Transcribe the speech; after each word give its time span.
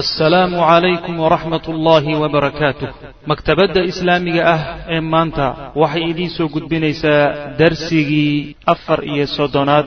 assalaamu 0.00 0.58
calaykum 0.58 1.14
waraxmat 1.22 1.64
ullaahi 1.72 2.14
wabarakaatuh 2.22 2.88
maktabadda 3.30 3.80
islaamiga 3.90 4.42
ah 4.54 4.60
ee 4.94 5.00
maanta 5.00 5.46
waxay 5.82 6.04
idiin 6.10 6.30
soo 6.36 6.48
gudbinaysaa 6.54 7.54
darsigii 7.60 8.56
afar 8.72 8.98
iyo 9.12 9.26
soddonaad 9.36 9.86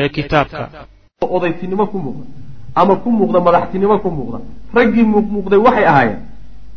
ee 0.00 0.08
kitaabka. 0.16 0.62
Odaytinimo 1.36 1.84
ku 1.92 1.98
muuqda 2.04 2.24
ama 2.80 2.94
ku 3.04 3.08
muuqda 3.18 3.38
madaxtinimo 3.46 3.96
ku 4.04 4.08
muuqda 4.16 4.38
raggii 4.76 5.04
muuqmuuqday 5.12 5.60
waxay 5.66 5.86
ahaayeen 5.92 6.20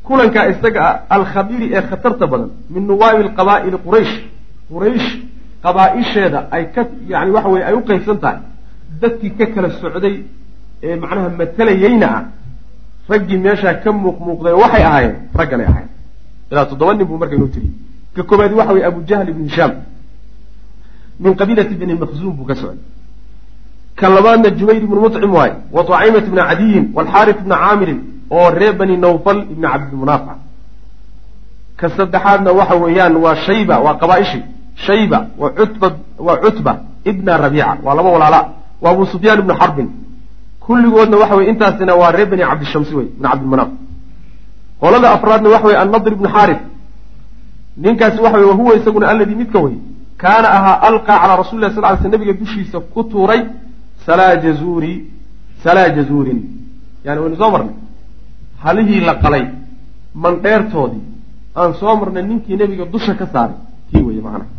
kulankaa 0.07 0.45
isaga 0.52 0.81
ah 0.89 0.95
alkhabiiri 1.15 1.68
ee 1.77 1.81
khatarta 1.89 2.25
badan 2.31 2.49
min 2.73 2.84
nuwaabi 2.89 3.21
alqabaa'ili 3.27 3.77
quraysh. 3.86 4.13
Quraysh 4.71 5.07
qabaa-isheeda 5.63 6.39
ay 6.55 6.63
ka 6.75 6.81
yani 7.13 7.31
waxa 7.36 7.49
weye 7.54 7.63
ay 7.70 7.75
u 7.79 7.81
qaybsan 7.89 8.18
tahay 8.23 8.39
dadkii 9.02 9.31
ka 9.39 9.45
kala 9.55 9.70
socday 9.81 10.15
ee 10.88 10.95
macnaha 11.04 11.29
matalayeyna 11.39 12.07
ah 12.18 12.23
raggii 13.10 13.38
meeshaa 13.38 13.74
ka 13.84 13.92
muuqmuuqday 13.92 14.54
waxay 14.54 14.84
ahaayeen 14.84 15.15
ragganay 15.39 15.65
ahayen 15.65 15.89
ilaa 16.52 16.65
toddoba 16.65 16.93
nin 16.93 17.06
buu 17.07 17.18
marka 17.18 17.36
inoo 17.36 17.48
tiriyey 17.48 17.74
ka 18.15 18.24
koobaadi 18.24 18.54
waxa 18.60 18.74
weye 18.74 18.86
abu 18.86 19.00
jahl 19.10 19.29
ibn 19.29 19.43
hishaam. 19.50 19.71
Min 21.20 21.36
qabiilati 21.36 21.75
bni 21.75 21.93
makhzuum 21.93 22.34
buu 22.38 22.46
ka 22.46 22.56
socday. 22.56 22.79
Ka 23.96 24.10
labaadna 24.10 24.50
jubayr 24.57 24.84
ibnu 24.84 25.00
mucim 25.01 25.32
waay 25.34 25.51
wa 25.71 25.84
tacimat 25.84 26.25
ibna 26.28 26.43
cadiyin 26.50 26.86
walxaaris 26.96 27.36
ibna 27.42 27.56
caamirin 27.56 28.00
oo 28.29 28.50
reer 28.50 28.74
bani 28.79 28.98
nawfal 28.98 29.39
ibni 29.51 29.68
cabdilmunaafa 29.68 30.34
ka 31.79 31.89
saddexaadna 31.98 32.52
waxa 32.59 32.76
weeyaan 32.76 33.16
waa 33.23 33.36
shayba 33.36 33.76
waa 33.86 33.95
qabaa'ishi. 34.02 34.39
Shayba 34.86 35.20
waa 35.38 36.38
cutba 36.44 36.73
ibna 37.06 37.38
rabiica 37.38 37.78
waa 37.84 37.95
laba 37.95 38.09
walaala. 38.16 38.42
Waa 38.81 38.92
abu 38.92 39.06
sufyaan 39.06 39.39
ibnu 39.39 39.53
xarbin 39.62 39.88
kulligoodna 40.67 41.17
waxa 41.22 41.36
weye 41.36 41.50
intaasina 41.52 41.95
waa 42.02 42.12
reer 42.12 42.28
bani 42.31 42.44
cabdishamsi 42.50 42.95
wey 42.95 43.06
ibn 43.06 43.23
cabdilmanaaf 43.30 43.70
qolada 44.81 45.08
afraadna 45.16 45.50
waxa 45.50 45.67
weye 45.67 45.80
annadr 45.84 46.12
ibnu 46.17 46.30
xaaris 46.36 46.62
ninkaasi 47.84 48.20
waxa 48.22 48.38
weye 48.38 48.50
wahuwa 48.52 48.76
isaguna 48.76 49.08
alladii 49.12 49.36
midka 49.36 49.59
wey 49.59 49.76
kaana 50.18 50.48
ahaa 50.58 50.82
alqaa 50.90 51.20
calaa 51.22 51.38
rasuli 51.42 51.62
lah 51.62 51.72
sal 51.76 51.84
ly 51.84 51.98
sl 52.02 52.09
nabiga 52.09 52.34
dushiisa 52.34 52.80
ku 52.80 53.04
tuuray 53.04 53.42
salaa 54.06 54.36
jazuuri 54.36 54.94
salaa 55.64 55.90
jazuurin. 55.90 56.40
Yani 57.06 57.20
waynu 57.22 57.36
soo 57.36 57.52
marnay. 57.52 57.76
Halihii 58.64 59.00
la 59.00 59.16
qalay 59.16 59.46
mandheertoodii 60.16 61.04
aan 61.56 61.74
soo 61.74 61.96
marnay 61.96 62.24
ninkii 62.24 62.56
nebiga 62.58 62.86
dusha 62.86 63.14
ka 63.14 63.28
saaray. 63.34 63.58
Kii 63.92 64.02
weye 64.08 64.22
macnaha. 64.22 64.50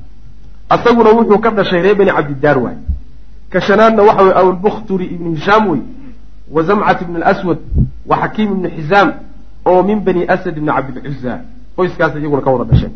Asaguna 0.68 1.10
wuxuu 1.10 1.38
ka 1.38 1.50
dhashay 1.50 1.82
reer 1.82 1.96
bani 1.96 2.10
cabdidaar 2.10 2.58
waay 2.58 2.76
ka 3.50 3.60
shanaadna 3.60 4.02
waxa 4.02 4.22
weye 4.22 4.34
abulbukhturi 4.40 5.06
ibnu 5.14 5.34
hishaam 5.34 5.68
wey 5.70 5.80
wa 6.50 6.62
zamcat 6.62 7.02
ibn 7.02 7.22
aswad 7.22 7.58
wa 8.06 8.16
xakiim 8.16 8.52
ibnu 8.52 8.68
xizaam 8.76 9.12
oo 9.66 9.82
min 9.82 10.00
bani 10.00 10.24
asad 10.28 10.56
ibni 10.56 10.70
cabdilcuza 10.70 11.40
qoyskaas 11.76 12.14
iyaguna 12.16 12.42
ka 12.42 12.50
wada 12.50 12.64
dhasheen 12.70 12.92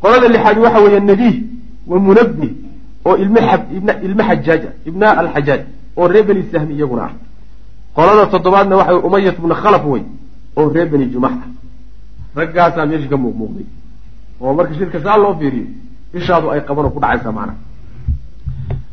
qolada 0.00 0.28
lixaad 0.28 0.58
waxa 0.58 0.80
weeye 0.80 1.00
nabiih 1.00 1.36
wa 1.86 1.98
munabih 1.98 2.52
oo 3.04 3.16
ilma 3.16 4.24
xajaaj 4.28 4.62
ibna 4.86 5.10
alxajaaj 5.20 5.60
oo 5.96 6.08
reer 6.08 6.24
beni 6.24 6.42
sahmi 6.52 6.74
iyaguna 6.74 7.02
ah. 7.02 7.12
Qolada 7.94 8.26
toddobaadna 8.26 8.76
waxa 8.76 8.92
weye 8.92 9.06
umayat 9.06 9.38
ibnu 9.38 9.54
khalaf 9.54 9.84
wey 9.86 10.02
oo 10.56 10.68
reer 10.68 10.88
beni 10.88 11.06
jumax 11.12 11.32
ah 11.32 11.48
raggaasaa 12.36 12.86
meesha 12.86 13.08
ka 13.08 13.16
muuqmuuqday. 13.16 13.66
Oo 14.40 14.54
marka 14.54 14.74
shirka 14.74 15.00
saa 15.00 15.16
loo 15.16 15.34
fiiriyo 15.38 15.66
ishaadu 16.14 16.50
ay 16.50 16.60
qabanoo 16.60 16.90
ku 16.90 17.00
dhacaysaa 17.00 17.32
macnaha 17.32 17.58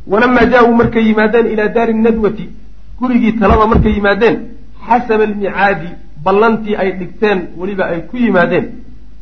walamaa 0.08 0.46
jaa-uu 0.46 0.74
markay 0.74 1.04
yimaadeen 1.08 1.48
ilaa 1.54 1.68
daari 1.68 1.94
nadwati 1.94 2.50
gurigii 3.00 3.34
talada 3.42 3.66
markay 3.72 3.94
yimaadeen 3.98 4.36
xasaba 4.88 5.24
almicaadi 5.30 5.90
ballantii 6.26 6.76
ay 6.82 6.90
dhigteen 7.00 7.40
weliba 7.60 7.84
ay 7.92 8.00
ku 8.10 8.16
yimaadeen 8.26 8.66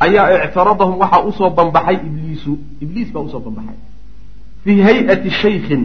ayaa 0.05 0.25
ictaradahum 0.45 0.95
waxaa 1.03 1.21
u 1.29 1.31
soo 1.39 1.49
banbaxay 1.57 1.97
ibliisu. 2.07 2.51
Ibliis 2.83 3.09
baa 3.13 3.23
u 3.27 3.29
soo 3.33 3.41
banbaxay 3.45 3.77
fii 4.63 4.79
hay'ati 4.87 5.29
shaykhin 5.41 5.81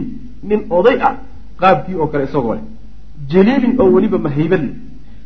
nin 0.49 0.59
oday 0.77 0.97
ah 1.07 1.13
qaabkii 1.61 1.95
oo 2.01 2.07
kale 2.11 2.23
isagoo 2.29 2.55
leh. 2.57 2.65
Jaliilin 3.31 3.73
oo 3.81 3.87
weliba 3.95 4.17
ma 4.25 4.29
haybad 4.37 4.61
leh 4.67 4.75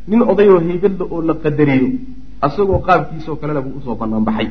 nin 0.10 0.22
oday 0.32 0.48
oo 0.54 0.60
haybadle 0.68 1.04
oo 1.14 1.22
la 1.30 1.34
qadariyo 1.44 1.90
isagoo 2.48 2.80
qaabkiisoo 2.88 3.36
kalena 3.42 3.62
buu 3.66 3.74
u 3.80 3.82
soo 3.86 3.96
banaanbaxay 4.02 4.48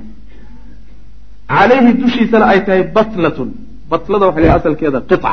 calayhi 1.49 1.93
dushiisana 2.01 2.45
ay 2.53 2.61
tahay 2.67 2.83
batlatun. 2.97 3.51
Batlada 3.91 4.25
waxa 4.29 4.41
la 4.45 4.55
asalkeeda 4.59 5.01
qica 5.11 5.33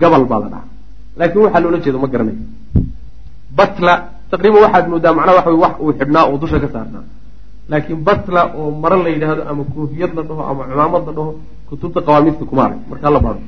gabal 0.00 0.24
baa 0.30 0.40
la 0.42 0.48
dhaha 0.54 0.66
laakiin 1.18 1.42
waxaa 1.44 1.60
loola 1.64 1.78
jeedo 1.84 1.98
ma 2.02 2.08
garanayo 2.12 2.38
batla 3.58 3.92
taqriiban 4.30 4.62
waxaad 4.64 4.86
moodaa 4.92 5.12
macnaha 5.18 5.36
waxa 5.38 5.50
wey 5.50 5.60
wax 5.64 5.74
uu 5.84 5.92
xidhnaa 5.98 6.24
oo 6.30 6.36
dusha 6.42 6.58
ka 6.60 6.68
saarnaa. 6.74 7.04
Laakiin 7.70 8.00
batla 8.08 8.40
oo 8.58 8.70
maro 8.82 8.96
la 9.04 9.08
yidhaahdo 9.14 9.42
ama 9.50 9.64
koofiyad 9.74 10.12
la 10.16 10.22
dhaho 10.28 10.42
ama 10.50 10.62
cumaamad 10.70 11.02
la 11.08 11.12
dhaho 11.16 11.30
kutubta 11.68 12.00
qawaamiidka 12.06 12.44
kuma 12.50 12.62
arag 12.66 12.80
markaa 12.90 13.10
la 13.10 13.20
baado 13.20 13.40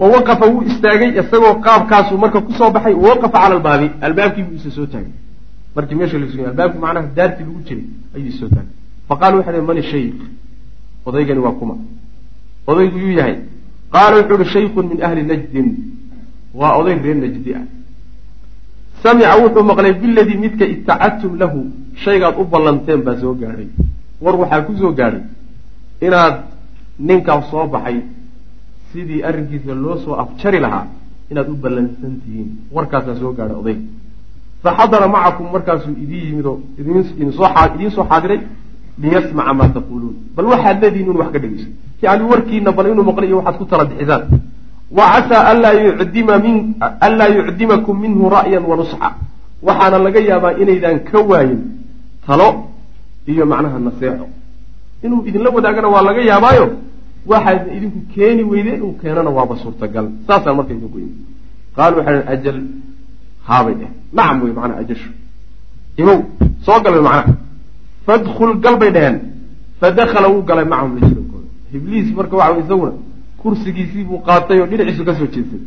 wa 0.00 0.06
waqafa 0.14 0.46
wuu 0.52 0.62
istaagay 0.70 1.10
isagoo 1.20 1.54
qaabkaasuu 1.66 2.18
marka 2.22 2.40
ku 2.46 2.52
soo 2.58 2.70
baxay 2.70 2.94
wawaqafa 2.94 3.38
cala 3.42 3.54
albaabi 3.56 3.86
albaabkii 4.06 4.42
buu 4.46 4.56
isa 4.60 4.70
soo 4.70 4.86
taagay. 4.86 5.12
Markii 5.76 5.96
meesha 5.98 6.18
lasu 6.18 6.36
albaabki 6.50 6.78
macnaha 6.84 7.06
daartii 7.16 7.44
lagu 7.48 7.60
jiray 7.68 7.84
ayuu 8.14 8.28
isoo 8.34 8.48
taagay. 8.54 8.72
Faqala 9.08 9.34
waxa 9.38 9.52
hi 9.52 9.60
mani 9.70 9.82
shaykh 9.82 10.18
odaygani 11.06 11.40
waa 11.46 11.52
kuma. 11.60 11.74
Odaygu 12.66 12.98
yuu 12.98 13.14
yahay. 13.18 13.36
Qaala 13.92 14.16
wuxuu 14.20 14.34
uhi 14.40 14.44
shaykhun 14.54 14.84
min 14.90 14.98
ahli 15.06 15.22
najdin 15.30 15.68
waa 16.54 16.76
oday 16.78 16.98
reer 17.04 17.16
najdi 17.16 17.54
ah. 17.54 17.64
Samica 19.02 19.36
wuxuu 19.42 19.64
maqlay 19.70 19.92
biladii 19.92 20.38
midka 20.44 20.64
itacadtum 20.74 21.38
lahu 21.38 21.58
shaygaad 22.04 22.34
u 22.40 22.44
ballanteen 22.44 23.02
baa 23.06 23.16
soo 23.20 23.34
gaadhay 23.34 23.68
war 24.20 24.36
waxaa 24.40 24.62
ku 24.66 24.76
soo 24.80 24.92
gaadhay 24.92 25.22
inaad 26.06 26.34
ninkaa 26.98 27.42
soo 27.50 27.66
baxay 27.66 27.98
sidii 28.92 29.22
arrinkiisa 29.28 29.74
loo 29.74 29.96
soo 30.04 30.14
afjari 30.22 30.58
lahaa 30.64 30.86
inaad 31.30 31.48
u 31.48 31.56
ballansan 31.64 32.14
tihiin. 32.22 32.48
Warkaasaa 32.74 33.16
soo 33.20 33.32
gaadhay 33.38 33.58
odayga 33.62 33.82
fa 34.62 34.70
xadara 34.78 35.08
macakum 35.08 35.46
markaasuu 35.52 35.94
idin 36.04 36.22
yimid 36.28 36.46
oo 36.46 36.60
idiin 36.78 37.32
soo 37.32 38.06
xaadiray 38.10 38.40
liyasmaca 39.02 39.52
maa 39.54 39.68
taquuluun 39.76 40.16
bal 40.34 40.46
waxaad 40.52 40.82
leedihin 40.82 41.06
inu 41.10 41.18
wax 41.22 41.30
ka 41.32 41.38
dhegeyso 41.38 41.68
yani 42.02 42.24
warkiina 42.30 42.72
bal 42.72 42.86
inuu 42.90 43.04
maqlay 43.10 43.28
iyo 43.28 43.36
waxaad 43.38 43.56
ku 43.58 43.64
tala 43.70 43.84
bixisaan 43.84 44.22
wa 44.90 45.04
casaa 45.12 45.42
anlaa 47.06 47.28
yucdimakum 47.28 48.00
minhu 48.00 48.30
ra'yan 48.36 48.64
wa 48.70 48.76
nusxa 48.76 49.10
waxaana 49.62 49.98
laga 49.98 50.20
yaabaa 50.20 50.52
inaydaan 50.62 50.98
ka 51.08 51.18
waayin 51.30 51.60
talo 52.26 52.48
iyo 53.26 53.44
macnaha 53.46 53.78
naseexo. 53.78 54.26
Inuu 55.04 55.26
idinla 55.28 55.50
wadaagana 55.50 55.88
waa 55.88 56.02
laga 56.08 56.22
yaabaayo 56.30 56.66
waxaad 57.26 57.60
idinku 57.76 57.98
keeni 58.14 58.42
weydeen 58.50 58.82
uu 58.82 58.92
keenana 59.00 59.30
waaba 59.30 59.54
suurtagal. 59.62 60.06
Saasaan 60.26 60.56
marka 60.56 60.72
idinku 60.74 60.98
yimi 60.98 61.16
qaalu 61.76 61.94
waxay 61.98 62.20
ajal 62.34 62.58
haabay 63.48 63.74
dheh 63.80 63.90
nacam 64.16 64.36
wey 64.42 64.52
macnaha 64.58 64.80
ajashu 64.82 65.10
imow 66.00 66.18
soo 66.66 66.78
galbay 66.84 67.02
macnaha. 67.08 67.34
Fadkul 68.06 68.52
gal 68.64 68.76
bay 68.80 68.90
dheheen 68.96 69.16
fadakhala 69.80 70.28
wuu 70.32 70.42
galay 70.48 70.64
macahum 70.64 70.94
la 70.96 71.00
jirankooda 71.08 71.48
ibliis 71.76 72.08
marka 72.16 72.34
waxa 72.40 72.60
isaguna 72.64 72.92
kursigiisii 73.42 74.04
buu 74.08 74.20
qaatay 74.28 74.58
oo 74.60 74.66
dhinaciisu 74.70 75.04
ka 75.08 75.14
soo 75.18 75.28
jeestay. 75.34 75.60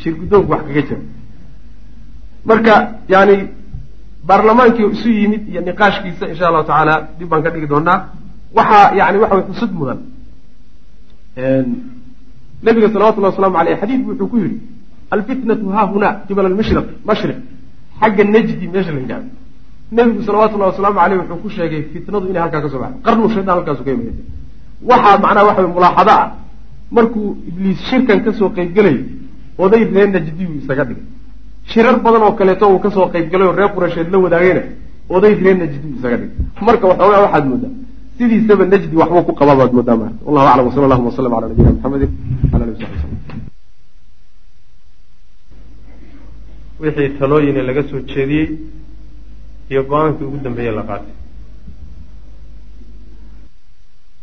Shirgudoonku 0.00 0.50
wax 0.52 0.62
kaga 0.68 0.82
jira. 0.88 1.00
Marka 2.48 2.74
yani 3.08 3.34
baarlamaankii 4.28 4.86
isu 4.94 5.08
yimid 5.20 5.42
iyo 5.48 5.60
niqaashkiisa 5.68 6.24
insha 6.32 6.44
allahu 6.48 6.66
tacaala 6.70 6.94
dib 7.18 7.28
baan 7.28 7.42
ka 7.44 7.50
dhigi 7.54 7.66
doonaa. 7.72 7.98
Waxaa 8.56 8.94
yani 8.98 9.18
waxa 9.22 9.34
way 9.36 9.44
xusud 9.50 9.72
mudan. 9.80 9.98
Nabiga 12.62 12.88
salawatullahi 12.94 13.32
waslamu 13.34 13.56
aleyh 13.60 13.76
xadiid 13.80 14.00
wuxuu 14.08 14.28
ku 14.32 14.36
yihi 14.42 14.56
alfitnatu 15.14 15.66
ha 15.74 15.82
huna 15.92 16.08
qibala 16.26 16.48
almashriq 16.52 16.86
mashriq. 17.08 17.38
Xagga 18.00 18.24
najdi 18.24 18.66
meesha 18.74 18.92
la 18.92 19.00
yidhahdo 19.04 19.28
nebigu 19.92 20.22
salawatullahi 20.28 20.70
wasalaamu 20.72 20.98
aleyh 21.04 21.18
wuxuu 21.20 21.42
ku 21.42 21.48
sheegay 21.56 21.82
fitnadu 21.92 22.26
inay 22.30 22.42
halkaa 22.44 22.62
ka 22.64 22.68
soo 22.72 22.80
baxda 22.82 22.98
qarnu 23.06 23.28
shaydaan 23.34 23.56
halkaasu 23.58 23.82
ka 23.84 23.90
imanaysa 23.94 24.22
waxaa 24.90 25.18
macnaha 25.24 25.46
waxa 25.48 25.60
wey 25.62 25.72
mulaaxado 25.76 26.12
ah 26.20 26.28
markuu 26.96 27.26
ibliis 27.48 27.78
shirkan 27.88 28.18
ka 28.24 28.30
soo 28.38 28.48
qaybgelayo 28.56 29.02
oday 29.64 29.82
reer 29.94 30.08
najdiyuu 30.14 30.54
isaga 30.62 30.84
dhigay. 30.88 31.04
Shirar 31.70 31.96
badan 32.04 32.22
oo 32.26 32.32
kaleeto 32.38 32.64
uu 32.72 32.78
ka 32.84 32.90
soo 32.96 33.06
qaybgalay 33.14 33.46
oo 33.48 33.54
reer 33.58 33.70
qurasheed 33.74 34.08
la 34.12 34.18
wadaagayna 34.24 34.62
oday 35.16 35.32
reer 35.44 35.56
najdiyuu 35.62 35.94
isaga 35.98 36.16
dhigay. 36.20 36.36
Marka 36.66 36.84
waxoogaa 36.90 37.22
waxaad 37.24 37.44
moodaa 37.50 37.72
sidiisaba 38.18 38.64
najdi 38.72 38.96
waxbuu 39.00 39.22
ku 39.28 39.32
qabaa 39.40 39.56
baad 39.60 39.72
moodaa 39.76 39.96
maarta. 40.00 40.18
Wallahu 40.26 40.46
aclam 40.50 40.66
wasala 40.68 40.84
allahuma 40.86 41.08
wasalam 41.10 41.32
cala 41.34 41.46
nabiyina 41.48 41.70
maxamedin 41.76 42.10
ala 42.54 42.62
ali 42.66 42.74
sabi 42.80 42.96
slm 43.02 43.12
wixii 46.82 47.08
talooyine 47.18 47.60
laga 47.68 47.82
soo 47.90 48.00
jeediyey 48.12 48.48
iyo 49.70 49.82
go'aankii 49.90 50.24
ugu 50.28 50.38
dambeeye 50.44 50.72
la 50.78 50.82
qaatay. 50.88 51.14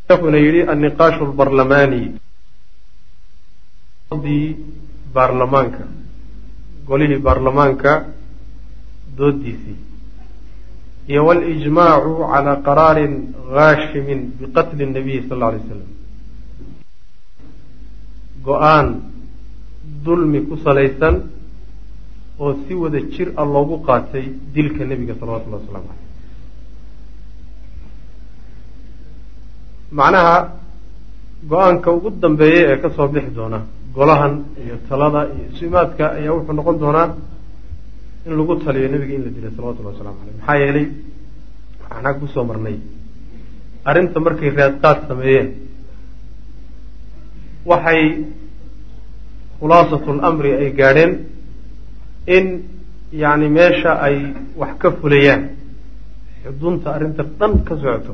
Sheekuna 0.07 0.37
yidhi 0.45 0.61
anniqaashu 0.71 1.23
lbarlamaani 1.31 2.01
dii 4.17 4.57
baarlamaanka. 5.13 5.83
Golihii 6.87 7.19
baarlamaanka 7.19 8.05
doodiisii 9.17 9.77
iyo 11.09 11.25
walijmaacu 11.25 12.11
calaa 12.31 12.55
qaraarin 12.67 13.13
haashimin 13.55 14.21
biqatli 14.39 14.85
nabiyi 14.85 15.21
sal 15.29 15.37
alla 15.37 15.47
alay 15.47 15.61
slam 15.67 15.81
go'aan 18.45 18.87
dulmi 20.05 20.39
ku 20.47 20.55
salaysan 20.65 21.15
oo 22.39 22.53
si 22.67 22.73
wada 22.81 22.99
jir 23.13 23.27
ah 23.37 23.45
loogu 23.53 23.75
qaatay 23.87 24.25
dilka 24.53 24.83
nebiga 24.85 25.13
salawatullahi 25.19 25.61
waslamu 25.63 25.87
caleyh 25.89 26.07
macnaha 29.97 30.37
go'aanka 31.51 31.89
ugu 31.97 32.09
dambeeya 32.21 32.63
ee 32.73 32.77
ka 32.81 32.89
soo 32.95 33.07
bixi 33.13 33.31
doona 33.37 33.59
golahan 33.95 34.33
iyo 34.63 34.75
talada 34.89 35.21
iyo 35.35 35.45
isu-imaadka 35.53 36.05
ayaa 36.19 36.33
wuxuu 36.37 36.53
noqon 36.59 36.77
doonaa 36.83 37.07
in 38.27 38.33
lagu 38.39 38.53
taliyo 38.65 38.87
nebiga 38.93 39.13
in 39.17 39.23
la 39.25 39.31
dilay 39.35 39.51
salawatullahi 39.55 39.93
waslamu 39.95 40.17
caleyh 40.19 40.35
maxaa 40.39 40.57
yeelay 40.63 40.85
waxaan 41.89 42.15
ku 42.19 42.25
soo 42.33 42.43
marnay 42.49 42.77
arrinta 43.89 44.17
markay 44.25 44.49
raadqaad 44.59 44.97
sameeyeen 45.09 45.47
waxay 47.71 48.01
khulaasatu 49.59 50.09
lamri 50.21 50.51
ay 50.61 50.69
gaadheen 50.79 51.11
in 52.35 52.45
yacni 53.21 53.47
meesha 53.57 53.91
ay 54.07 54.15
wax 54.61 54.71
ka 54.81 54.89
fulayaan 55.01 55.41
xudunta 56.43 56.87
arrinta 56.95 57.23
dhan 57.39 57.53
ka 57.67 57.73
socoto 57.81 58.13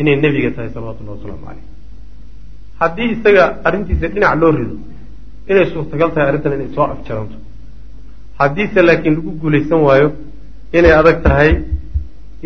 inay 0.00 0.16
nebiga 0.24 0.50
tahay 0.56 0.70
salawatullahi 0.74 1.16
wasalaamu 1.18 1.46
caleyh 1.48 1.66
haddii 2.84 3.08
isaga 3.14 3.44
arrintiisa 3.66 4.06
dhinac 4.14 4.34
loo 4.40 4.52
rido 4.58 4.76
inay 5.50 5.66
suurtagal 5.72 6.10
tahay 6.14 6.26
arrintan 6.30 6.52
inay 6.56 6.70
soo 6.76 6.86
afjaranto. 6.94 7.36
Haddiise 8.40 8.80
laakiin 8.88 9.14
lagu 9.18 9.30
guulaysan 9.42 9.80
waayo 9.86 10.08
inay 10.78 10.92
adag 11.00 11.18
tahay 11.26 11.50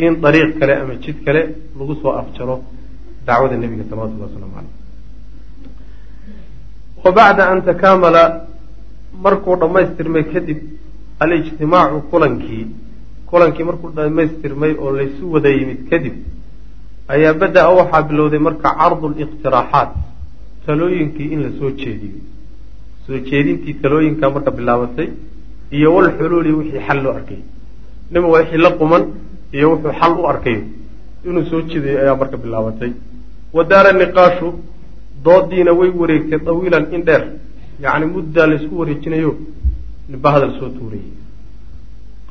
in 0.04 0.12
dariiq 0.22 0.50
kale 0.60 0.74
ama 0.82 0.94
jid 1.04 1.16
kale 1.26 1.42
lagu 1.78 1.94
soo 2.02 2.12
afjaro 2.20 2.56
dacwada 3.26 3.56
nebiga 3.62 3.84
salawatullahi 3.90 4.30
waslamu 4.30 4.52
caleyh 4.56 4.74
wa 7.04 7.10
bacda 7.18 7.42
an 7.52 7.58
takaamala 7.68 8.22
markuu 9.24 9.56
dhammaystirmay 9.62 10.24
kadib 10.34 10.58
alijtimaacu 11.22 11.98
kulankii 12.12 12.64
kulankii 13.30 13.64
markuu 13.70 13.90
dhammaystirmay 13.96 14.72
oo 14.82 14.90
laysu 14.98 15.24
wada 15.34 15.50
yimid 15.58 15.80
kadib 15.90 16.14
ayaa 17.14 17.34
bada-a 17.42 17.70
waxaa 17.78 18.02
bilowday 18.08 18.40
marka 18.48 18.68
cardu 18.80 19.06
liqtiraaxaat 19.18 19.90
talooyinkii 20.68 21.28
in 21.34 21.40
la 21.44 21.50
soo 21.58 21.70
jeediyo. 21.80 22.18
Soo 23.06 23.18
jeedintii 23.28 23.74
talooyinkaa 23.82 24.30
marka 24.34 24.50
bilaabatay 24.58 25.08
iyo 25.76 25.88
walxuluuli 25.96 26.50
wixii 26.58 26.82
xal 26.86 26.98
loo 27.04 27.12
arkay. 27.18 27.40
Nima 28.12 28.28
wixii 28.34 28.60
la 28.64 28.70
quman 28.80 29.02
iyo 29.56 29.66
wuxuu 29.72 29.92
xal 30.00 30.12
u 30.20 30.26
arkayo 30.32 30.62
inuu 31.28 31.44
soo 31.50 31.60
jeedayo 31.70 31.98
ayaa 32.02 32.16
marka 32.22 32.36
bilaabatay 32.44 32.90
wa 33.56 33.62
daara 33.70 33.90
niqaashu 34.00 34.48
doodiina 35.24 35.72
way 35.78 35.90
wareegtay 36.00 36.38
dawiilan 36.46 36.84
in 36.96 37.02
dheer. 37.08 37.22
Yacni 37.84 38.06
muddaa 38.14 38.46
laysku 38.50 38.74
wareejinayo 38.80 39.30
ninba 40.10 40.28
hadal 40.34 40.52
soo 40.60 40.68
tuurayay. 40.76 41.10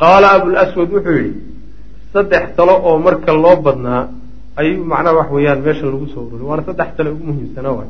Qaala 0.02 0.28
abulaswad 0.36 0.90
wuxuu 0.96 1.16
yidhi 1.20 1.42
saddex 2.14 2.44
talo 2.58 2.74
oo 2.88 2.98
marka 3.06 3.32
loo 3.44 3.56
badnaa 3.66 4.02
ayuu 4.60 4.84
macnaha 4.92 5.16
wax 5.20 5.30
weeyaan 5.36 5.60
meesha 5.66 5.86
lagu 5.92 6.08
soo 6.14 6.24
ururiy 6.28 6.48
waana 6.50 6.64
saddex 6.70 6.90
tale 6.98 7.10
ugu 7.14 7.24
muhiimsanaa 7.30 7.74
waay 7.78 7.90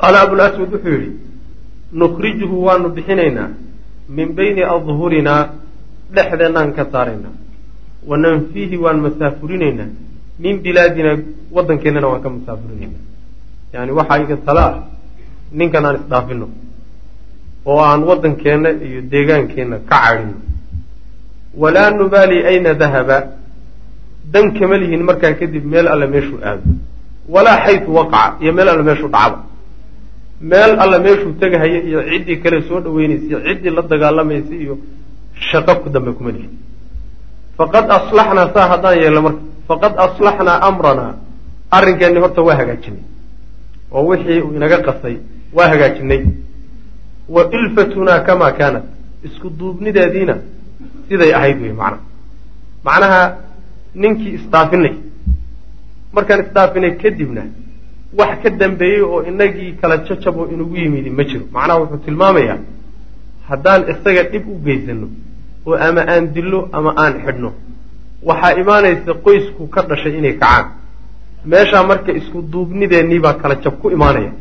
qaala 0.00 0.18
abulaswad 0.26 0.68
wuxuu 0.74 0.92
yidhi 0.96 1.10
nukhrijuhu 1.92 2.64
waanu 2.66 2.88
bixinaynaa 2.96 3.48
min 4.16 4.28
bayni 4.38 4.62
adhurinaa 4.74 5.42
dhexdeennaan 6.14 6.72
ka 6.76 6.84
saaraynaa 6.92 7.34
wa 8.08 8.16
nanfiihi 8.24 8.76
waan 8.84 8.98
masaafurinaynaa 9.06 9.90
min 10.44 10.54
bilaadina 10.64 11.10
waddankeennana 11.56 12.06
waan 12.10 12.22
ka 12.22 12.30
masaafurinaynaa. 12.36 13.02
Yani 13.72 13.92
waxaa 13.98 14.18
iga 14.24 14.36
tala 14.46 14.64
ah 14.66 14.76
ninkan 15.52 15.84
aan 15.86 15.96
isdhaafino 16.00 16.46
oo 17.70 17.80
aan 17.90 18.02
waddankeenna 18.10 18.70
iyo 18.86 19.00
deegaankeenna 19.12 19.76
ka 19.90 19.96
cadhino. 20.04 20.36
Walaa 21.62 21.90
nubaali 21.90 22.38
ayna 22.50 22.74
dahaba 22.74 23.18
dan 24.32 24.52
kama 24.58 24.76
lihin 24.82 25.02
markaa 25.08 25.32
kadib 25.40 25.64
meel 25.64 25.88
alle 25.88 26.06
meeshuu 26.06 26.38
aado. 26.44 26.62
Walaa 27.34 27.58
xaytu 27.66 27.94
waqaca 27.98 28.36
iyo 28.42 28.52
meel 28.52 28.68
alle 28.68 28.82
meeshuu 28.88 29.08
dhacba 29.16 29.47
meel 30.40 30.78
alle 30.80 30.98
meeshuu 30.98 31.32
tegahaya 31.40 31.80
iyo 31.82 32.00
ciddii 32.10 32.36
kale 32.42 32.62
soo 32.68 32.80
dhaweynaysa 32.80 33.24
iyo 33.26 33.40
ciddii 33.46 33.70
la 33.70 33.82
dagaalamaysa 33.82 34.54
iyo 34.54 34.78
shaqo 35.50 35.74
ku 35.82 35.88
dambe 35.90 36.12
kuma 36.12 36.30
lihin 36.30 36.52
faqad 37.58 37.90
aslaxnaa 37.98 38.52
saa 38.54 38.68
haddaan 38.72 38.98
yeelno 39.02 39.20
marka 39.22 39.40
faqad 39.68 39.94
aslaxnaa 40.06 40.58
amranaa 40.68 41.12
arrinkeenni 41.70 42.20
horta 42.20 42.42
waa 42.42 42.56
hagaajinay. 42.60 43.02
Oo 43.92 44.06
wixii 44.10 44.42
inaga 44.56 44.78
qasay 44.86 45.16
waa 45.56 45.68
hagaajinay. 45.72 46.22
Wa 47.28 47.42
ilfatunaa 47.58 48.20
kamaa 48.20 48.52
kaanat 48.58 48.84
isku 49.26 49.50
duubnideediina 49.58 50.34
siday 51.08 51.34
ahayd 51.38 51.58
wey 51.62 51.72
macnaha 51.72 52.00
macnaha 52.84 53.20
ninkii 53.94 54.32
isdhaafinay 54.38 54.94
markaan 56.12 56.40
isdhaafinay 56.44 56.92
kadibna 57.02 57.42
wax 58.16 58.38
ka 58.42 58.50
dambeeyey 58.50 59.02
oo 59.02 59.22
inagii 59.30 59.72
kala 59.80 59.96
jajab 60.06 60.36
oo 60.38 60.46
inugu 60.54 60.76
yimidi 60.76 61.10
ma 61.10 61.24
jiro. 61.24 61.44
Macnaha 61.52 61.78
wuxuu 61.80 61.98
tilmaamayaa 62.06 62.58
haddaan 63.48 63.82
isaga 63.92 64.22
dhib 64.32 64.44
u 64.48 64.58
geysano 64.64 65.08
oo 65.66 65.74
ama 65.76 66.00
aan 66.12 66.32
dillo 66.34 66.68
ama 66.72 66.90
aan 66.96 67.14
xidhno 67.24 67.50
waxaa 68.28 68.52
imaanaysa 68.62 69.12
qoysku 69.24 69.62
ka 69.74 69.80
dhashay 69.88 70.14
inay 70.18 70.32
kacaan. 70.42 70.66
Meeshaa 71.50 71.82
marka 71.90 72.12
isku 72.12 72.38
duubnideennii 72.52 73.20
baa 73.24 73.34
kala 73.42 73.54
jab 73.64 73.74
ku 73.82 73.90
imaanaya. 73.90 74.32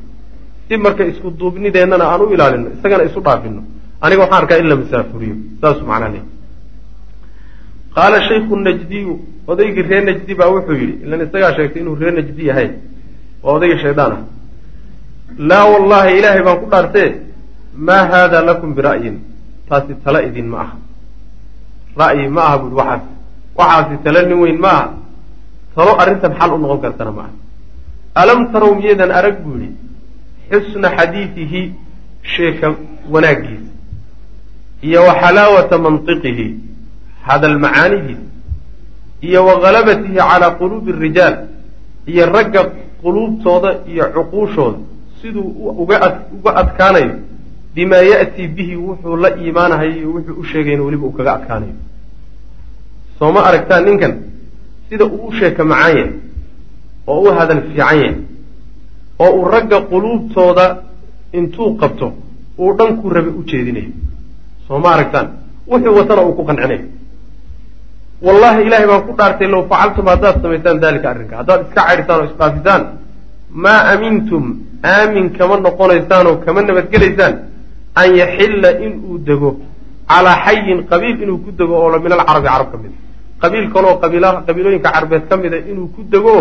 Si 0.68 0.78
marka 0.78 1.04
isku 1.06 1.28
duubnideennana 1.40 2.06
aan 2.12 2.22
u 2.22 2.34
ilaalino 2.34 2.68
isagana 2.80 3.04
isu 3.10 3.20
dhaafino 3.22 3.62
aniga 4.02 4.22
waxaan 4.24 4.42
arkaa 4.42 4.58
in 4.62 4.68
la 4.70 4.76
masaafuriyo. 4.76 5.36
Saasuu 5.62 5.86
macnaa 5.92 6.10
le 6.16 6.22
qaala 7.96 8.18
shaykhu 8.30 8.56
najdiyu 8.68 9.14
odaygii 9.52 9.82
reer 9.90 10.04
najdi 10.10 10.34
baa 10.40 10.50
wuxuu 10.56 10.76
yidhi 10.82 10.96
ilan 11.06 11.22
isagaa 11.28 11.52
sheegtay 11.58 11.82
inuu 11.82 11.96
reer 12.02 12.14
najdi 12.18 12.44
yahay 12.50 12.70
waa 13.44 13.54
odaygii 13.58 13.82
shaydaan. 13.86 14.12
Ah 14.18 14.24
laa 15.50 15.66
wallahi 15.74 16.10
ilaahay 16.20 16.42
baan 16.48 16.60
ku 16.62 16.68
dhaartee 16.74 17.10
maa 17.88 18.04
haada 18.12 18.42
lakum 18.50 18.70
bira'yin. 18.78 19.16
Taasi 19.70 19.94
tala 20.04 20.20
idin 20.28 20.48
ma 20.54 20.58
aha. 20.66 20.76
Ra'yi 22.02 22.30
ma 22.36 22.42
aha 22.48 22.58
buuhi 22.62 22.76
waxaas. 22.80 23.04
Waxaasi 23.60 23.96
tala 24.04 24.22
nin 24.30 24.38
weyn 24.44 24.60
ma 24.66 24.70
aha. 24.70 24.88
Talo 25.76 25.92
arrintan 26.02 26.34
xal 26.40 26.52
u 26.56 26.58
noqon 26.58 26.80
kartana 26.86 27.12
ma 27.12 27.22
aha. 27.22 27.34
Alam 28.22 28.40
tarow 28.52 28.72
miyadan 28.80 29.12
arag 29.20 29.36
buu 29.44 29.58
yidhi 29.62 29.76
xusna 30.52 30.90
xadiidihi 30.98 31.62
sheeka 32.34 32.68
wanaaggiisa 33.14 33.72
iyo 34.88 35.00
wa 35.08 35.14
xalaawata 35.22 35.78
mantiqihi 35.86 36.48
hadal 37.28 37.58
macaanidiisa 37.60 38.28
iyo 39.28 39.46
wa 39.48 39.54
halabatihi 39.64 40.16
calaa 40.16 40.56
quluubi 40.60 40.92
arijaal 40.98 41.36
iyo 42.12 42.24
ragga 42.36 42.62
quluubtooda 43.02 43.70
iyo 43.92 44.06
cuquushooda 44.16 44.78
siduu 45.22 45.48
uga 45.84 46.52
adkaanayo 46.62 47.12
bimaa 47.76 48.04
ya'tii 48.12 48.48
bihi 48.56 48.76
wuxuu 48.86 49.16
la 49.24 49.30
iimaanahayo 49.42 49.92
iyo 50.00 50.10
wuxuu 50.16 50.36
u 50.42 50.44
sheegayna 50.52 50.84
weliba 50.86 51.06
uu 51.08 51.12
kaga 51.18 51.32
adkaanayo. 51.38 51.76
Soo 53.20 53.32
ma 53.36 53.42
aragtaan 53.50 53.84
ninkan 53.86 54.14
sida 54.90 55.06
uu 55.06 55.28
u 55.28 55.32
sheeka 55.40 55.64
macaan 55.72 55.98
yahay 55.98 56.12
oo 57.08 57.22
u 57.22 57.32
hadal 57.38 57.62
fiican 57.68 57.98
yahay 57.98 58.14
oo 59.20 59.32
uu 59.40 59.46
ragga 59.54 59.78
quluubtooda 59.92 60.66
intuu 61.38 61.70
qabto 61.82 62.08
uu 62.60 62.72
dhankuu 62.78 63.10
rabe 63.16 63.30
u 63.40 63.44
jeedinayo 63.50 63.92
soo 64.68 64.80
ma 64.84 64.90
aragtaan 64.96 65.28
wuxuu 65.72 65.96
watana 66.00 66.22
uu 66.28 66.34
ku 66.38 66.44
qancinayo 66.50 66.82
wallahi 68.26 68.60
ilaahay 68.68 68.88
baan 68.92 69.02
ku 69.08 69.14
dhaartay 69.20 69.48
low 69.54 69.64
facaltum 69.72 70.06
haddaad 70.12 70.36
samaysaan 70.44 70.80
dalika 70.86 71.08
arrinka. 71.14 71.36
Haddaad 71.42 71.60
iska 71.68 71.82
caydhisaan 71.88 72.20
oo 72.22 72.28
isdhaafisaan 72.32 72.82
maa 73.64 73.82
amintum 73.94 74.44
aamin 74.84 75.26
kama 75.38 75.56
noqonaysaan 75.66 76.26
oo 76.30 76.36
kama 76.46 76.62
nabadgelaysaan 76.62 77.34
an 78.02 78.08
yaxilla 78.22 78.70
inuu 78.86 79.18
dego. 79.28 79.50
Calaa 80.10 80.38
xayin 80.46 80.80
qabiil 80.92 81.18
inuu 81.24 81.38
ku 81.46 81.50
dego 81.60 81.74
oo 81.84 82.00
min 82.04 82.12
alcarabi 82.18 82.48
carab 82.48 82.70
ka 82.72 82.78
mid. 82.84 82.94
Qabiil 83.42 83.66
kaloo 83.74 83.96
qabiilooyinka 84.48 84.90
carabeed 84.96 85.24
ka 85.30 85.36
mida 85.38 85.58
inuu 85.72 85.88
ku 85.96 86.02
dego 86.14 86.36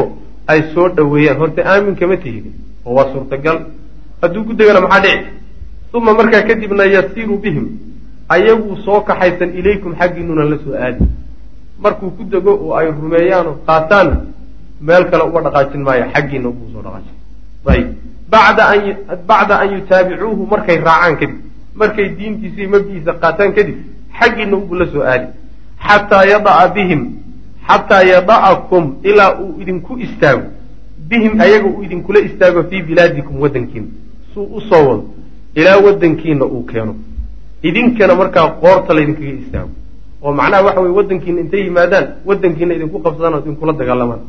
ay 0.49 0.61
soo 0.75 0.88
dhoweeyaan. 0.97 1.37
Horta 1.40 1.61
aamin 1.73 1.95
kama 2.00 2.16
tihid 2.16 2.45
oo 2.87 2.95
waa 2.97 3.12
suurtagal. 3.12 3.59
Hadduu 4.23 4.45
ku 4.49 4.52
degana 4.59 4.80
maxaa 4.80 5.00
dhici? 5.04 5.28
Uma 5.97 6.12
markaa 6.18 6.42
kadibna 6.49 6.85
yasiiru 6.85 7.37
bihim 7.45 7.66
ayaguu 8.35 8.76
soo 8.85 9.00
kaxaysan 9.09 9.50
ilaykum 9.59 9.92
xaggiinuna 10.00 10.45
la 10.50 10.56
soo 10.64 10.75
aadi 10.75 11.04
markuu 11.78 12.11
ku 12.16 12.25
dego 12.25 12.52
oo 12.64 12.75
ay 12.78 12.87
rumeeyaan 12.90 13.47
oo 13.47 13.56
qaataan 13.66 14.09
meel 14.80 15.04
kale 15.11 15.25
uga 15.28 15.40
dhaqaajin 15.47 15.83
maayo 15.83 16.04
xaggiina 16.14 16.49
ubuu 16.49 16.68
soo 16.73 16.83
dhaqaajin. 16.87 17.14
Bacda 18.30 19.59
an 19.61 19.68
yutaabicuuhu 19.75 20.47
markay 20.52 20.76
raacaan 20.88 21.16
kadib 21.21 21.37
markay 21.75 22.09
diintiisa 22.18 22.61
iyo 22.61 22.71
mabdiisa 22.75 23.12
qaataan 23.23 23.52
kadib 23.56 23.76
xaggiina 24.18 24.56
unbuu 24.56 24.75
la 24.80 24.87
soo 24.92 25.02
aadi. 25.12 25.26
Xataa 25.87 26.25
yada'a 26.33 26.68
bihim 26.75 27.02
xataa 27.68 28.02
yada'akum 28.02 28.85
ilaa 29.02 29.33
uu 29.42 29.61
idinku 29.62 29.99
istaago. 30.06 30.47
Bihim 31.09 31.40
ayaga 31.40 31.66
uu 31.68 31.83
idinkula 31.87 32.18
istaago 32.28 32.62
fii 32.71 32.83
bilaadikum 32.83 33.40
waddankiina. 33.40 33.87
Suu 34.35 34.45
u 34.56 34.61
soo 34.61 34.83
wado 34.88 35.04
ilaa 35.54 35.78
waddankiina 35.87 36.45
uu 36.45 36.62
keeno. 36.71 36.95
Idinkana 37.62 38.14
markaa 38.14 38.49
qoorta 38.62 38.95
laydinkaga 38.95 39.33
istaago 39.45 39.71
oo 40.26 40.33
macnaha 40.40 40.62
waxa 40.66 40.80
weye 40.85 40.95
waddankiina 40.99 41.38
intay 41.45 41.62
yimaadaan 41.68 42.06
waddankiina 42.28 42.73
idinku 42.78 42.99
qabsadaan 43.06 43.35
oo 43.37 43.40
idinkula 43.45 43.73
dagaalamaan 43.80 44.23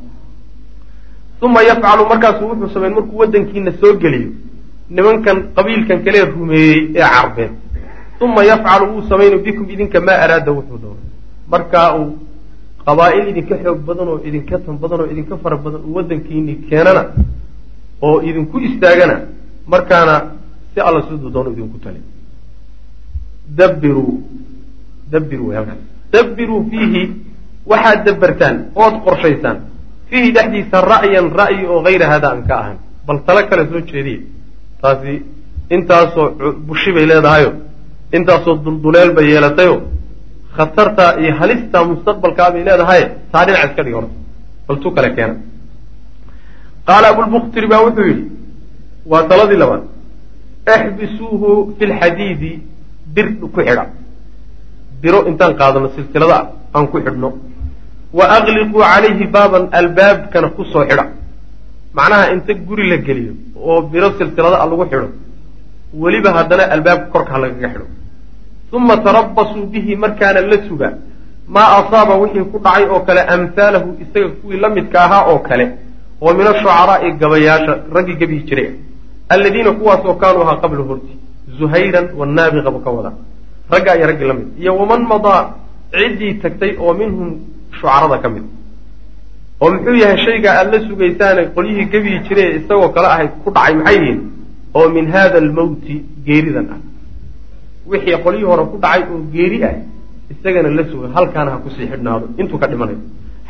uma 1.45 1.59
yafcalu 1.69 2.03
markaasuu 2.11 2.47
wuxuu 2.51 2.69
sameyn 2.75 2.93
markuu 2.97 3.17
waddankiina 3.21 3.71
soo 3.81 3.93
geliyo 4.03 4.29
nimankan 4.95 5.37
qabiilkan 5.55 5.99
kalee 6.05 6.23
rumeeyey 6.35 6.79
ee 6.99 7.07
carbeed 7.15 7.51
uma 8.25 8.41
yafcalu 8.51 8.85
wuu 8.91 9.03
samaynu 9.11 9.37
bikum 9.45 9.65
idinka 9.73 9.99
maa 10.07 10.17
araada 10.25 10.51
wuxuu 10.57 10.77
doono 10.83 11.01
markaa 11.53 11.87
uu 11.99 12.09
qabaa'il 12.85 13.27
idinka 13.31 13.55
xoog 13.63 13.79
badan 13.89 14.07
oo 14.13 14.19
idinka 14.29 14.55
tan 14.65 14.75
badan 14.83 14.99
oo 15.03 15.07
idinka 15.13 15.35
fara 15.43 15.57
badan 15.65 15.81
uu 15.87 15.93
waddankiini 15.97 16.53
keenana 16.69 17.03
oo 18.07 18.17
idinku 18.29 18.55
istaagana 18.67 19.15
markaana 19.73 20.15
si 20.73 20.79
alla 20.87 21.01
siduu 21.07 21.29
doono 21.35 21.49
idinku 21.55 21.77
tali 21.83 22.01
dabbiruu 23.59 24.13
dabbiruu 25.11 26.61
fiihi 26.69 27.01
waxaad 27.71 27.99
dabbertaan 28.05 28.55
ood 28.75 28.95
qorshaysaan. 29.05 29.57
Fiihi 30.09 30.31
dhexdiisa 30.35 30.77
ra'yan 30.93 31.27
ra'yi 31.39 31.65
oo 31.67 31.79
hayra 31.87 32.07
hada 32.13 32.27
aan 32.31 32.41
ka 32.47 32.55
ahan. 32.61 32.77
Bal 33.07 33.19
talo 33.25 33.41
kale 33.49 33.63
soo 33.71 33.81
jeediya 33.91 34.19
taasi 34.81 35.13
intaasoo 35.75 36.27
bushi 36.67 36.91
bay 36.95 37.05
leedahayo 37.11 37.51
intaasoo 38.17 38.55
dulduleel 38.63 39.11
bay 39.17 39.25
yeelatayo 39.31 39.75
khatartaa 40.57 41.11
iyo 41.21 41.31
halistaa 41.39 41.83
mustaqbalkaa 41.91 42.51
bay 42.53 42.63
leedahay. 42.67 43.01
Taa 43.31 43.45
dhinac 43.45 43.63
iska 43.69 43.83
dhig 43.83 43.93
horta. 43.97 44.13
Bal 44.67 44.77
tu 44.83 44.91
kale 44.95 45.09
keena. 45.15 45.35
Qaala 46.87 47.07
abulbukhtiri 47.13 47.67
baa 47.67 47.81
wuxuu 47.85 48.05
yidhi 48.09 48.25
waa 49.11 49.23
taladii 49.29 49.59
labaad. 49.63 49.83
Ixbisuuhu 50.75 51.49
fi 51.77 51.85
lxadiidi 51.91 52.51
bir 53.15 53.27
ku 53.39 53.47
xidha 53.55 53.85
biro 55.01 55.19
intaan 55.29 55.53
qaadano 55.59 55.87
silsilada 55.95 56.37
aan 56.75 56.85
ku 56.91 56.97
xidhno. 57.05 57.29
Wa 58.17 58.25
agliquu 58.37 58.79
calayhi 58.79 59.25
baaban 59.35 59.63
albaabkana 59.79 60.47
ku 60.55 60.63
soo 60.71 60.83
xidha. 60.89 61.05
Macnaha 61.97 62.25
inta 62.33 62.53
guri 62.67 62.85
la 62.91 62.97
geliyo 63.07 63.33
oo 63.67 63.81
biro 63.91 64.09
silsilada 64.17 64.57
a 64.63 64.65
lagu 64.69 64.83
xidho 64.91 65.07
weliba 66.01 66.29
haddana 66.37 66.63
albaabka 66.75 67.07
korka 67.13 67.31
ha 67.33 67.39
lagaga 67.43 67.67
xidho. 67.73 67.85
Uma 68.77 68.95
tarabasuu 69.05 69.65
bihi 69.73 69.95
markaana 70.03 70.41
la 70.51 70.57
suga 70.67 70.89
maa 71.55 71.69
asaaba 71.79 72.13
wixii 72.21 72.45
ku 72.51 72.57
dhacay 72.65 72.85
oo 72.93 72.99
kale 73.07 73.21
amhaalahu 73.33 73.89
isaga 74.03 74.29
kuwii 74.39 74.59
la 74.63 74.69
midka 74.75 74.97
ahaa 75.05 75.23
oo 75.31 75.39
kale 75.47 75.65
oo 76.21 76.31
min 76.37 76.47
ashucaraa'i 76.53 77.07
gabayaasha 77.21 77.73
raggii 77.95 78.17
gabihi 78.21 78.41
jiray 78.47 78.69
alladiina 79.33 79.71
kuwaasoo 79.79 80.15
kaanuu 80.21 80.43
ahaa 80.45 80.61
qabla 80.63 80.83
horti 80.89 81.13
zuhayran 81.59 82.05
wanaabiqabu 82.19 82.79
ka 82.85 82.89
wada 82.97 83.11
raggaa 83.71 83.95
iyo 83.97 84.05
raggii 84.09 84.27
la 84.27 84.33
mid. 84.33 84.47
Iyo 84.61 84.71
waman 84.79 85.01
madaa 85.11 85.41
ciddii 85.91 86.33
tagtay 86.43 86.71
oo 86.79 86.93
minhum 86.93 87.29
shucarada 87.79 88.17
ka 88.23 88.29
mid. 88.29 88.45
Oo 89.61 89.69
muxuu 89.73 89.95
yahay 90.03 90.17
shaygaa 90.25 90.53
aada 90.59 90.71
la 90.77 90.87
sugaysaane 90.87 91.41
qolyihii 91.55 91.85
gebihi 91.91 92.19
jiray 92.27 92.49
isagoo 92.59 92.89
kale 92.95 93.07
ahayd 93.07 93.31
ku 93.43 93.49
dhacay 93.55 93.73
maxay 93.75 93.97
yihiin? 93.99 94.19
Oo 94.77 94.89
min 94.95 95.05
hada 95.13 95.37
almawti 95.43 95.95
geeridan 96.25 96.67
ah. 96.75 96.79
Wixii 97.91 98.17
qolyihii 98.25 98.49
hore 98.51 98.63
ku 98.71 98.77
dhacay 98.83 99.01
oo 99.11 99.19
geeri 99.33 99.57
ah 99.69 99.75
isagana 100.33 100.69
la 100.77 100.83
sugay 100.91 101.09
halkaana 101.15 101.51
ha 101.53 101.57
ku 101.63 101.69
sii 101.75 101.87
xidhnaado. 101.91 102.25
Intuu 102.39 102.59
ka 102.61 102.67
dhimanayo 102.67 102.99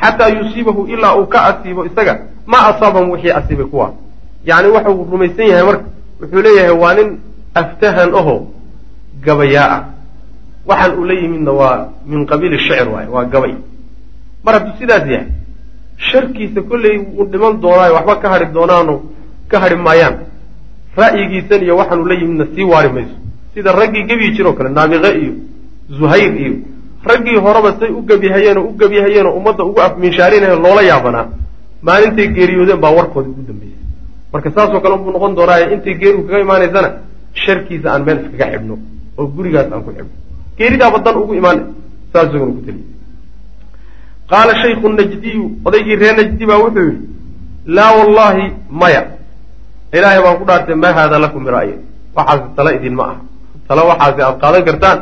xataa 0.02 0.30
yusiibahu 0.38 0.82
ilaa 0.94 1.16
uu 1.20 1.26
ka 1.34 1.40
asiibo 1.50 1.86
isaga. 1.90 2.14
Ma 2.46 2.58
asaabahum 2.70 3.10
wixii 3.14 3.32
asiibay 3.40 3.66
kuwa. 3.66 3.88
Yacni 4.46 4.70
waxa 4.76 4.90
uu 4.92 5.08
rumaysan 5.12 5.48
yahay 5.52 5.66
marka. 5.70 5.86
Wuxuu 6.22 6.42
leeyahay 6.46 6.76
waa 6.84 6.94
nin 6.98 7.10
aftahan 7.62 8.10
aho 8.20 8.36
gabayaa 9.26 9.70
ah 9.76 9.82
waxaan 10.68 10.92
uu 11.00 11.06
la 11.06 11.14
yimidna 11.14 11.52
waa 11.52 11.90
min 12.06 12.26
qabiili 12.26 12.60
shicr 12.60 12.88
waaye 12.94 13.08
waa 13.16 13.26
gabay. 13.26 13.54
Mar 14.44 14.54
hadduu 14.56 14.74
sidaas 14.80 15.06
yahay 15.14 15.28
sharkiisa 15.98 16.62
kolley 16.70 16.98
wuu 16.98 17.26
dhiman 17.32 17.62
doonaayo 17.62 17.94
waxba 17.98 18.16
ka 18.22 18.28
hadhi 18.30 18.46
doonaano 18.54 19.02
ka 19.48 19.60
hadhi 19.60 19.76
maayaan 19.76 20.16
ra'yigiisan 20.98 21.62
iyo 21.64 21.78
waxaan 21.78 22.02
uu 22.02 22.12
yimidna 22.22 22.46
sii 22.56 22.64
waari 22.64 22.90
mayso. 22.90 23.16
Sida 23.54 23.72
raggii 23.72 24.04
gebyi 24.10 24.36
jiroo 24.36 24.54
kale 24.54 24.70
naabiqe 24.70 25.10
iyo 25.22 25.34
zuhayr 25.90 26.34
iyo 26.42 26.54
raggii 27.10 27.38
horeba 27.46 27.80
say 27.80 27.90
u 27.90 28.02
gebyahayeen 28.10 28.58
oo 28.58 28.68
u 28.72 28.78
gebyahayeen 28.80 29.26
oo 29.28 29.36
ummadda 29.40 29.64
ugu 29.64 29.80
afmiinshaarinayeen 29.82 30.62
loola 30.66 30.82
yaabanaa 30.82 31.26
maalintay 31.82 32.28
geeriyoodeen 32.38 32.82
baa 32.84 32.92
warkoodii 32.98 33.32
ugu 33.32 33.44
dambeysay 33.48 33.84
marka 34.34 34.50
saasoo 34.56 34.82
kale 34.84 34.94
unbuu 34.96 35.12
noqon 35.16 35.36
doonaaye 35.36 35.66
intay 35.74 35.94
geerigu 36.02 36.24
kaga 36.28 36.40
imaanaysana 36.46 36.90
sharkiisa 37.44 37.88
aan 37.94 38.04
meel 38.06 38.20
iskaga 38.26 38.46
xidhno 38.54 38.76
oo 39.18 39.26
gurigaas 39.36 39.72
aan 39.72 39.84
ku 39.86 39.92
xidhno 39.98 40.14
geeridaaba 40.58 40.98
dan 41.06 41.16
ugu 41.22 41.34
imaana 41.40 41.64
saas 42.14 42.28
isaguna 42.30 42.54
ku 42.58 42.62
teliya 42.68 42.86
qaala 44.32 44.54
shaykhu 44.64 44.88
najdiyu 45.00 45.44
odaygii 45.68 45.96
reer 46.02 46.16
najdi 46.20 46.46
baa 46.50 46.60
wuxuu 46.64 46.86
yidhi 46.90 47.06
laa 47.78 47.92
wallahi 48.00 48.44
maya 48.82 49.02
ilaahay 49.98 50.22
baan 50.26 50.38
ku 50.40 50.46
dhaartay 50.50 50.76
maa 50.84 50.94
haada 50.98 51.18
lakum 51.26 51.42
bira'yi 51.48 51.74
waxaasi 52.16 52.48
tala 52.58 52.72
idin 52.78 52.94
ma 53.00 53.04
aha. 53.12 53.18
Tala 53.68 53.82
waxaasi 53.90 54.22
aada 54.22 54.38
qaadan 54.44 54.64
kartaan 54.68 55.00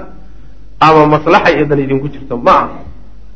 ama 0.88 1.02
maslaxa 1.16 1.50
iyo 1.56 1.66
dan 1.70 1.80
idinku 1.86 2.08
jirto 2.14 2.36
ma 2.38 2.52
aha. 2.52 2.68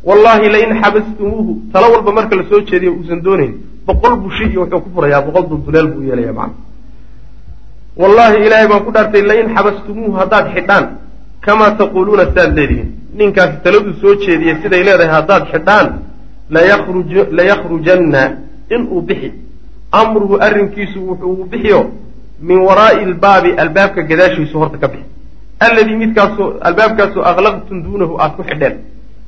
Wallahi 0.08 0.46
lain 0.56 0.72
xabastumuuhu 0.82 1.52
tala 1.74 1.88
walba 1.94 2.12
marka 2.18 2.36
la 2.40 2.44
soo 2.50 2.62
jeediyo 2.70 2.92
uusan 2.98 3.22
doonayn 3.26 3.54
boqol 3.88 4.14
bushi 4.24 4.44
iyo 4.52 4.62
wuxuu 4.64 4.82
ku 4.84 4.90
furayaa 4.96 5.22
boqol 5.28 5.46
dulduleel 5.50 5.88
buu 5.92 6.04
yeelaya 6.10 6.34
macna 6.40 6.56
wallahi 8.02 8.36
ilaahay 8.46 8.68
baan 8.72 8.82
ku 8.86 8.92
dhaartay 8.96 9.22
lain 9.32 9.48
xabastumuuhu 9.56 10.16
haddaad 10.22 10.46
xidhaan 10.56 10.86
kamaa 11.46 11.72
taquuluuna 11.82 12.26
sidaad 12.30 12.52
leedihiin 12.58 12.90
ninkaasi 13.20 13.58
taladu 13.64 13.94
soo 14.02 14.16
jeediyey 14.26 14.56
siday 14.64 14.84
leedahay 14.84 15.12
haddaad 15.18 15.44
xidhaan 15.52 15.88
layakhrujanna 17.38 18.22
inuu 18.76 19.02
bixi 19.02 19.34
amruhu 19.92 20.38
arrinkiisu 20.48 21.00
wuxuu 21.10 21.46
bixiyo 21.52 21.82
min 22.42 22.60
waraa'i 22.68 23.04
albaabi 23.10 23.52
albaabka 23.64 24.02
gadaashiisu 24.10 24.60
horta 24.60 24.78
ka 24.78 24.88
bixi 24.88 25.06
alladii 25.60 25.96
midkaasoo 26.04 26.50
albaabkaasoo 26.70 27.24
aklaqtum 27.32 27.84
duunahu 27.84 28.20
aada 28.20 28.34
ku 28.38 28.44
xidheen 28.50 28.76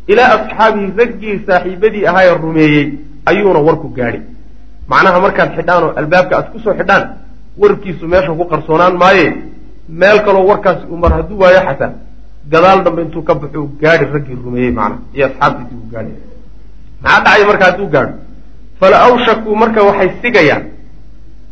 ilaa 0.07 0.29
asxaabihi 0.35 0.93
raggii 1.01 1.35
saaxiibadii 1.47 2.05
ahaayee 2.11 2.37
rumeeyey 2.43 2.87
ayuuna 3.31 3.59
warku 3.67 3.87
gaadhi 3.97 4.21
macnaha 4.91 5.19
markaad 5.25 5.49
xidhaan 5.57 5.83
oo 5.83 5.93
albaabka 6.01 6.37
aad 6.37 6.47
ku 6.53 6.59
soo 6.59 6.73
xidhaan 6.79 7.03
warkiisu 7.61 8.07
meesha 8.13 8.33
ku 8.39 8.45
qarsoonaan 8.51 8.97
maaye 9.03 9.27
meel 9.89 10.19
kaloo 10.25 10.45
warkaasi 10.47 10.85
uu 10.91 10.97
mar 10.97 11.11
hadduu 11.13 11.39
waayo 11.39 11.61
xataa 11.67 11.91
gadaal 12.51 12.83
dambe 12.83 13.01
intuu 13.01 13.23
ka 13.23 13.33
baxo 13.35 13.69
gaadhi 13.81 14.05
raggii 14.13 14.37
rumeeyey 14.45 14.71
macnaha 14.71 14.99
iyo 15.13 15.25
asxaabtiisii 15.27 15.75
uu 15.81 15.89
gaadhi. 15.93 16.13
Maxaa 17.03 17.23
dhacaya 17.23 17.45
marka 17.49 17.65
hadduu 17.65 17.87
gaadho? 17.93 18.13
Fala 18.79 18.97
awshakuu 19.07 19.55
marka 19.55 19.83
waxay 19.83 20.09
sigayaan 20.21 20.63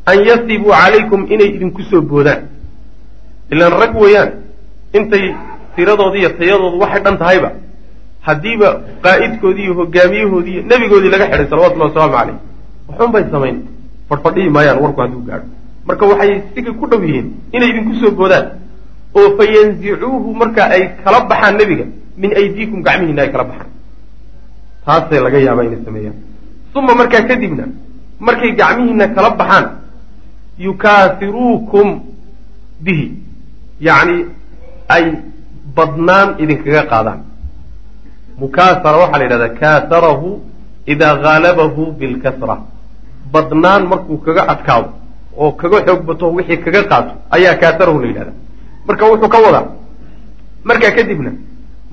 an 0.05 0.17
yasibuu 0.27 0.71
calaykum 0.71 1.21
inay 1.33 1.49
idinku 1.55 1.81
soo 1.89 2.01
boodaan. 2.01 2.41
Ilaan 3.51 3.73
rag 3.81 3.93
weeyaan 4.01 4.31
intay 4.93 5.35
tiradoodii 5.75 6.19
iyo 6.23 6.29
tayadoodu 6.39 6.77
waxay 6.83 7.01
dhan 7.05 7.17
tahayba 7.17 7.49
haddiiba 8.27 8.69
qaa'idkoodii 9.03 9.63
iyo 9.67 9.73
hogaamiyahoodii 9.79 10.53
iyo 10.53 10.63
nebigoodii 10.69 11.11
laga 11.13 11.25
xidhay 11.31 11.47
salawatullahi 11.49 11.89
wasalaamu 11.91 12.15
caleyh 12.17 12.37
waxun 12.89 13.11
bay 13.13 13.23
samayn 13.31 13.57
fadhfadhihi 14.09 14.49
maayaan 14.55 14.79
warku 14.83 15.01
hadduu 15.01 15.21
gaadho 15.29 15.47
marka 15.89 16.05
waxay 16.05 16.31
siga 16.53 16.71
ku 16.77 16.85
dhow 16.85 17.01
yihiin 17.01 17.27
inay 17.55 17.69
idinku 17.73 17.93
soo 18.01 18.11
boodaan 18.13 18.61
oo 19.17 19.27
fa 19.37 19.43
yanzicuuhu 19.55 20.29
marka 20.41 20.69
ay 20.75 20.83
kala 21.03 21.25
baxaan 21.25 21.57
nebiga 21.57 21.85
min 22.21 22.29
aydiikum 22.39 22.83
gacmihiina 22.85 23.21
ay 23.25 23.31
kala 23.33 23.43
baxaan. 23.49 23.69
Taasay 24.85 25.19
laga 25.25 25.39
yaabaa 25.41 25.65
inay 25.65 25.81
sameeyaan. 25.85 26.17
Uma 26.77 26.93
markaa 26.99 27.25
kadibna 27.29 27.65
markay 28.27 28.51
gacmihiina 28.59 29.05
kala 29.17 29.29
baxaan 29.39 29.65
yukaasiruukum 30.65 31.87
bihi. 32.85 33.07
Yacni 33.81 34.17
ay 34.95 35.03
badnaan 35.75 36.37
idinkaga 36.43 36.83
qaadaan. 36.91 37.19
Mukaasara 38.37 38.97
waxaa 39.03 39.19
la 39.19 39.25
yidhahdaa 39.25 39.57
kaasarahu 39.59 40.29
idaa 40.85 41.15
haalabahu 41.23 41.83
bilkasra. 41.99 42.55
Badnaan 43.33 43.87
markuu 43.91 44.17
kaga 44.25 44.43
adkaado 44.53 44.98
oo 45.41 45.51
kaga 45.61 45.77
xoog 45.87 46.01
bato 46.09 46.25
wixii 46.37 46.57
kaga 46.65 46.81
qaato 46.91 47.11
ayaa 47.35 47.55
kaasarahu 47.61 47.99
la 48.03 48.07
yidhahdaa. 48.11 48.35
Marka 48.87 49.03
wuxuu 49.11 49.29
ka 49.33 49.37
wadaa 49.45 49.65
markaa 50.67 50.91
kadibna 50.97 51.31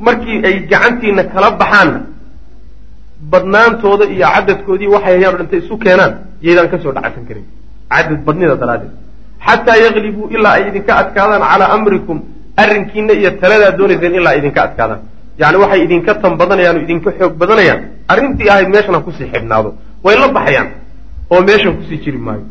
markii 0.07 0.39
ay 0.49 0.55
gacantiina 0.71 1.23
kala 1.33 1.49
baxaanna 1.61 2.01
badnaantooda 3.33 4.05
iyo 4.15 4.27
cadadkoodii 4.35 4.91
waxay 4.95 5.15
hayaan 5.17 5.37
dhintay 5.39 5.59
isu 5.65 5.75
keenaan 5.85 6.13
yaydaan 6.47 6.69
ka 6.73 6.79
soo 6.83 6.93
dhacsan 6.97 7.25
karin. 7.29 7.45
Cadad 7.93 8.21
badnida 8.27 8.55
daraaddeed. 8.63 8.93
Xataa 9.47 9.77
yaklibuu 9.85 10.27
ilaa 10.37 10.53
ay 10.59 10.65
idinka 10.71 10.93
adkaadaan 11.03 11.43
calaa 11.51 11.69
amrikum 11.77 12.19
arrinkiina 12.63 13.13
iyo 13.21 13.31
taladaad 13.43 13.77
doonayseen 13.79 14.15
ilaa 14.19 14.33
ay 14.35 14.39
idinka 14.43 14.61
adkaadaan. 14.67 15.01
Yani 15.41 15.57
waxay 15.63 15.81
idinka 15.87 16.13
tan 16.23 16.33
badanayaan 16.41 16.77
oo 16.79 16.83
idinka 16.87 17.11
xoog 17.19 17.33
badanayaan. 17.41 17.81
Arrintii 18.13 18.49
ahayd 18.53 18.69
meeshan 18.75 18.95
ha 18.97 19.01
ku 19.07 19.11
sii 19.19 19.29
xidhnaado. 19.33 19.71
Way 20.05 20.17
la 20.23 20.29
baxayaan 20.37 20.69
oo 21.33 21.41
meeshan 21.49 21.73
ku 21.79 21.83
sii 21.89 21.99
jiri 22.05 22.19
maayo 22.27 22.45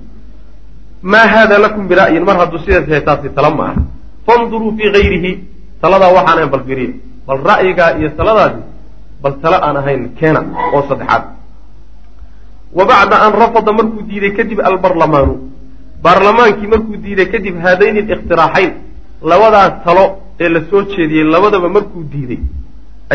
maa 1.11 1.27
haada 1.33 1.57
lakum 1.65 1.87
bira'yin 1.91 2.23
mar 2.25 2.37
hadduu 2.41 2.59
sidaas 2.65 2.87
yahay 2.89 3.03
taasi 3.09 3.29
tala 3.37 3.49
ma 3.57 3.63
aha 3.69 3.81
fanduruu 4.27 4.71
fii 4.77 4.89
hayrihi 4.95 5.31
taladaa 5.81 6.11
waxaan 6.17 6.37
ahayn 6.37 6.49
bal 6.53 6.63
firiya 6.69 6.93
bal 7.27 7.39
ra'yigaa 7.51 7.89
iyo 7.99 8.09
taladaasi 8.19 8.61
bal 9.23 9.35
tala 9.43 9.57
aan 9.67 9.77
ahayn 9.81 10.01
keena 10.19 10.41
oo 10.73 10.81
saddexaad 10.89 11.23
wa 12.77 12.83
bacda 12.89 13.15
an 13.25 13.31
rafada 13.43 13.71
markuu 13.79 14.01
diiday 14.09 14.31
kadib 14.39 14.59
albarlamaanu 14.69 15.33
baarlamaankii 16.05 16.67
markuu 16.73 16.97
diiday 17.05 17.27
kadib 17.33 17.55
haadayni 17.65 17.99
alikhtiraaxayn 18.05 18.71
labadaas 19.31 19.73
talo 19.85 20.05
ee 20.43 20.49
la 20.55 20.61
soo 20.69 20.81
jeediyey 20.95 21.25
labadaba 21.35 21.69
markuu 21.77 22.03
diiday 22.13 22.39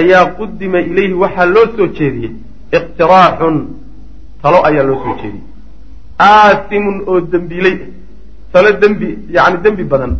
ayaa 0.00 0.24
qudima 0.38 0.78
ilayhi 0.90 1.14
waxaa 1.24 1.52
loo 1.54 1.66
soo 1.76 1.88
jeediyey 1.98 2.32
iqtiraaxun 2.78 3.56
talo 4.42 4.58
ayaa 4.68 4.86
loo 4.90 4.98
soo 5.04 5.14
jeediyey 5.22 5.49
aasimun 6.28 6.96
oo 7.06 7.20
dembiiley 7.32 7.76
talo 8.52 8.70
dembi 8.82 9.08
yani 9.36 9.56
dembi 9.64 9.84
badan 9.92 10.12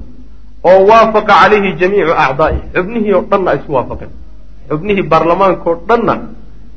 oo 0.69 0.81
waafaqa 0.91 1.33
calayhi 1.41 1.77
jamiicu 1.81 2.13
acdaa'ihi 2.25 2.63
xubnihii 2.75 3.15
oo 3.19 3.25
dhanna 3.31 3.51
ay 3.51 3.59
isu 3.63 3.73
waafaqeen. 3.77 4.13
Xubnihii 4.71 5.09
baarlamaankaoo 5.13 5.77
dhanna 5.89 6.15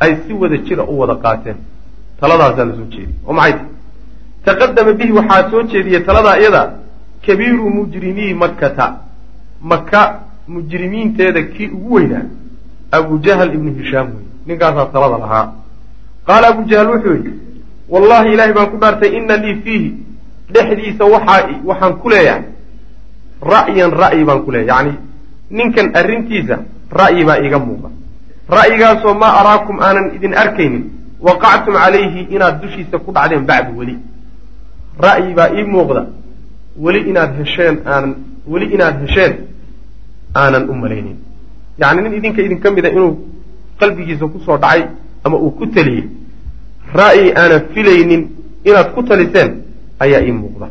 ay 0.03 0.11
si 0.23 0.33
wada 0.33 0.57
jira 0.57 0.83
u 0.83 0.99
wada 0.99 1.15
qaateen. 1.23 1.57
Taladaasaa 2.19 2.65
la 2.65 2.73
soo 2.79 2.87
jeediyey. 2.93 3.15
Oo 3.27 3.33
maxay? 3.33 3.53
Tahy 3.53 3.65
taqadama 4.45 4.93
bihi 4.99 5.11
waxaa 5.19 5.49
soo 5.51 5.63
jeediyey 5.71 6.01
taladaa 6.07 6.37
iyada 6.39 6.61
kabiiru 7.25 7.69
mujrimii 7.69 8.33
makkata. 8.33 8.87
Maka 9.61 10.01
mujrimiinteeda 10.47 11.41
kii 11.53 11.69
ugu 11.75 11.93
weynaa 11.95 12.25
abu 12.91 13.19
jahl 13.25 13.53
ibnu 13.53 13.71
hishaam 13.79 14.07
wey 14.15 14.25
ninkaasaa 14.47 14.85
talada 14.95 15.17
lahaa. 15.23 15.45
Qaala 16.27 16.47
abu 16.47 16.61
jahl 16.71 16.87
wuxuu 16.93 17.15
yidhi 17.15 17.33
wallahi 17.89 18.33
ilaahay 18.33 18.53
baan 18.53 18.69
ku 18.71 18.77
dhaartay 18.77 19.11
ina 19.17 19.35
lii 19.37 19.55
fiihi 19.63 19.89
dhexdiisa 20.53 21.03
waxaa 21.05 21.49
waxaan 21.69 21.93
ku 22.01 22.09
leeyahay. 22.09 22.43
Ra'yan 23.53 23.91
ra'yi 23.91 24.23
baan 24.25 24.43
ku 24.45 24.51
leeyahay. 24.51 24.87
Yacni 24.87 24.93
ninkan 25.51 25.91
arrintiisa 25.99 26.55
ra'yi 26.99 27.25
baa 27.27 27.37
iiga 27.43 27.59
muuqa 27.59 27.89
ra'yigaasoo 28.57 29.13
maa 29.21 29.33
araakum 29.41 29.79
aanan 29.79 30.15
idin 30.15 30.33
arkaynin. 30.33 30.83
Waqactum 31.23 31.73
calayhi 31.73 32.27
inaad 32.35 32.61
dushiisa 32.61 32.99
ku 32.99 33.11
dhacdeen 33.15 33.45
bacdu 33.45 33.77
weli. 33.79 33.95
Ra'yi 34.99 35.33
baa 35.37 35.49
ii 35.57 35.63
muuqda. 35.63 36.01
Weli 36.83 36.99
inaad 37.09 37.31
hesheen 37.39 37.75
aanan 37.85 38.15
weli 38.47 38.65
inaad 38.75 38.95
hesheen 39.03 39.33
aanan 40.35 40.69
u 40.69 40.73
malaynin. 40.75 41.17
Yacni 41.81 42.01
nin 42.01 42.13
idinka 42.19 42.41
idinka 42.41 42.71
mida 42.71 42.89
inuu 42.89 43.13
qalbigiisa 43.79 44.25
ku 44.27 44.39
soo 44.45 44.57
dhacay 44.57 44.81
ama 45.23 45.37
uu 45.37 45.51
ku 45.51 45.65
teliyey 45.75 46.03
ra'yi 47.01 47.25
aanan 47.41 47.61
filaynin 47.73 48.21
inaad 48.69 48.87
ku 48.95 49.01
taliseen 49.09 49.49
ayaa 50.03 50.21
ii 50.27 50.31
muuqda. 50.41 50.67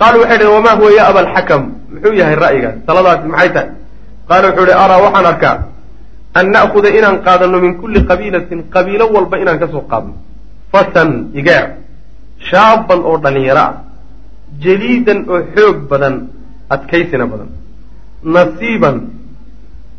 Qaalu 0.00 0.16
waxay 0.22 0.38
dhaheen 0.38 0.54
wamaa 0.56 0.76
huwa 0.80 0.90
ya 0.98 1.02
abalxakam 1.10 1.62
muxuu 1.92 2.14
yahay 2.20 2.36
ra'yigaas 2.44 2.76
taladaasi 2.86 3.26
maxay 3.32 3.50
tahay? 3.54 3.68
Qaala 4.28 4.46
wuxuu 4.50 4.66
ihi 4.68 4.76
araa 4.84 5.00
waxaan 5.06 5.26
arkaa 5.32 5.56
an 6.38 6.46
na'khuda 6.54 6.88
inaan 6.98 7.16
qaadano 7.26 7.56
min 7.64 7.72
kulli 7.80 8.00
qabiilatin 8.10 8.60
qabiilo 8.74 9.04
walba 9.14 9.36
inaan 9.42 9.58
ka 9.62 9.66
soo 9.72 9.84
qaadno. 9.92 10.14
Fatan 10.72 11.10
igeer 11.40 11.64
shaaban 12.50 13.00
oo 13.08 13.16
dhallinyaro 13.24 13.62
ah 13.68 13.72
jaliidan 14.64 15.18
oo 15.32 15.40
xoog 15.54 15.76
badan 15.90 16.14
adkaysina 16.74 17.24
badan 17.32 17.48
nasiiban 18.34 18.96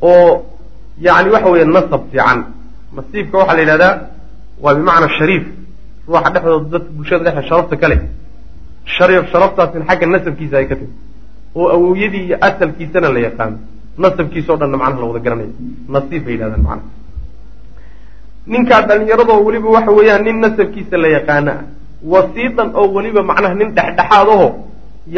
oo 0.02 0.28
yani 1.06 1.30
waxa 1.34 1.50
weeye 1.54 1.66
nasab 1.76 2.02
fiican. 2.12 2.40
Nasiibka 2.96 3.36
waxaa 3.42 3.56
la 3.58 3.62
yidhahdaa 3.64 3.94
waa 4.64 4.74
bimacna 4.78 5.08
shariif. 5.18 5.44
Ruuxa 6.08 6.30
dhexdooda 6.34 6.70
dadka 6.74 6.90
bulshada 6.98 7.24
dhexda 7.26 7.44
sharafta 7.50 7.76
kale 7.82 7.96
shari 8.96 9.14
sharaftaasina 9.32 9.84
xagga 9.90 10.06
nasabkiisa 10.14 10.56
ay 10.62 10.68
ka 10.70 10.76
timi 10.80 10.94
oo 11.60 11.68
awowyadii 11.76 12.24
iyo 12.28 12.38
asalkiisana 12.48 13.10
la 13.16 13.20
yaqaano. 13.28 13.58
Nasabkiisao 14.04 14.56
dhanna 14.62 14.78
macnaha 14.82 15.02
la 15.02 15.08
wada 15.12 15.20
garanayo 15.26 15.52
nasiib 15.94 16.22
bay 16.26 16.34
yidhahdaan 16.36 16.64
macnaha. 16.68 16.90
Ninkaa 18.52 18.82
dhallinyaradoo 18.88 19.40
weliba 19.48 19.70
waxa 19.76 19.92
weeyaan 19.98 20.24
nin 20.28 20.38
nasabkiisa 20.46 20.98
la 21.04 21.08
yaqaana 21.18 21.52
ah 21.52 21.64
wasiidan 22.14 22.70
oo 22.80 22.88
weliba 22.96 23.22
macnaha 23.32 23.54
nin 23.60 23.70
dhexdhexaad 23.78 24.28
aho 24.36 24.48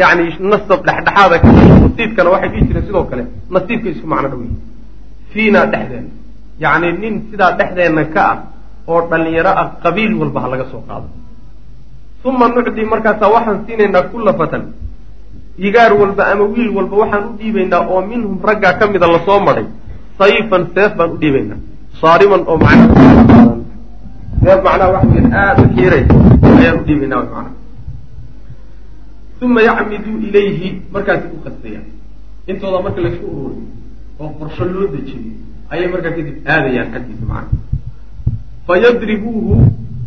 yani 0.00 0.24
nasab 0.52 0.80
dhexdhexaada 0.88 1.36
ka 1.42 1.48
wasiidkana 1.84 2.28
waxay 2.34 2.48
dhihi 2.52 2.64
jireen 2.68 2.84
sidoo 2.88 3.04
kale 3.10 3.22
nasiibka 3.54 3.88
isku 3.94 4.06
macno 4.12 4.28
dhow 4.32 4.40
yihi 4.46 4.56
fiina 5.32 5.60
dhexdeena. 5.72 6.10
Yacni 6.64 6.88
nin 7.02 7.14
sidaa 7.30 7.52
dhexdeenna 7.58 8.04
ka 8.14 8.22
ah 8.32 8.36
oo 8.90 9.00
dhallinyaro 9.10 9.52
ah 9.62 9.66
qabiil 9.82 10.12
walba 10.20 10.38
ha 10.42 10.48
laga 10.52 10.66
soo 10.72 10.82
qaado. 10.88 11.08
Uma 12.28 12.46
nucdii 12.54 12.86
markaasaa 12.92 13.30
waxaan 13.34 13.58
siinaynaa 13.66 14.02
kulla 14.12 14.32
fatan 14.40 14.62
igaar 15.68 15.92
walba 16.00 16.22
ama 16.32 16.44
wiil 16.54 16.70
walba 16.76 16.94
waxaan 17.02 17.24
u 17.30 17.32
dhiibaynaa 17.40 17.82
oo 17.92 18.00
minhum 18.10 18.34
raggaa 18.48 18.74
ka 18.78 18.84
mida 18.92 19.06
la 19.14 19.20
soo 19.26 19.38
maray 19.46 19.66
sayfan 20.18 20.62
seef 20.74 20.90
baan 20.98 21.10
u 21.14 21.16
dhiibaynaa. 21.22 21.58
Saariman 22.00 22.42
oo 22.50 22.56
macnaha 22.64 23.54
seef 24.42 24.58
macnaha 24.66 24.88
waxa 24.94 25.08
weya 25.14 25.30
aada 25.42 25.62
u 25.62 25.68
xiiray 25.76 26.04
ayaan 26.58 26.76
u 26.80 26.84
dhiibaynaa 26.88 27.20
macnaha. 27.22 27.50
Uma 29.42 29.60
yacmiduu 29.68 30.16
ilayhi 30.28 30.68
markaasi 30.94 31.26
u 31.36 31.38
qastayaan 31.46 31.86
intooda 32.50 32.78
marka 32.84 33.00
laysku 33.04 33.26
ururiy 33.36 33.64
oo 34.20 34.28
qorsho 34.38 34.64
loo 34.74 34.86
dejiyo 34.94 35.20
ayay 35.72 35.86
markaa 35.94 36.12
kadib 36.16 36.36
aadayaan 36.54 36.88
xaggiisa 36.94 37.24
macnaha 37.32 37.66
fayadribuuhu 38.68 39.54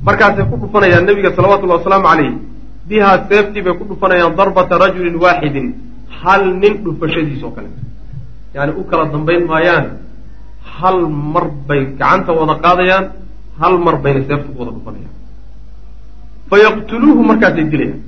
markaasay 0.08 0.46
ku 0.50 0.56
dhufanayaan 0.62 1.06
nabiga 1.10 1.30
salawatullahi 1.38 1.80
wasalaamu 1.82 2.08
calayh 2.12 2.32
bihaa 2.90 3.18
seeftii 3.30 3.64
bay 3.66 3.74
ku 3.80 3.84
dhufanayaan 3.90 4.34
darbata 4.40 4.78
rajulin 4.84 5.16
waaxidin 5.24 5.68
hal 6.22 6.44
nin 6.62 6.74
dhufashadiis 6.86 7.42
oo 7.48 7.52
kaleeto 7.58 7.82
yaani 8.56 8.72
u 8.82 8.84
kala 8.90 9.04
dambayn 9.14 9.44
maayaan 9.52 9.86
hal 10.78 11.00
mar 11.34 11.46
bay 11.68 11.82
gacanta 12.00 12.32
wada 12.40 12.56
qaadayaan 12.66 13.06
hal 13.62 13.74
mar 13.86 13.96
bayna 14.04 14.22
seefta 14.30 14.48
ku 14.54 14.60
wada 14.62 14.72
dhufanayaan. 14.78 15.14
Fayaqtuluuhu 16.52 17.22
markaasay 17.32 17.66
dilayaan. 17.74 18.00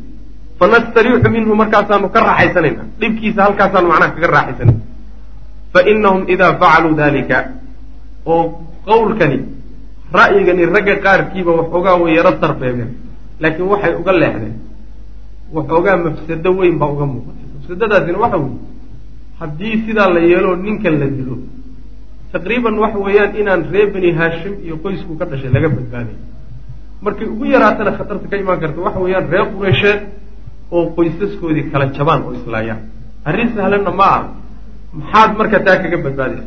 Fanastariixu 0.59 1.29
minhu 1.35 1.53
markaasaanu 1.61 2.07
ka 2.13 2.19
raaxaysanayna 2.29 2.83
dhibkiisa 3.01 3.39
halkaasaanu 3.47 3.87
macnaha 3.91 4.13
kaga 4.15 4.27
raaxaysanayna 4.37 4.81
fainahum 5.73 6.21
idaa 6.33 6.51
facaluu 6.61 6.93
dalika 7.01 7.37
oo 8.33 8.43
qowlkani 8.89 9.37
ra'yigani 10.19 10.63
ragga 10.75 10.95
qaarkiiba 11.05 11.51
waxoogaa 11.59 11.95
way 12.01 12.11
yaro 12.17 12.31
sarbeebeen 12.41 12.91
laakiin 13.41 13.67
waxay 13.73 13.93
uga 14.01 14.11
leexdeen. 14.21 14.55
Waxoogaa 15.55 15.97
mafsado 16.05 16.49
weyn 16.59 16.75
baa 16.81 16.89
uga 16.95 17.05
muuqatay. 17.11 17.45
Mafsadadaasina 17.55 18.17
waxa 18.23 18.37
weeye 18.43 18.59
haddii 19.39 19.75
sidaa 19.85 20.09
la 20.15 20.19
yeelo 20.31 20.51
ninkan 20.65 20.95
la 21.01 21.07
dilo 21.17 21.35
taqriiban 22.33 22.75
waxa 22.83 22.99
weeyaan 23.05 23.31
inaan 23.41 23.61
reer 23.71 23.87
beni 23.93 24.09
haashim 24.19 24.53
iyo 24.65 24.75
qoysku 24.83 25.11
ka 25.19 25.25
dhashay 25.29 25.49
laga 25.55 25.69
badbaaday 25.75 26.15
markay 27.05 27.27
ugu 27.33 27.45
yaraatana 27.53 27.91
khatarta 27.97 28.25
ka 28.31 28.35
imaan 28.41 28.59
karta 28.63 28.79
waxa 28.87 28.99
weeyaan 29.05 29.25
reer 29.33 29.45
qureysheed 29.57 29.99
oo 30.75 30.83
qoysaskoodii 30.95 31.65
kala 31.71 31.85
jabaan 31.97 32.21
oo 32.27 32.31
islaayaan. 32.39 32.81
Arrin 33.29 33.49
sahlanna 33.55 33.91
ma 33.99 34.05
aha. 34.15 34.21
Maxaad 34.99 35.31
marka 35.39 35.57
taa 35.65 35.77
kaga 35.83 35.97
badbaadaysa 36.05 36.45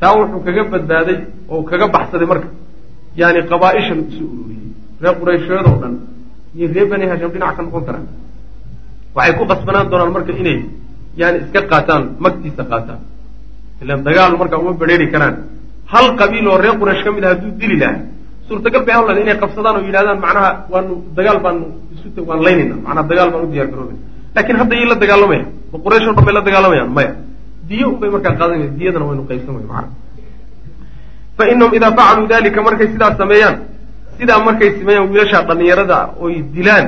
taa 0.00 0.12
wuxuu 0.18 0.40
kaga 0.46 0.62
badbaaday 0.72 1.16
oo 1.52 1.62
kaga 1.70 1.86
baxsaday 1.94 2.26
marka 2.32 2.48
yani 3.20 3.40
qabaa-ishan 3.50 3.98
isu 4.10 4.24
ururiyey 4.32 4.68
reer 5.02 5.14
qureysheed 5.20 5.66
oo 5.70 5.76
dhan 5.82 5.94
iyo 6.56 6.66
reer 6.74 6.86
beni 6.90 7.04
hasham 7.12 7.30
dhinac 7.34 7.56
ka 7.56 7.62
noqon 7.62 7.84
karaan 7.88 8.06
waxay 9.16 9.34
ku 9.38 9.44
qasbanaan 9.50 9.86
doonaan 9.90 10.12
marka 10.16 10.32
inay 10.42 10.58
yani 11.20 11.36
iska 11.44 11.60
qaataan 11.72 12.02
magtiisa 12.24 12.64
qaataan 12.72 13.00
ilan 13.82 14.00
dagaal 14.06 14.32
marka 14.40 14.56
uma 14.62 14.72
bedheeri 14.80 15.06
karaan 15.14 15.34
hal 15.92 16.06
qabiil 16.20 16.46
oo 16.48 16.58
reer 16.64 16.76
quraysh 16.80 17.02
ka 17.04 17.10
mid 17.16 17.24
ah 17.24 17.30
hadduu 17.34 17.52
dili 17.60 17.76
lahaa 17.82 18.00
suurtagal 18.48 18.82
bay 18.86 18.94
hawlan 18.96 19.18
inay 19.22 19.36
qabsadaan 19.42 19.74
oo 19.78 19.84
yidhahdaan 19.88 20.18
macnaha 20.24 20.50
waanu 20.72 20.94
dagaal 21.18 21.38
baanu 21.44 21.64
isu 21.94 22.20
waan 22.28 22.40
laynayna 22.46 22.76
macnaha 22.86 23.04
dagaal 23.10 23.28
baan 23.32 23.44
u 23.46 23.50
diyar 23.54 23.68
garoobay 23.72 23.96
laakiin 24.34 24.56
hadda 24.60 24.74
yay 24.80 24.86
la 24.92 24.96
dagaalamaya 25.02 25.44
ma 25.72 25.78
quraysh 25.84 26.04
dhan 26.08 26.24
bay 26.26 26.34
la 26.38 26.42
dagaalamayaan 26.48 26.90
maya 26.98 27.12
diyo 27.68 27.86
un 27.92 27.98
bay 28.00 28.10
markaa 28.14 28.34
qaadanaya 28.40 28.68
diyadana 28.78 29.04
waynu 29.10 29.22
qaybsan 29.30 29.52
way 29.56 29.66
fa 31.36 31.44
inahum 31.52 31.72
idaa 31.78 31.92
facaluu 31.98 32.26
dalika 32.32 32.60
markay 32.62 32.88
sidaas 32.94 33.16
sameeyaan 33.22 33.56
sidaa 34.18 34.40
markay 34.46 34.70
sameeyaan 34.78 35.08
wiilashaa 35.12 35.42
dhallinyarada 35.48 35.98
oy 36.24 36.34
dilaan 36.54 36.86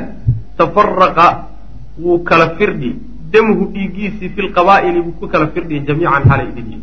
tafaraqa 0.59 1.27
wuu 2.03 2.19
kala 2.29 2.47
firdhi 2.59 2.91
damhu 3.35 3.63
dhiiggiisii 3.75 4.29
fi 4.35 4.41
lqabaa'ili 4.49 5.01
wuu 5.05 5.15
ku 5.21 5.27
kala 5.33 5.47
firdhiya 5.55 5.81
jamiican 5.89 6.23
xalay 6.31 6.47
idinyi 6.53 6.79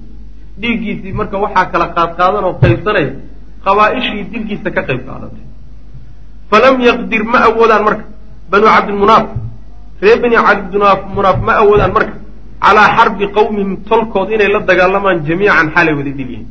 dhiiggiisii 0.61 1.13
marka 1.19 1.37
waxaa 1.43 1.65
kala 1.73 1.87
qaadqaadan 1.97 2.43
oo 2.49 2.53
qaybsanaya 2.63 3.11
qabaa-ishii 3.65 4.23
dilkiisa 4.31 4.69
ka 4.75 4.81
qayb 4.87 5.01
qaadatay 5.07 5.45
falam 6.51 6.75
yaqdir 6.89 7.23
ma 7.33 7.39
awoodaan 7.49 7.83
marka 7.87 8.05
banu 8.51 8.65
cabdilmunaaf 8.75 9.25
reer 10.01 10.17
bani 10.23 10.35
cabdilmunaaf 10.47 11.37
ma 11.47 11.53
awoodaan 11.63 11.91
marka 11.97 12.15
calaa 12.63 12.87
xarbi 12.97 13.25
qawmihim 13.37 13.71
tolkood 13.89 14.29
inay 14.35 14.49
la 14.55 14.59
dagaalamaan 14.69 15.17
jamiican 15.27 15.67
xalay 15.75 15.93
wada 15.99 16.11
dilyihin 16.19 16.47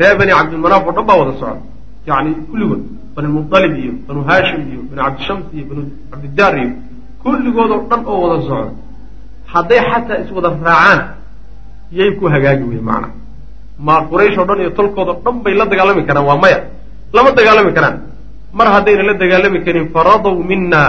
reer 0.00 0.14
bani 0.20 0.32
cabdilmanaaf 0.38 0.82
oo 0.88 0.92
dhan 0.96 1.04
baa 1.08 1.16
wada 1.20 1.32
socda. 1.40 1.60
Yani 2.08 2.30
kulligood 2.50 2.82
banulmualib 3.14 3.72
iyo 3.82 3.92
banu 4.06 4.20
haashim 4.28 4.60
iyo 4.72 4.80
banu 4.90 5.00
cabdishams 5.06 5.44
iyo 5.56 5.64
banu 5.70 5.82
cabdidaar 6.10 6.54
iyo 6.62 6.70
kulligood 7.22 7.70
oo 7.76 7.80
dhan 7.90 8.00
oo 8.10 8.18
wada 8.24 8.38
socda. 8.48 8.72
Hadday 9.52 9.80
xataa 9.90 10.18
iswada 10.24 10.48
raacaan 10.66 11.00
yay 11.98 12.10
ku 12.18 12.24
hagaagi 12.34 12.64
wey 12.70 12.80
macna. 12.88 13.08
Ma 13.86 13.94
quraysh 14.10 14.36
oo 14.40 14.46
dhan 14.48 14.58
iyo 14.64 14.70
tolkoodao 14.78 15.16
dhan 15.24 15.36
bay 15.44 15.54
la 15.60 15.64
dagaalami 15.72 16.02
karaan 16.08 16.26
waa 16.28 16.38
maya. 16.42 16.58
Lama 17.14 17.30
dagaalami 17.38 17.72
karaan. 17.76 17.96
Mar 18.58 18.66
haddayna 18.74 19.02
la 19.08 19.14
dagaalami 19.22 19.58
karin 19.66 19.86
faradow 19.94 20.34
mina 20.50 20.82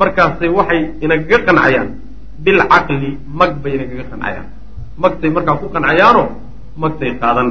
markaasay 0.00 0.48
waxay 0.58 0.80
inagaga 1.04 1.38
qancayaan. 1.46 1.88
Bilcaqli 2.44 3.10
mag 3.38 3.52
bay 3.62 3.72
inagaga 3.78 4.04
qancayaan. 4.12 4.46
Magtay 5.02 5.30
markaa 5.36 5.58
ku 5.60 5.66
qancayaano 5.74 6.22
magtay 6.82 7.10
qaadan 7.22 7.48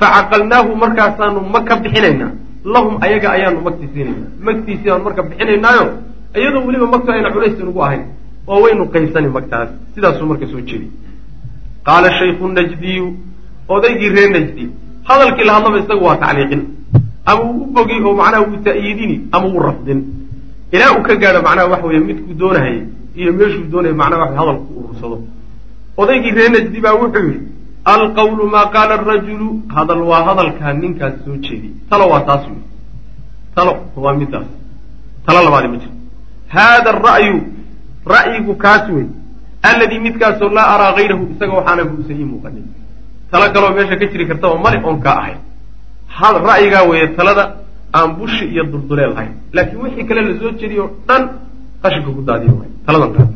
facaqalnaahu 0.00 0.70
markaasaanu 0.82 1.40
mag 1.54 1.64
ka 1.68 1.76
bixinaynaa 1.84 2.32
lahum 2.74 2.94
ayaga 3.06 3.28
ayaanu 3.36 3.60
magti 3.66 3.86
siinaynaa 3.94 4.30
magtiisii 4.48 4.90
aanu 4.92 5.04
marka 5.08 5.22
bixinaynaayo 5.30 5.84
iyadoo 6.40 6.62
weliba 6.66 6.86
magtu 6.94 7.08
ayna 7.12 7.30
culays 7.34 7.56
inugu 7.62 7.80
ahayn 7.86 8.02
oo 8.50 8.60
waynu 8.64 8.84
qaysani 8.94 9.28
magtaas 9.36 9.68
sidaasuu 9.94 10.26
marka 10.32 10.46
soo 10.52 10.60
jeedi 10.68 10.86
qaala 11.88 12.08
shaykhu 12.20 12.48
najdiyu 12.58 13.06
odaygii 13.76 14.10
reer 14.16 14.30
najdi 14.36 14.64
hadalkii 15.08 15.46
la 15.48 15.52
hadlaba 15.56 15.78
isagu 15.82 16.04
waa 16.08 16.16
tacliiqin 16.22 16.62
ama 17.30 17.42
uu 17.50 17.62
u 17.64 17.66
bogi 17.76 17.96
oo 18.06 18.14
macnaha 18.20 18.42
wuu 18.48 18.60
ta'yiidini 18.68 19.16
ama 19.32 19.46
wuu 19.52 19.62
rafdin 19.68 20.00
ilaa 20.74 20.90
uu 20.96 21.02
ka 21.08 21.14
gaadho 21.22 21.40
macnaha 21.48 21.68
waxa 21.72 21.86
weeye 21.90 22.02
midkuu 22.08 22.34
doonahayay 22.42 22.80
iyo 23.20 23.32
meeshuu 23.38 23.64
doonaya 23.72 23.94
macnaha 24.02 24.22
waxa 24.24 24.38
hadalku 24.40 24.70
urursado 24.80 25.16
odaygii 26.02 26.32
reer 26.38 26.50
najdi 26.56 26.80
baa 26.86 26.94
wuxuu 27.02 27.24
yidhi 27.28 27.40
alqawlu 27.84 28.46
maa 28.50 28.66
qaala 28.74 28.94
arajulu 29.00 29.62
hadal 29.74 30.02
waa 30.10 30.24
hadalkaa 30.28 30.72
ninkaas 30.72 31.14
soo 31.24 31.36
jeediy 31.36 31.72
talo 31.90 32.08
waa 32.12 32.20
taas 32.28 32.44
wey 32.48 32.62
talo 33.54 33.72
waa 33.96 34.14
midaas 34.14 34.48
talo 35.26 35.44
labaadi 35.44 35.68
ma 35.68 35.76
jiro 35.82 35.94
haada 36.48 36.90
ara'yu 36.96 37.36
ra'yigu 38.14 38.54
kaas 38.64 38.88
wey 38.88 39.06
alladii 39.62 40.00
midkaasoo 40.06 40.50
laa 40.58 40.68
araa 40.74 40.92
hayrahu 40.98 41.24
isaga 41.32 41.52
waxaana 41.60 41.84
buusan 41.84 42.20
ii 42.20 42.28
muuqanin 42.32 42.66
talo 43.30 43.52
kaloo 43.54 43.72
meesha 43.76 43.96
ka 43.96 44.06
jiri 44.12 44.26
kartaba 44.26 44.58
male 44.64 44.78
oon 44.84 45.00
kaa 45.00 45.16
ahayn 45.22 45.38
ra'yigaa 46.48 46.84
weeye 46.90 47.08
talada 47.16 47.44
aan 47.94 48.16
bushi 48.18 48.44
iyo 48.54 48.64
dulduleel 48.72 49.12
ahayn 49.16 49.34
laakiin 49.52 49.80
wixii 49.84 50.04
kale 50.08 50.20
la 50.28 50.34
soo 50.40 50.50
jeediy 50.60 50.80
oo 50.80 50.90
dhan 51.08 51.22
qashinka 51.82 52.10
ku 52.16 52.22
daadiyo 52.28 52.52
waay 52.60 52.70
taladan 52.86 53.12
qaad 53.16 53.30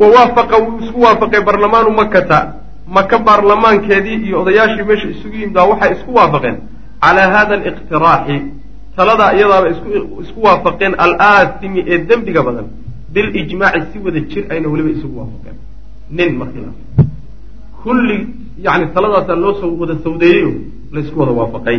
wa 0.00 0.06
waafaqa 0.14 0.56
wuu 0.64 0.78
isku 0.84 1.00
waafaqay 1.00 1.42
barlamaanu 1.48 1.90
makata 2.00 2.61
maka 2.86 3.18
baarlamaankeedii 3.18 4.16
iyo 4.26 4.42
odayaashii 4.42 4.84
meesha 4.88 5.08
isugu 5.08 5.36
yimid 5.36 5.56
waxay 5.56 5.92
isku 5.96 6.14
waafaqeen. 6.14 6.56
Calaa 7.02 7.30
hada 7.36 7.54
aliqtiraaxi 7.54 8.36
taladaa 8.96 9.32
iyadaaba 9.36 9.68
isku 10.24 10.40
waafaqeen 10.46 10.94
alaasimi 11.04 11.80
ee 11.92 11.98
dembiga 12.08 12.42
badan. 12.42 12.66
Bilijmaaci 13.12 13.80
si 13.92 13.98
wada 14.04 14.20
jir 14.20 14.44
ayna 14.52 14.68
weliba 14.72 14.90
isugu 14.96 15.18
waafaqeen. 15.20 15.56
Nin 16.10 16.30
markiilaas 16.40 16.78
kulli 17.82 18.18
yani 18.66 18.86
taladaasaa 18.94 19.36
loo 19.44 19.54
soo 19.60 19.72
wada 19.80 19.94
sawdeeyeyo 20.04 20.52
laysku 20.92 21.20
wada 21.20 21.32
waafaqay. 21.40 21.78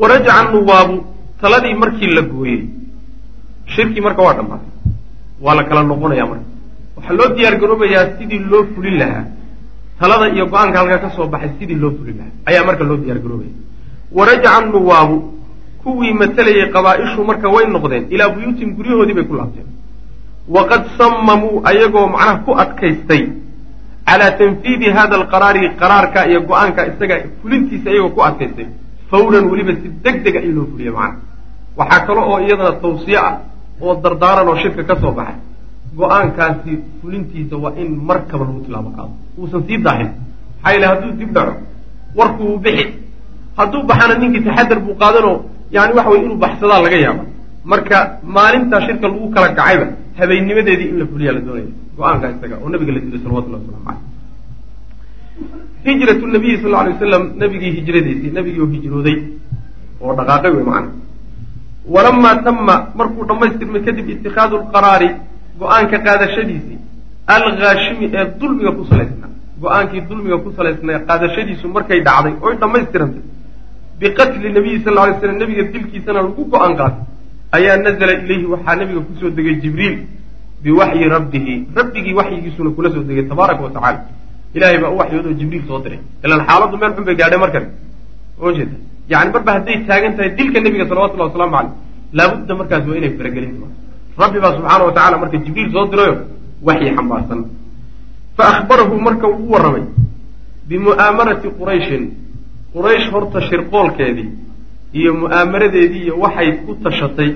Warajaca 0.00 0.42
nuwaabu 0.52 0.96
taladii 1.40 1.74
markii 1.74 2.06
la 2.16 2.22
gooyey 2.22 2.60
shirkii 3.74 4.00
marka 4.00 4.22
waa 4.22 4.34
dhammaatay. 4.34 4.70
Waa 5.40 5.54
la 5.54 5.64
kala 5.64 5.82
noqonaya 5.82 6.26
marka 6.26 6.44
waxaa 7.10 7.28
loo 7.28 7.34
diyaar 7.36 7.56
garoobayaa 7.60 8.18
sidii 8.18 8.38
loo 8.50 8.64
fulin 8.74 8.98
lahaa. 8.98 9.24
Talada 10.00 10.28
iyo 10.34 10.46
go'aanka 10.46 10.78
halkaa 10.78 10.98
ka 10.98 11.10
soo 11.16 11.26
baxay 11.28 11.50
sidii 11.58 11.74
loo 11.82 11.90
fulin 11.90 12.16
lahaa. 12.18 12.32
Ayaa 12.46 12.64
marka 12.64 12.84
loo 12.84 12.96
diyaar 12.96 13.18
garoobaya. 13.18 13.50
Warajaca 14.12 14.60
nuwaabu 14.72 15.16
kuwii 15.82 16.12
matalayay 16.12 16.70
qabaa-ishu 16.74 17.24
marka 17.24 17.48
way 17.48 17.66
noqdeen 17.66 18.06
ilaa 18.10 18.28
buyuutin 18.34 18.74
guryahoodii 18.76 19.14
bay 19.14 19.24
ku 19.24 19.34
laabteen. 19.34 19.66
Waqad 20.48 20.84
sammamuu 20.98 21.62
ayagoo 21.64 22.06
macnaha 22.08 22.36
ku 22.44 22.52
adkaystay 22.62 23.22
calaa 24.06 24.30
tanfiidi 24.38 24.90
hada 24.90 25.14
alqaraari 25.20 25.70
qaraarka 25.80 26.26
iyo 26.30 26.40
go'aanka 26.48 26.86
isaga 26.90 27.16
fulintiisa 27.42 27.90
iyagoo 27.90 28.10
ku 28.16 28.20
adkaystay. 28.22 28.66
Fawran 29.10 29.44
weliba 29.50 29.72
si 29.82 29.88
deg 30.04 30.22
dega 30.24 30.40
in 30.40 30.54
loo 30.56 30.66
fuliyo 30.72 30.92
macnaha. 30.92 31.18
Waxaa 31.78 32.06
kale 32.06 32.20
oo 32.20 32.38
iyadana 32.40 32.72
tawsiye 32.82 33.18
ah 33.18 33.34
oo 33.80 33.94
dardaaran 34.02 34.48
oo 34.48 34.56
shirka 34.62 34.82
ka 34.84 34.96
soo 35.00 35.12
baxay 35.12 35.38
go'aankaasi 35.98 36.72
fulintiisa 37.00 37.56
waa 37.64 37.72
in 37.82 37.88
markaba 38.08 38.44
lagu 38.48 38.60
tilaabo 38.66 38.90
qaado 38.96 39.12
uusan 39.38 39.62
sii 39.66 39.78
daahin. 39.86 40.10
Maxaa 40.62 40.74
yile 40.74 40.86
hadduu 40.90 41.12
dib 41.20 41.30
dhaco 41.36 41.54
warku 42.18 42.42
wuu 42.48 42.58
bixi. 42.64 42.86
Hadduu 43.58 43.82
baxana 43.90 44.14
ninkii 44.20 44.44
taxadar 44.46 44.78
buu 44.84 44.94
qaadanoo 45.02 45.36
yani 45.76 45.92
waxa 45.96 46.10
weye 46.12 46.24
inuu 46.26 46.38
baxsadaa 46.44 46.80
laga 46.86 46.98
yaaba 47.06 47.24
marka 47.70 47.96
maalintaa 48.36 48.80
shirka 48.86 49.06
lagu 49.08 49.30
kala 49.34 49.48
kacayba 49.58 49.86
habeennimadeedii 50.18 50.88
in 50.92 50.98
la 51.00 51.06
fuliyaa 51.10 51.34
la 51.36 51.40
doonaya 51.46 51.68
go'aanka 51.96 52.26
isaga 52.34 52.56
oo 52.62 52.68
nabiga 52.72 52.92
la 52.96 53.00
dilay 53.04 53.20
salawatullahi 53.24 53.62
waslamu 53.62 53.84
caleyh 53.86 54.00
hijratu 55.84 56.24
nabiyi 56.34 56.56
sal 56.62 56.70
lla 56.70 56.78
alay 56.82 56.92
wasalam 56.96 57.22
nabigii 57.42 57.72
hijradiisii 57.78 58.30
nabigii 58.38 58.60
oo 58.64 58.70
hijrooday 58.74 59.16
oo 60.02 60.12
dhaqaaqay 60.18 60.52
wey 60.56 60.64
macana 60.70 60.88
walamaa 61.94 62.36
tama 62.46 62.76
markuu 62.98 63.24
dhammaystirmay 63.30 63.82
kadib 63.88 64.06
itikaadu 64.14 64.56
lqaraari 64.64 65.08
go'aanka 65.60 65.96
qaadashadiisii 66.06 66.78
alghaashimi 67.36 68.06
ee 68.18 68.24
dulmiga 68.40 68.72
ku 68.78 68.82
salaysnaa. 68.90 69.30
Go'aankii 69.62 70.02
dulmiga 70.10 70.36
ku 70.44 70.48
salaysnaa 70.58 70.98
qaadashadiisu 71.08 71.66
markay 71.76 72.00
dhacday 72.08 72.34
oy 72.46 72.54
dhammaystirantay 72.62 73.22
biqatli 74.00 74.48
nabiyi 74.58 74.78
sal 74.84 74.96
alay 75.02 75.14
slam 75.20 75.36
nabiga 75.42 75.62
dilkiisana 75.74 76.20
lagu 76.26 76.42
go'aan 76.52 76.72
qaatay. 76.80 77.02
Ayaa 77.56 77.76
nazala 77.86 78.12
ilayhi 78.24 78.46
waxaa 78.54 78.76
nabiga 78.80 79.00
ku 79.08 79.12
soo 79.20 79.30
degay 79.38 79.56
jibriil 79.62 79.96
biwaxyi 80.64 81.04
rabbihi. 81.14 81.54
Rabbigii 81.78 82.14
waxyigiisuna 82.20 82.70
kula 82.76 82.88
soo 82.94 83.02
degay 83.10 83.24
tabaaraka 83.32 83.62
wa 83.66 83.70
tacala 83.76 84.00
ilahay 84.56 84.78
baa 84.82 84.90
u 84.94 84.96
waxyoodoo 85.02 85.34
jibriil 85.40 85.64
soo 85.68 85.78
diray. 85.84 86.00
Ilaan 86.24 86.40
xaaladdu 86.48 86.76
meel 86.82 86.92
xun 86.96 87.04
bay 87.08 87.16
gaadhay 87.20 87.40
markan. 87.44 87.64
Oo 88.42 88.50
jeeda. 88.56 88.76
Yani 89.12 89.30
marba 89.34 89.50
hadday 89.56 89.76
taagan 89.90 90.12
tahay 90.16 90.30
dilka 90.38 90.58
nebiga 90.66 90.84
salawatullahi 90.90 91.28
wasalaamu 91.30 91.54
caleyh 91.56 91.72
laabudda 92.18 92.52
markaas 92.60 92.84
waa 92.88 92.96
inay 93.00 93.12
faragelin 93.18 93.52
rabbi 94.22 94.38
baa 94.44 94.52
subxaana 94.56 94.84
wa 94.88 94.92
tacala 94.96 95.16
marka 95.22 95.36
jibriil 95.44 95.70
soo 95.74 95.86
dirayo 95.92 96.14
waxyi 96.68 96.90
xambaarsan. 96.96 97.40
Fa 98.36 98.44
akhbarahu 98.52 98.94
marka 99.06 99.26
uu 99.28 99.44
u 99.46 99.50
warramay 99.52 99.84
bimu'aamarati 100.68 101.48
qurayshin. 101.58 102.04
Quraysh 102.74 103.06
horta 103.12 103.38
shirqoolkeedii 103.48 104.28
iyo 104.98 105.10
mu'aamaradeedii 105.22 106.02
iyo 106.06 106.14
waxay 106.24 106.48
ku 106.64 106.70
tashatay 106.84 107.30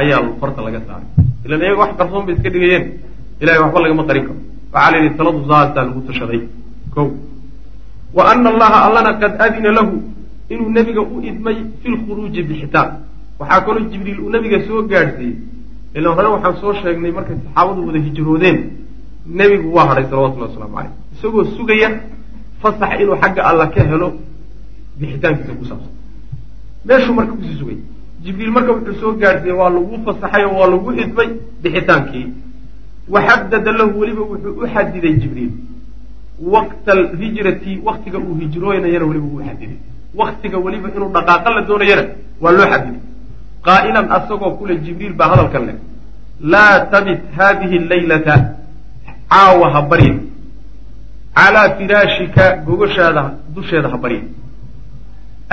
ayaa 0.00 0.20
farta 0.40 0.60
laga 0.66 0.80
saaray. 0.86 1.08
Ilan 1.44 1.60
iyaga 1.62 1.78
wax 1.82 1.90
qarsoon 1.98 2.24
bay 2.26 2.34
iska 2.36 2.50
dhigayeen. 2.54 2.84
Ilahay 3.40 3.60
waxba 3.64 3.78
lagama 3.84 4.04
qarin 4.08 4.24
karo. 4.28 4.40
Waxaa 4.72 4.90
la 4.92 4.96
yidhi 4.98 5.16
taladu 5.18 5.40
saasaa 5.48 5.84
lagu 5.88 6.00
tashaday. 6.08 6.40
Ko 6.94 7.00
wa 8.16 8.22
ana 8.32 8.48
allaha 8.52 8.78
allana 8.86 9.12
qad 9.20 9.32
adina 9.46 9.70
lahu 9.78 9.94
inuu 10.52 10.70
nebiga 10.76 11.00
u 11.00 11.20
idmay 11.30 11.56
fi 11.80 11.88
lkhuruuji 11.94 12.42
bixitaan 12.48 12.88
waxaa 13.40 13.60
kaloo 13.66 13.84
jibriil 13.92 14.20
uu 14.24 14.30
nebiga 14.34 14.58
soo 14.66 14.82
gaadhsiiyey 14.88 15.36
ilan 15.94 16.12
hore 16.16 16.28
waxaan 16.34 16.56
soo 16.60 16.72
sheegnay 16.80 17.12
markay 17.12 17.36
saxaabadu 17.44 17.86
wada 17.86 17.98
hijroodeen. 18.06 18.58
Nebigu 19.26 19.68
waa 19.76 19.86
hadhay 19.88 20.04
salawatullahi 20.10 20.50
waslamu 20.50 20.74
caleyh 20.76 20.92
isagoo 21.14 21.44
sugaya 21.56 21.88
fasax 22.62 23.00
inuu 23.00 23.16
xagga 23.22 23.42
alla 23.50 23.66
ka 23.74 23.80
helo 23.90 24.08
bixitaankiisa 24.98 25.52
ku 25.58 25.64
saabsan. 25.64 25.92
Meeshuu 26.86 27.14
marka 27.14 27.32
ku 27.32 27.42
sii 27.42 27.58
sugay. 27.60 27.78
Jibriil 28.24 28.50
marka 28.50 28.72
wuxuu 28.72 29.00
soo 29.00 29.12
gaadhsiiyey 29.20 29.56
waa 29.60 29.70
lagu 29.70 29.98
fasaxay 30.06 30.44
oo 30.44 30.58
waa 30.60 30.70
lagu 30.72 30.92
idmay 30.92 31.28
bixitaankii. 31.62 32.26
Waxadada 33.08 33.72
lahu 33.72 34.00
weliba 34.00 34.22
wuxuu 34.22 34.54
u 34.62 34.66
xadiday 34.74 35.14
jibriil. 35.22 35.52
Waqta 36.54 36.92
alhijrati 36.92 37.80
waktiga 37.84 38.18
uu 38.18 38.34
hijrooynayana 38.40 39.04
weliba 39.10 39.26
uu 39.26 39.42
xadiday 39.48 39.78
waktiga 40.14 40.58
weliba 40.58 40.88
inuu 40.96 41.10
dhaqaaqa 41.16 41.50
la 41.54 41.62
doonayana 41.68 42.04
waa 42.40 42.52
loo 42.52 42.66
xadiday 42.72 43.00
qaa'ilan 43.66 44.06
asagoo 44.16 44.56
kule 44.58 44.74
jibriil 44.84 45.14
baa 45.20 45.28
hadalkan 45.32 45.66
leh 45.68 45.76
laa 46.52 46.86
tabit 46.92 47.20
hadihi 47.38 47.78
laylata 47.90 48.34
caawa 49.32 49.66
ha 49.74 49.82
barya 49.90 50.14
calaa 51.38 51.68
firaashika 51.78 52.44
gogoshaada 52.66 53.22
dusheeda 53.54 53.88
ha 53.94 53.98
barya 54.04 54.22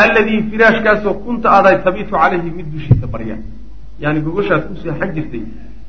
alladii 0.04 0.42
firaashkaasoo 0.52 1.14
kunta 1.26 1.48
aday 1.58 1.76
tabitu 1.88 2.12
calayhi 2.22 2.50
mid 2.58 2.68
dushiisa 2.74 3.08
barya 3.08 3.38
yani 4.04 4.20
gogoshaad 4.26 4.64
ku 4.70 4.74
seexan 4.84 5.10
jirtay 5.16 5.44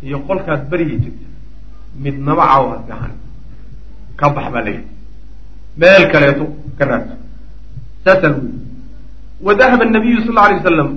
iyo 0.07 0.19
qolkaad 0.29 0.69
baryi 0.71 0.97
jirtay 1.05 1.31
midnaba 2.05 2.45
caawa 2.51 2.69
ha 2.73 2.79
seexan 2.89 3.15
ka 4.21 4.27
bax 4.37 4.47
baa 4.55 4.65
layidhi 4.69 4.87
meel 5.81 6.05
kaleeto 6.13 6.45
ka 6.79 6.85
raadso 6.91 7.15
saasaa 8.05 8.29
lagu 8.33 8.47
yidhi 8.47 8.61
wa 9.47 9.55
dahaba 9.61 9.85
nabiyu 9.97 10.21
sal 10.27 10.39
alay 10.45 10.57
wasalam 10.61 10.91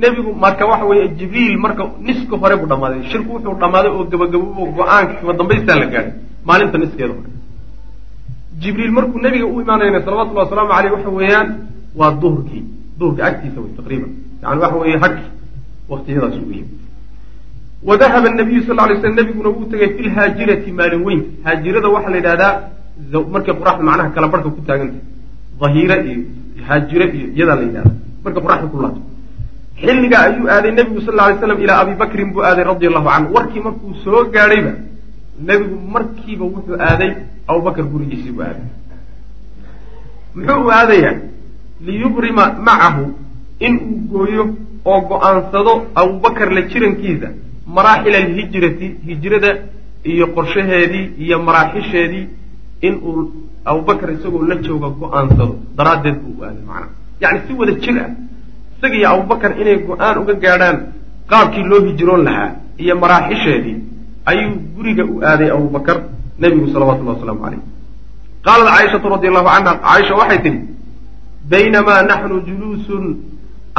nebigu 0.00 0.30
marka 0.44 0.64
waxa 0.70 0.84
weeye 0.90 1.08
jibriil 1.18 1.56
marka 1.64 1.82
niska 2.06 2.36
hore 2.42 2.54
buu 2.60 2.68
dhammaaday. 2.72 3.00
Shirku 3.10 3.30
wuxuu 3.34 3.54
dhammaaday 3.62 3.90
oo 3.96 4.04
gabagababo 4.12 4.62
go'aanka 4.78 5.12
kima 5.20 5.32
dambaystaa 5.40 5.76
la 5.82 5.86
gaadhay 5.92 6.12
maalinta 6.48 6.78
niskeeda 6.82 7.12
hore. 7.18 7.30
Jibriil 8.62 8.92
markuu 8.96 9.18
nebiga 9.24 9.46
u 9.46 9.60
imaanayna 9.64 10.00
salawatullhi 10.04 10.40
wasalaamu 10.44 10.70
caleyh 10.76 10.92
waxa 10.96 11.10
weeyaan 11.18 11.48
waa 11.98 12.12
duhurkii. 12.22 12.62
Duhurka 12.98 13.22
agtiisa 13.28 13.58
wey 13.64 13.72
taqriiban. 13.78 14.10
Yani 14.42 14.60
waxa 14.64 14.76
weeye 14.82 14.98
hagki 15.04 15.26
waktiyadaas 15.88 16.34
yimi 16.40 16.58
wadahaba 17.88 18.28
nabiyu 18.30 18.62
sal 18.66 18.76
lay 18.76 18.96
slam 19.00 19.14
nebiguna 19.14 19.48
wuu 19.54 19.66
tegay 19.70 19.88
fi 19.96 20.02
lhaajirati 20.08 20.70
maalin 20.78 21.02
weynta 21.06 21.28
haajirada 21.44 21.88
waxaa 21.94 22.10
la 22.10 22.16
yidhahdaa 22.20 22.52
markay 23.34 23.54
qoraxda 23.60 23.84
macnaha 23.88 24.10
kala 24.16 24.28
barhka 24.32 24.50
ku 24.56 24.60
taagantah 24.68 25.02
dahiire 25.60 25.96
iyo 26.10 26.20
haajire 26.68 27.04
iyo 27.16 27.26
iyadaa 27.36 27.56
la 27.60 27.62
yidhahda 27.68 27.92
markay 28.24 28.42
qoraxda 28.46 28.66
ku 28.72 28.78
laato 28.82 29.00
xilligaa 29.80 30.22
ayuu 30.28 30.48
aaday 30.54 30.72
nebigu 30.78 31.00
sal 31.06 31.16
lay 31.20 31.34
slam 31.40 31.58
ilaa 31.64 31.78
abi 31.84 31.94
bakrin 32.02 32.32
buu 32.32 32.42
aaday 32.48 32.64
radia 32.70 32.88
allahu 32.90 33.08
canhu. 33.14 33.34
Warkii 33.36 33.62
markuu 33.66 33.94
soo 34.04 34.24
gaadhayba 34.34 34.72
nebigu 35.48 35.76
markiiba 35.94 36.44
wuxuu 36.54 36.76
aaday 36.88 37.10
abubakar 37.48 37.84
gurigiisii 37.92 38.32
buu 38.36 38.44
aaday. 38.48 38.66
Muxuu 40.36 40.60
u 40.66 40.70
aadayaa? 40.78 41.14
Liyubrima 41.86 42.44
macahu 42.66 43.04
in 43.66 43.74
uu 43.88 43.98
gooyo 44.12 44.44
oo 44.84 45.00
go'aansado 45.10 45.72
abubakar 46.00 46.48
la 46.56 46.62
jirankiisa 46.70 47.28
maraaxil 47.76 48.14
alhijrati 48.22 48.86
hijrada 49.08 49.50
iyo 50.12 50.26
qorshaheedii 50.36 51.04
iyo 51.24 51.36
maraaxisheedii 51.46 52.24
in 52.86 52.94
uu 53.08 53.20
abubakar 53.70 54.08
isagoo 54.16 54.42
la 54.50 54.54
jooga 54.66 54.88
go'aansado. 55.00 55.54
Daraaddeed 55.78 56.16
buu 56.22 56.34
u 56.40 56.44
aaday 56.44 56.64
macnaha 56.70 56.88
yacni 57.22 57.40
si 57.46 57.52
wada 57.60 57.72
jir 57.84 57.96
ah 58.04 58.10
isaga 58.76 58.96
iyo 58.96 59.08
abubakar 59.10 59.52
inay 59.60 59.76
go'aan 59.88 60.16
uga 60.22 60.34
gaadhaan 60.44 60.76
qaabkii 61.30 61.64
loo 61.70 61.80
hijroon 61.88 62.22
lahaa 62.28 62.50
iyo 62.78 62.94
maraaxisheedii 63.02 63.76
ayuu 64.30 64.54
guriga 64.76 65.04
u 65.04 65.22
aaday 65.30 65.50
abubakar 65.56 65.96
nebigu 66.38 66.68
salawatullahi 66.74 67.16
wasalaamu 67.16 67.42
caleyh 67.44 67.62
qaalat 68.46 68.68
caaishatu 68.74 69.08
radi 69.14 69.26
allahu 69.30 69.48
canha 69.54 69.72
caaisha 69.86 70.14
waxay 70.20 70.40
tidhi 70.46 70.60
baynamaa 71.52 72.02
naxnu 72.10 72.36
juluusun 72.48 73.04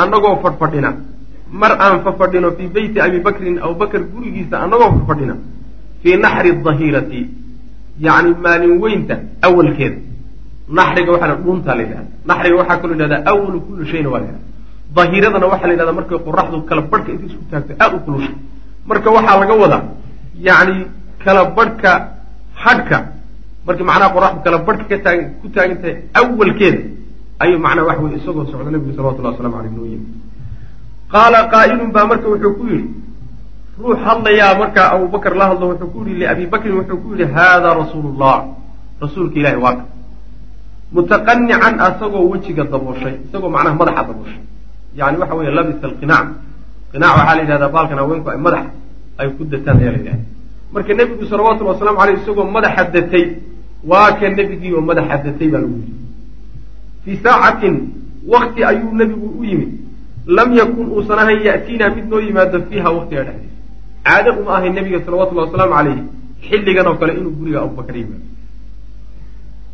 annagoo 0.01 0.35
fadhfadhina 0.43 0.89
mar 1.61 1.71
aan 1.85 2.01
fafadhino 2.05 2.51
fii 2.57 2.69
beyti 2.77 2.97
abi 3.07 3.19
bakrin 3.27 3.55
abubakar 3.65 4.01
gurigiisa 4.13 4.55
annagoo 4.63 4.89
fadhfadhina 4.95 5.35
fii 6.01 6.17
naxri 6.25 6.51
dahirati 6.67 7.21
yacni 8.05 8.35
maalin 8.45 8.73
weynta 8.83 9.15
awalkeeda. 9.47 9.99
Naxriga 10.77 11.11
waxaa 11.11 11.27
la 11.31 11.35
dhuuntaa 11.43 11.75
la 11.75 11.83
yidhahda 11.83 12.11
naxriga 12.29 12.55
waxaa 12.61 12.77
kaloo 12.81 12.95
yidhahdaa 12.95 13.25
awalu 13.31 13.61
kulli 13.67 13.85
shayna 13.91 14.09
waa 14.13 14.19
la 14.19 14.25
yidhahda 14.27 14.46
dahiiradana 14.97 15.45
waxaa 15.51 15.67
la 15.69 15.73
yidhahdaa 15.73 15.97
markay 15.99 16.19
qoraxdu 16.27 16.57
kala 16.69 16.81
barhka 16.91 17.09
inta 17.13 17.25
isku 17.29 17.43
taagto 17.51 17.73
aada 17.83 17.95
u 17.97 17.99
kulusha 18.05 18.33
marka 18.89 19.07
waxaa 19.17 19.39
laga 19.41 19.55
wadaa 19.63 19.83
yacni 20.47 20.77
kala 21.23 21.41
barhka 21.57 21.91
hadhka. 22.63 22.97
Markii 23.67 23.83
macnaha 23.89 24.13
qoraxdu 24.15 24.39
kala 24.45 24.57
barhka 24.67 24.85
ka 24.91 24.97
taag 25.05 25.19
ku 25.41 25.47
taagan 25.55 25.77
tahay 25.81 25.95
awalkeeda 26.19 26.81
ayuu 27.43 27.59
macnaha 27.65 27.87
waxa 27.89 28.01
weye 28.03 28.17
isagoo 28.19 28.45
socda 28.51 28.71
nabigu 28.71 28.95
salawatullahi 28.95 29.35
waslamu 29.35 29.57
aleyh 29.59 29.71
noo 29.75 29.87
yimi. 29.91 30.07
Qaala 31.11 31.39
qaa'ilun 31.53 31.91
baa 31.95 32.05
marka 32.11 32.27
wuxuu 32.31 32.53
ku 32.57 32.63
yidhi 32.71 32.89
ruux 33.81 33.99
hadlayaa 34.05 34.53
markaa 34.61 34.87
abubakar 34.95 35.33
la 35.35 35.45
hadlo 35.51 35.65
wuxuu 35.71 35.91
ku 35.93 35.99
yihi 36.07 36.19
liabi 36.19 36.43
wuxuu 36.47 36.97
ku 37.03 37.07
yidhi 37.13 37.25
haada 37.35 37.69
rasuulu 37.75 38.09
llah 38.15 38.39
rasuulka 39.03 39.35
ilahi 39.39 39.57
waa 39.59 39.75
ka. 39.75 39.83
Mutaqanican 40.95 41.75
asagoo 41.87 42.31
wejiga 42.31 42.63
dabooshay 42.63 43.15
isagoo 43.27 43.51
macnaha 43.51 43.75
madaxa 43.75 44.03
dabooshay 44.09 44.41
yani 44.99 45.17
waxa 45.21 45.35
weeye 45.37 45.51
labisa 45.57 45.85
alqinaac. 45.89 46.27
Qinaac 46.91 47.13
waxaa 47.17 47.35
la 47.37 47.41
yidhahdaa 47.43 47.71
baalkan 47.75 47.97
haweenku 48.01 48.29
ay 48.33 48.39
madax 48.45 48.65
ay 49.19 49.27
ku 49.37 49.43
dataan 49.51 49.77
ayaa 49.81 49.93
la 49.95 49.99
yidhahda 50.01 50.23
marka 50.73 50.91
nebigu 50.99 51.23
salawatullhi 51.31 51.71
waslamu 51.73 51.99
aleyh 52.03 52.15
isagoo 52.21 52.45
madaxa 52.57 52.83
datay 52.95 53.25
waa 53.91 54.11
ka 54.19 54.25
nebigii 54.37 54.73
oo 54.77 54.81
madaxa 54.89 55.15
datay 55.25 55.47
baa 55.53 55.61
lagu 55.63 55.75
yidhi. 55.81 55.93
Fii 57.03 57.17
saacatin 57.23 57.75
wakti 58.33 58.61
ayuu 58.69 58.91
nebigu 58.99 59.27
u 59.39 59.43
yimid. 59.49 59.71
Lam 60.37 60.49
yakun 60.59 60.87
uusan 60.95 61.19
ahayn 61.23 61.39
ya'tiinaa 61.47 61.89
mid 61.95 62.05
noo 62.11 62.19
yimaado 62.27 62.57
fiiha 62.69 62.89
waktiga 62.97 63.21
dhexdiisa. 63.27 63.55
Caado 64.05 64.29
uma 64.41 64.51
ahayn 64.57 64.73
nebiga 64.77 64.99
salawatullahi 65.05 65.47
wasalaamu 65.47 65.73
caleyhi 65.77 66.01
xilligan 66.47 66.87
oo 66.89 66.95
kale 67.01 67.11
inuu 67.19 67.33
guriga 67.39 67.59
abubakar 67.63 67.95
yimaado 68.01 68.25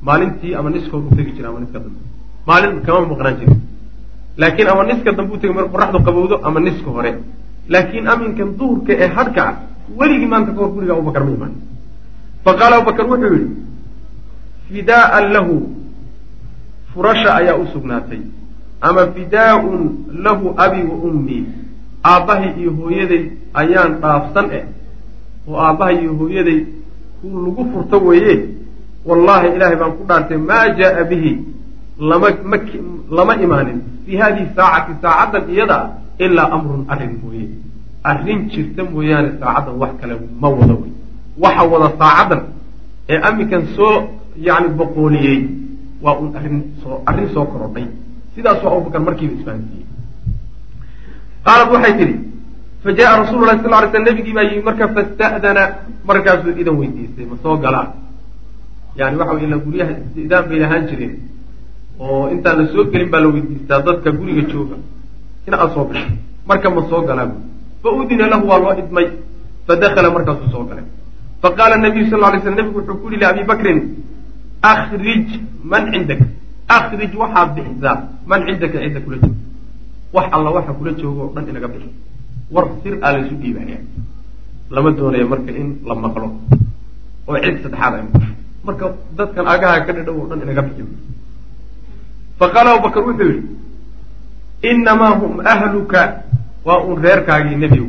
maalintii 0.08 0.54
ama 0.60 0.70
niskood 0.70 1.04
u 1.12 1.16
tegi 1.18 1.32
jira 1.38 1.48
ama 1.50 1.60
niska 1.64 1.80
dambe. 1.84 2.00
Maalin 2.48 2.82
kama 2.86 3.08
maqnaan 3.12 3.36
jirin 3.40 3.60
laakiin 4.38 4.68
ama 4.70 4.84
niska 4.90 5.12
dambe 5.18 5.34
u 5.34 5.38
tegi 5.38 5.54
mar 5.54 5.66
qoraxdu 5.74 6.00
qabowdo 6.08 6.36
ama 6.44 6.60
niska 6.60 6.90
hore. 6.96 7.12
Laakiin 7.70 8.08
aminkan 8.08 8.50
duhurka 8.58 8.94
ee 9.04 9.08
hadhka 9.18 9.42
ah 9.50 9.56
weligii 10.00 10.28
maanta 10.34 10.52
kahor 10.56 10.70
guriga 10.76 10.94
abubakar 10.94 11.24
ma 11.28 11.32
imaan 11.38 11.54
fa 12.44 12.52
qaala 12.60 12.76
abubakar 12.78 13.06
wuxuu 13.12 13.34
yihi 13.36 13.48
fidaaan 14.70 15.26
lahu. 15.34 15.56
Furasha 16.94 17.30
ayaa 17.36 17.56
u 17.58 17.66
sugnaatay. 17.74 18.22
Ama 18.82 19.08
fidaa-un 19.16 19.82
lahu 20.26 20.54
abi 20.58 20.82
wa 20.90 20.96
ummii 21.10 21.44
aabbahay 22.04 22.50
iyo 22.60 22.72
hooyaday 22.80 23.24
ayaan 23.54 23.92
dhaafsan 24.02 24.48
eh. 24.58 24.66
Oo 25.48 25.58
aabbahay 25.58 25.96
iyo 26.04 26.14
hooyaday 26.20 26.60
ku 27.22 27.28
lagu 27.46 27.64
furto 27.72 27.98
weeye. 28.08 28.36
Wallaahi 29.06 29.48
ilaahay 29.56 29.78
baan 29.82 29.94
ku 29.98 30.04
dhaartay 30.10 30.38
maa 30.38 30.70
jaa 30.80 31.04
bihi 31.10 31.32
lama 32.00 32.28
ma 32.44 32.58
lama 33.10 33.34
imaanin. 33.36 33.80
Fii 34.06 34.18
hadihi 34.18 34.48
saacati 34.56 34.94
saacaddan 35.02 35.50
iyada 35.54 35.78
ilaa 36.20 36.50
amrun 36.56 36.86
arrin 36.90 37.14
mooye. 37.24 37.48
Arrin 38.04 38.50
jirta 38.50 38.84
mooyaane 38.84 39.30
saacaddan 39.40 39.76
wax 39.82 39.94
kale 40.02 40.14
ma 40.42 40.50
wado 40.50 40.76
wey. 40.82 40.92
Waxa 41.44 41.64
wada 41.72 41.88
saacaddan 42.02 42.42
ee 43.10 43.20
aminkan 43.28 43.64
soo 43.76 43.94
yacni 44.48 44.70
boqooliyey 44.80 45.40
waa 46.04 46.18
un 46.22 46.36
arrin 46.38 46.58
soo 46.84 47.02
arrin 47.06 47.30
soo 47.34 47.46
korodhay. 47.46 47.86
Sidaasoo 48.36 48.70
abubakar 48.74 49.02
markiiba 49.08 49.34
isfahansiiyey. 49.40 49.86
Qaalat 51.46 51.70
waxay 51.74 51.94
tidhi 52.00 52.16
fa 52.84 52.90
jaءa 52.98 53.18
rasuulu 53.24 53.46
lahi 53.46 53.60
sal 53.64 53.72
ly 53.84 53.88
sl 53.92 54.04
nabigii 54.08 54.34
baa 54.38 54.46
yimi 54.50 54.64
marka 54.70 54.88
fasta'dana 54.96 55.64
markaasuu 56.10 56.58
idan 56.62 56.76
weydiistay 56.82 57.26
ma 57.32 57.36
soo 57.44 57.58
galaa. 57.64 57.88
Yani 59.00 59.16
waxa 59.20 59.34
wey 59.36 59.46
ila 59.48 59.58
guryaha 59.66 59.94
istidaan 60.02 60.44
bay 60.50 60.60
lahaan 60.64 60.84
jireen 60.90 61.14
oo 62.04 62.24
intaan 62.34 62.56
la 62.60 62.66
soo 62.74 62.84
gelin 62.92 63.10
baa 63.14 63.22
la 63.24 63.30
weydiistaa 63.34 63.80
dadka 63.88 64.10
guriga 64.20 64.44
jooga. 64.52 64.76
In 65.48 65.54
aad 65.54 65.72
soo 65.76 65.86
gasho 65.92 66.12
marka 66.50 66.68
ma 66.76 66.82
soo 66.90 67.02
galaa 67.10 67.28
fa 67.84 67.90
udina 68.00 68.26
lahu 68.32 68.46
waa 68.52 68.60
loo 68.64 68.74
idmay. 68.82 69.08
Fadakala 69.68 70.10
markaasuu 70.16 70.50
soo 70.54 70.64
galay. 70.70 70.86
Faqaala 71.42 71.76
nabiyu 71.84 72.06
sal 72.12 72.20
lay 72.24 72.40
sl 72.44 72.56
nebigu 72.60 72.80
wuxuu 72.80 72.98
ku 73.02 73.08
yihi 73.10 73.20
liabi 73.22 73.44
bakrin 73.52 73.80
akrij 74.72 75.28
man 75.72 75.84
cindaka 75.92 76.26
akrij 76.78 77.12
waxaad 77.22 77.50
bixisaa 77.56 77.96
man 78.30 78.40
cindaka 78.48 78.78
cidda 78.84 79.00
kula 79.06 79.18
jooga 79.24 79.38
wax 80.16 80.26
alla 80.36 80.50
waxa 80.56 80.74
kula 80.80 80.92
jooga 81.02 81.22
oo 81.24 81.32
dhan 81.36 81.46
inaga 81.52 81.68
bixi. 81.74 81.90
War 82.54 82.66
sir 82.84 82.94
aa 83.02 83.12
laysu 83.16 83.36
dhiibaya 83.42 83.78
lama 84.76 84.90
doonayo 84.98 85.28
marka 85.34 85.52
in 85.62 85.70
la 85.88 85.96
maqlo. 86.04 86.28
Oo 87.28 87.36
cid 87.44 87.56
saddexaad 87.64 87.94
ay 87.98 88.04
maqasho 88.08 88.34
marka 88.68 88.86
dadkan 89.18 89.46
agaha 89.54 89.86
ka 89.86 89.92
dhadhow 89.98 90.16
oo 90.22 90.28
dhan 90.30 90.40
inaga 90.46 90.62
bixi 90.68 90.84
faqaala 92.44 92.70
abubakar 92.76 93.02
wuxuu 93.08 93.30
yihi 93.32 93.42
inamaa 94.70 95.14
hum 95.20 95.34
ahluka. 95.54 96.02
Waa 96.68 96.80
un 96.88 96.96
reerkaagii 97.04 97.56
nebigu. 97.64 97.88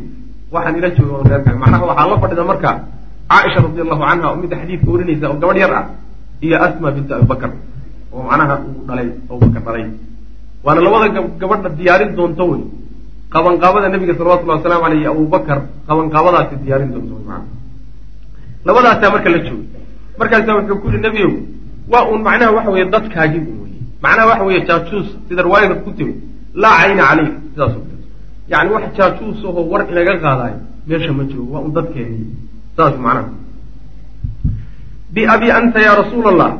Waxaan 0.54 0.76
ila 0.78 0.88
jooga 0.96 1.14
un 1.22 1.26
reerkaagi 1.30 1.58
macnaha 1.62 1.84
waxaa 1.90 2.08
la 2.10 2.16
fadhida 2.22 2.44
marka 2.50 2.70
caaisha 3.30 3.58
radi 3.64 3.80
allahu 3.84 4.02
canha 4.08 4.26
oo 4.30 4.36
midda 4.42 4.56
xadiidka 4.60 4.88
warinaysa 4.92 5.26
oo 5.30 5.36
gabadh 5.42 5.58
yar 5.62 5.72
ah 5.80 5.84
iyo 6.44 6.56
asma 6.66 6.88
bintu 6.96 7.12
abibakar 7.14 7.50
oo 8.14 8.22
macnaha 8.28 8.54
uu 8.66 8.82
dhalay 8.88 9.08
abubakar 9.30 9.62
dhalay. 9.66 9.86
Waana 10.64 10.80
labada 10.86 11.20
gabadha 11.40 11.68
diyaarin 11.78 12.10
doonto 12.18 12.44
wey. 12.50 12.62
Qabanqaabada 13.34 13.88
nabiga 13.94 14.14
salawatullahi 14.18 14.58
wasalaamu 14.58 14.84
aleyh 14.88 15.00
iyo 15.02 15.10
abubakar 15.14 15.58
qabanqaabadaasi 15.88 16.54
diyaarin 16.64 16.90
doonto 16.94 17.14
wey 17.18 17.24
maana 17.30 17.46
labadaasaa 18.66 19.10
marka 19.14 19.28
la 19.34 19.38
joogay 19.46 19.68
markaasaa 20.18 20.54
wuxuu 20.58 20.78
ku 20.82 20.86
yihi 20.90 21.00
nebiyow 21.06 21.32
waa 21.92 22.04
uun 22.10 22.20
macnaha 22.26 22.50
waxa 22.56 22.70
weeye 22.74 22.86
dadkaagii 22.94 23.42
macnaha 24.04 24.26
waxa 24.30 24.44
weeye 24.48 24.62
jaajuus 24.68 25.08
sida 25.28 25.42
riwaayada 25.46 25.74
ku 25.84 25.90
timi 25.98 26.14
laa 26.62 26.74
cayna 26.80 27.04
caleyk 27.08 27.32
sidaas 27.52 27.74
yani 28.52 28.68
wax 28.74 28.84
jaajuus 28.98 29.38
ahoo 29.48 29.64
war 29.72 29.82
inaga 29.92 30.14
qaadaayo 30.24 30.58
meesha 30.88 31.12
ma 31.18 31.24
joogo 31.30 31.50
waa 31.54 31.62
un 31.66 31.72
dadkeeni 31.76 32.18
saas 32.76 32.94
macnaha. 33.04 33.30
Biabi 35.14 35.48
anta 35.58 35.78
yaa 35.86 35.96
rasuula 36.02 36.28
allah 36.34 36.50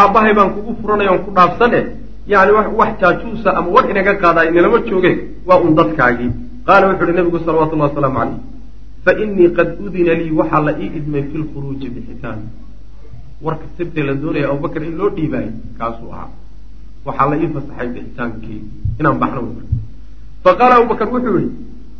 aabbahay 0.00 0.32
baan 0.38 0.50
kugu 0.54 0.72
furanay 0.80 1.08
on 1.14 1.20
ku 1.24 1.30
dhaafsan 1.36 1.72
e 1.78 1.82
yani 2.32 2.50
wax 2.80 2.90
jaajuusa 3.02 3.48
ama 3.58 3.68
war 3.74 3.84
inaga 3.92 4.12
qaadaayo 4.22 4.50
nilama 4.56 4.78
jooge 4.88 5.12
waa 5.48 5.60
un 5.66 5.74
dadkaagii. 5.78 6.30
Qaala 6.66 6.84
wuxu 6.88 7.04
uhi 7.04 7.14
nabigu 7.18 7.38
salawatullahi 7.46 7.90
wasalaamu 7.90 8.18
caleyh 8.20 8.38
fa 9.04 9.12
inii 9.22 9.48
qad 9.56 9.68
udina 9.86 10.12
lii 10.20 10.32
waxaa 10.40 10.62
la 10.66 10.72
ii 10.82 10.90
idmay 10.98 11.22
fi 11.30 11.36
lkhuruuji 11.42 11.88
bixitaan 11.94 12.40
warka 13.44 13.66
sirtee 13.76 14.04
la 14.08 14.14
doonaya 14.22 14.46
abubakar 14.52 14.82
in 14.88 14.94
loo 15.00 15.10
dhiibaayo 15.16 15.52
kaasuu 15.78 16.10
ahaa 16.16 16.28
waxaa 17.06 17.30
la 17.30 17.36
ii 17.36 17.48
fasaxay 17.54 17.88
bixitaankii 17.94 18.60
inaan 19.00 19.18
baxno. 19.22 19.40
Wy 19.46 19.52
fa 20.44 20.50
qaala 20.58 20.74
abubakar 20.76 21.08
wuxuu 21.12 21.38
yihi 21.38 21.50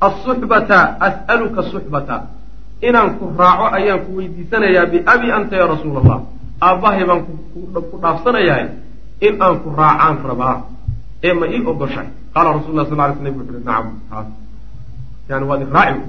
asuxbata 0.07 0.79
as'aluka 1.07 1.63
suxbata. 1.73 2.17
Inaan 2.89 3.19
ku 3.19 3.25
raaco 3.39 3.67
ayaan 3.77 4.01
ku 4.05 4.11
weydiisanayaa 4.17 4.87
biabi 4.93 5.29
anta 5.37 5.55
ya 5.57 5.67
rasuula 5.73 5.99
allah 6.03 6.21
aabbahay 6.61 7.05
baan 7.09 7.21
ku 7.91 7.97
dhaafsanayahay 8.03 8.67
in 9.27 9.35
aan 9.45 9.57
ku 9.63 9.69
raacaan 9.81 10.17
rabaa 10.25 10.57
ee 11.23 11.33
ma 11.33 11.47
ii 11.47 11.65
ogoshay. 11.71 12.09
Qaala 12.35 12.49
rasul 12.57 12.73
lah 12.79 12.87
sal 12.89 12.97
ly 12.97 13.13
sl 13.19 13.27
uhi 13.27 13.61
nacam 13.65 13.87
haas 14.11 14.29
yani 15.29 15.45
waad 15.51 15.63
iraaci 15.67 16.01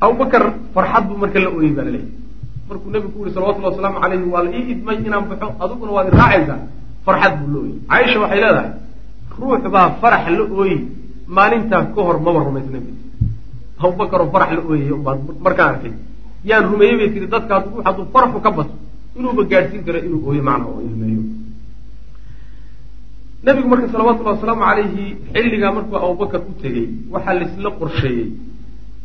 abubakar 0.00 0.44
farxad 0.74 1.02
buu 1.08 1.16
marka 1.22 1.38
la 1.40 1.50
ooyey 1.50 1.72
baa 1.76 1.84
laleeyahy 1.86 2.12
markuu 2.68 2.90
nebigu 2.90 3.12
ku 3.14 3.18
yihi 3.24 3.34
salawatullhi 3.34 3.68
wasalaamu 3.70 3.98
calayhi 4.02 4.26
waa 4.34 4.42
la 4.46 4.50
ii 4.58 4.64
idmay 4.72 4.96
inaan 5.06 5.24
baxo 5.30 5.48
adiguna 5.64 5.92
waad 5.96 6.06
iraacaysaa 6.12 6.60
farxad 7.06 7.32
buu 7.40 7.48
la 7.54 7.58
ooyey 7.62 7.76
caaisha 7.90 8.18
waxay 8.22 8.40
leedahay 8.44 8.70
ruux 9.38 9.62
baa 9.74 9.88
farax 10.00 10.24
la 10.38 10.44
ooyey 10.60 10.78
maalintaa 11.36 11.82
ka 11.94 12.00
hor 12.06 12.16
maba 12.26 12.40
rumaysna 12.48 12.78
abubakaroo 13.82 14.28
farax 14.34 14.50
la 14.56 14.62
ooyay 14.70 14.90
umbaa 14.98 15.16
markaan 15.44 15.68
arkay. 15.74 15.92
Yaan 16.48 16.64
rumeeyey 16.70 16.96
bay 17.00 17.08
tiri 17.14 17.26
dadkaas 17.34 17.64
ruux 17.70 17.82
hadduu 17.86 18.04
faraxu 18.14 18.38
ka 18.46 18.50
bato 18.58 18.74
inuuba 19.18 19.42
gaadhsiin 19.50 19.82
karo 19.86 19.98
inuu 20.06 20.20
ooyo 20.28 20.42
macna 20.48 20.66
oo 20.72 20.80
ilmeeyo 20.88 21.22
nabigu 23.44 23.68
marka 23.72 23.86
salawatullahi 23.92 24.36
wasalaamu 24.36 24.64
calayhi 24.68 25.04
xilligaa 25.34 25.72
markuu 25.76 25.96
abubakar 26.04 26.40
u 26.50 26.52
tegey 26.62 26.86
waxaa 27.14 27.34
laisla 27.40 27.70
qorsheeyey 27.80 28.26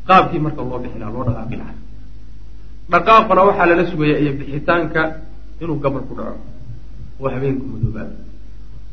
qaabkii 0.07 0.41
marka 0.45 0.61
loo 0.69 0.79
bixi 0.83 0.97
lahaa 1.01 1.13
loo 1.15 1.23
dhaqaaqi 1.27 1.55
lahaa. 1.61 1.77
Dhaqaaqana 2.91 3.41
waxaa 3.49 3.67
lala 3.69 3.83
sugaya 3.91 4.15
iyo 4.23 4.31
bixitaanka 4.39 5.01
inuu 5.61 5.77
gabal 5.83 6.03
ku 6.09 6.13
dhaco 6.19 6.39
oo 7.21 7.29
habeenku 7.33 7.65
madoobaado 7.73 8.13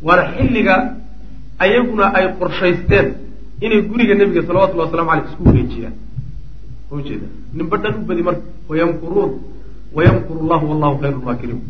waana 0.07 0.23
xilliga 0.37 0.75
ayaguna 1.65 2.05
ay 2.19 2.27
qorshaysteen 2.41 3.07
inay 3.65 3.81
guriga 3.91 4.15
nebiga 4.21 4.43
salawatullahi 4.49 4.89
wasalamu 4.89 5.11
aleyh 5.13 5.27
isku 5.31 5.43
wareejiyaan. 5.49 5.95
Ujeeda 6.91 7.27
ninba 7.57 7.77
dhan 7.83 7.95
u 8.01 8.05
badi 8.09 8.23
marka 8.29 8.43
wayamkuruun 8.71 9.33
wayamkuru 9.97 10.41
llahu 10.51 10.65
wallahu 10.71 10.95
khayru 11.03 11.19
lmaakiriin 11.23 11.61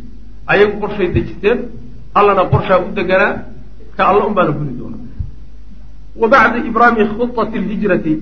ayagu 0.53 0.75
qorshay 0.83 1.09
dejisteen 1.16 1.59
allana 2.19 2.42
qorshaa 2.53 2.79
u 2.85 2.92
deganaa 2.99 3.33
ka 3.97 4.03
alla 4.11 4.27
un 4.29 4.35
baana 4.38 4.53
guli 4.59 4.73
doona 4.81 4.99
wa 6.21 6.27
bacda 6.33 6.59
ibraami 6.71 7.03
khutati 7.12 7.59
lhijrati 7.69 8.12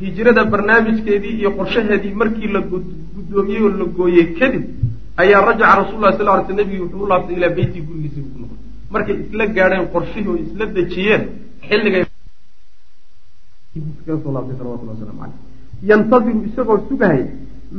hijrada 0.00 0.42
barnaamijkeedii 0.52 1.34
iyo 1.40 1.50
qorshaheedii 1.58 2.14
markii 2.20 2.48
la 2.54 2.60
guddoomiyey 2.70 3.62
oo 3.62 3.68
la 3.80 3.84
gooyey 3.96 4.26
kadib 4.38 4.64
ayaa 5.22 5.40
rajaca 5.48 5.74
rasul 5.80 6.00
lah 6.00 6.12
sal 6.18 6.26
ly 6.26 6.44
sl 6.46 6.54
nabigi 6.60 6.80
wuxuu 6.84 7.02
u 7.04 7.08
laabtay 7.12 7.36
ilaa 7.36 7.52
beytii 7.58 7.82
gurigiisii 7.88 8.22
buu 8.24 8.32
ku 8.34 8.38
noqday. 8.42 8.58
Markay 8.92 9.16
isla 9.24 9.44
gaadheen 9.56 9.86
qorshihii 9.94 10.28
oo 10.32 10.36
isla 10.44 10.64
dejiyeen 10.76 11.22
xilligay 11.68 12.04
salawatullah 14.06 14.42
waslamu 14.94 15.22
aleyh 15.24 15.38
yantadiru 15.90 16.38
isagoo 16.48 16.78
sugahaya 16.88 17.26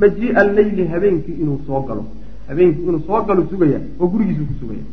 majii'a 0.01 0.39
alleyli 0.43 0.83
habeenkii 0.93 1.37
inuu 1.43 1.59
soo 1.67 1.81
galo. 1.87 2.03
Habeenkii 2.49 2.83
inuu 2.89 3.01
soo 3.07 3.21
galo 3.27 3.41
sugaya 3.51 3.79
oo 3.99 4.07
gurigiisu 4.11 4.43
ku 4.49 4.53
sugaya. 4.61 4.85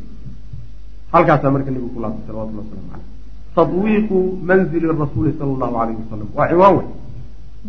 Halkaasaa 1.13 1.51
marka 1.55 1.69
nebigu 1.71 1.89
ku 1.95 1.99
laabtay 2.03 2.23
salawatullah 2.27 2.63
waslamu 2.65 2.87
caleyh 2.91 3.13
tadwiiqu 3.55 4.17
manzili 4.49 4.87
rasuuli 4.87 5.31
sala 5.39 5.51
allahu 5.55 5.75
alayhi 5.83 5.99
wasalam 6.03 6.27
waa 6.37 6.47
ciwaan 6.51 6.75
wey 6.77 6.87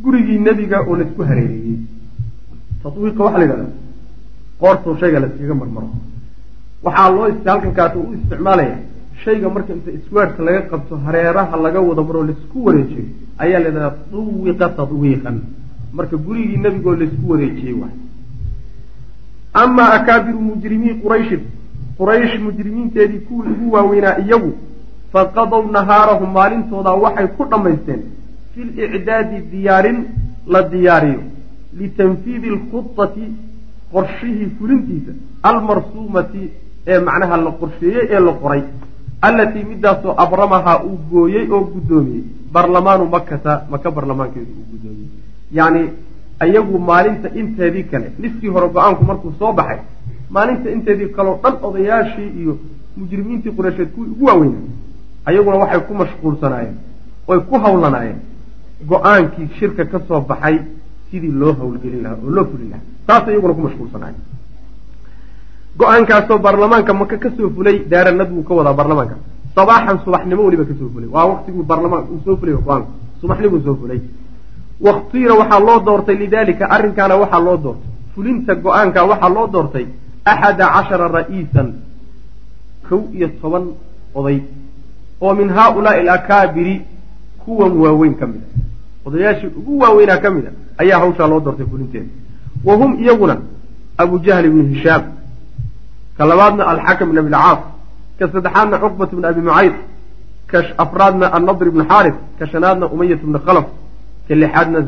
gurigii 0.04 0.38
nebiga 0.46 0.78
oo 0.88 0.96
la 0.96 1.04
isku 1.08 1.22
hareereeyey 1.22 1.78
tadwiiqa 2.82 3.20
waxaa 3.24 3.38
la 3.38 3.44
yidhahdaa 3.44 3.85
qoortoo 4.60 4.96
shayga 5.00 5.20
la 5.20 5.28
marmaro. 5.60 5.90
Waxaa 6.84 7.10
loo 7.10 7.28
halkankaas 7.44 7.94
u 7.96 8.14
isticmaalaya 8.14 8.78
shayga 9.24 9.48
marka 9.48 9.72
inta 9.72 9.90
isweerka 9.90 10.42
laga 10.42 10.62
qabto 10.70 10.96
hareeraha 11.04 11.56
laga 11.56 11.80
wada 11.80 12.02
maroo 12.02 12.24
la 12.24 12.32
isku 12.32 12.64
wareejiyo 12.66 13.04
ayaa 13.38 13.60
la 13.60 13.68
yidhahdaa 13.68 13.96
duwiqa 14.12 14.68
tadwiiqan. 14.78 15.40
Marka 15.92 16.16
gurigii 16.16 16.56
nebigo 16.64 16.96
la 16.96 17.04
isku 17.04 17.30
wareejiyey 17.30 17.76
waay 17.82 17.96
amaa 19.62 19.92
akaabiru 19.98 20.40
mujrimiin 20.48 21.00
qurayshin 21.02 21.42
quraysh 21.98 22.34
mujrimiinteedii 22.46 23.20
kuwii 23.28 23.52
ugu 23.52 23.72
waaweynaa 23.74 24.16
iyagu 24.24 24.50
faqadow 25.12 25.62
nahaarahum 25.76 26.34
maalintoodaa 26.38 26.96
waxay 27.04 27.28
ku 27.36 27.46
dhammaysteen 27.52 28.02
fi 28.54 28.66
licdaadi 28.80 29.40
diyaarin 29.52 29.98
la 30.54 30.62
diyaariyo 30.72 31.22
litanfiidi 31.80 32.52
alkhudati 32.56 33.24
qorshihii 33.92 34.48
fulintiisa 34.58 35.12
almarsuumati 35.48 36.42
ee 36.92 36.98
macnaha 37.08 37.36
la 37.44 37.50
qorsheeyey 37.60 38.04
ee 38.14 38.20
la 38.26 38.32
qoray 38.42 38.62
allatii 39.26 39.64
midaasoo 39.70 40.14
abramahaa 40.24 40.78
uu 40.88 40.98
gooyey 41.10 41.44
oo 41.54 41.60
guddoomiyey. 41.74 42.24
Barlamaanu 42.52 43.04
makata 43.14 43.52
maka 43.70 43.90
barlamaankeedu 43.96 44.50
uu 44.60 44.66
guddoomiyey. 44.72 45.10
Yacni 45.58 45.82
iyagu 46.46 46.78
maalinta 46.78 47.28
inteedii 47.40 47.84
kale 47.90 48.08
niskii 48.18 48.48
hore 48.54 48.68
go'aanku 48.74 49.04
markuu 49.10 49.32
soo 49.38 49.52
baxay 49.58 49.80
maalinta 50.30 50.70
inteedii 50.76 51.08
kaleo 51.16 51.34
dhan 51.42 51.54
odayaashii 51.68 52.30
iyo 52.40 52.58
mujrimiintii 52.96 53.52
qureysheed 53.56 53.88
kuwii 53.94 54.10
ugu 54.14 54.24
waaweynaa 54.24 54.64
ayaguna 55.28 55.56
waxay 55.62 55.80
ku 55.88 55.94
mashquulsanaayeen 56.00 56.76
oy 57.28 57.40
ku 57.48 57.54
hawlanaayeen. 57.64 58.18
Go'aankii 58.90 59.48
shirka 59.58 59.84
ka 59.84 59.98
soo 60.08 60.20
baxay 60.20 60.56
sidii 61.10 61.32
loo 61.40 61.52
hawlgelin 61.60 62.02
lahaa 62.04 62.18
oo 62.24 62.30
loo 62.36 62.44
fulin 62.50 62.68
lahaa 62.72 62.84
saas 63.06 63.28
iyaguna 63.32 63.54
ku 63.56 63.62
mashquulsanaayeen 63.66 64.22
go'aankaasoo 65.78 66.38
baarlamaanka 66.44 66.92
maka 67.00 67.16
ka 67.24 67.30
soo 67.36 67.50
fulay 67.56 67.76
daaranad 67.92 68.30
wuu 68.34 68.42
ka 68.48 68.54
wadaa 68.58 68.74
baarlamaanka 68.78 69.16
sabaaxan 69.56 69.98
subaxnimo 70.04 70.42
weliba 70.46 70.64
ka 70.70 70.74
soo 70.80 70.88
fulay. 70.94 71.08
Waa 71.14 71.26
waktiguu 71.32 71.62
baarlamaanka 71.70 72.08
uu 72.14 72.20
soo 72.24 72.36
fulay 72.40 72.54
go'aanku 72.66 72.90
subaxnimuu 73.20 73.60
soo 73.66 73.76
fulay. 73.80 74.00
Wakhtiira 74.86 75.34
waxaa 75.40 75.60
loo 75.68 75.78
doortay 75.86 76.16
lidalika 76.22 76.64
arrinkaana 76.74 77.14
waxaa 77.22 77.40
loo 77.46 77.56
doortay. 77.64 77.90
Fulinta 78.14 78.52
go'aanka 78.64 79.00
waxaa 79.10 79.30
loo 79.36 79.46
doortay 79.54 79.86
axada 80.32 80.66
cashara 80.74 81.06
ra'iisan 81.16 81.68
kow 82.88 83.00
iyo 83.16 83.28
toban 83.40 83.64
oday 84.18 84.38
oo 85.20 85.32
min 85.38 85.48
haaulaai 85.56 86.00
alakaabiri 86.04 86.74
kuwan 87.44 87.72
waaweyn 87.82 88.14
ka 88.20 88.26
mid 88.26 88.42
a 88.42 88.48
odayaashii 89.06 89.50
ugu 89.58 89.72
waaweynaa 89.82 90.18
ka 90.24 90.30
mid 90.30 90.46
a 90.46 90.52
ayaa 90.82 90.98
hawshaa 91.02 91.28
loo 91.30 91.40
doortay 91.40 91.66
fulinteeda. 91.70 92.10
Wa 92.64 92.74
hum 92.80 92.90
iyaguna 93.02 93.36
abu 93.98 94.18
jahl 94.26 94.44
ibnu 94.50 94.62
hishaam 94.74 95.02
ka 96.16 96.24
labaadna 96.26 96.62
alxakam 96.72 97.08
ibn 97.10 97.18
abilcaas 97.18 97.60
ka 98.18 98.24
saddexaadna 98.32 98.76
cuqbat 98.82 99.10
ibn 99.12 99.24
abi 99.24 99.40
mucayd 99.40 99.74
ka 100.50 100.58
afraadna 100.84 101.26
annadr 101.36 101.66
ibn 101.72 101.80
xaaris 101.90 102.16
ka 102.38 102.44
shanaadna 102.52 102.86
umayat 102.94 103.20
ibn 103.26 103.36
khalaf 103.46 103.66
ka 104.28 104.34
lixaadna 104.34 104.78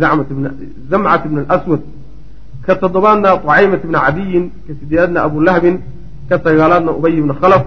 zamcat 0.90 1.22
ibn 1.26 1.38
alaswad 1.48 1.83
ka 2.66 2.74
toddobaadna 2.81 3.28
طucaymat 3.42 3.81
ibna 3.85 3.98
cadiyin 4.07 4.44
ka 4.66 4.72
sideedaadna 4.78 5.18
abu 5.26 5.40
lahbin 5.40 5.76
ka 6.28 6.37
sagaalaadna 6.44 6.90
ubay 6.98 7.12
ibna 7.20 7.35
khalaf 7.40 7.64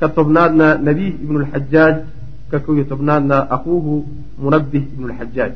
ka 0.00 0.08
tobnaadna 0.08 0.66
nabiih 0.88 1.14
ibn 1.24 1.34
lxajaaj 1.42 1.96
ka 2.50 2.58
kow 2.64 2.74
iyo 2.74 2.84
tobnaadna 2.92 3.36
akuuhu 3.56 3.94
munabih 4.42 4.84
ibn 4.94 5.04
lxajaaj 5.10 5.52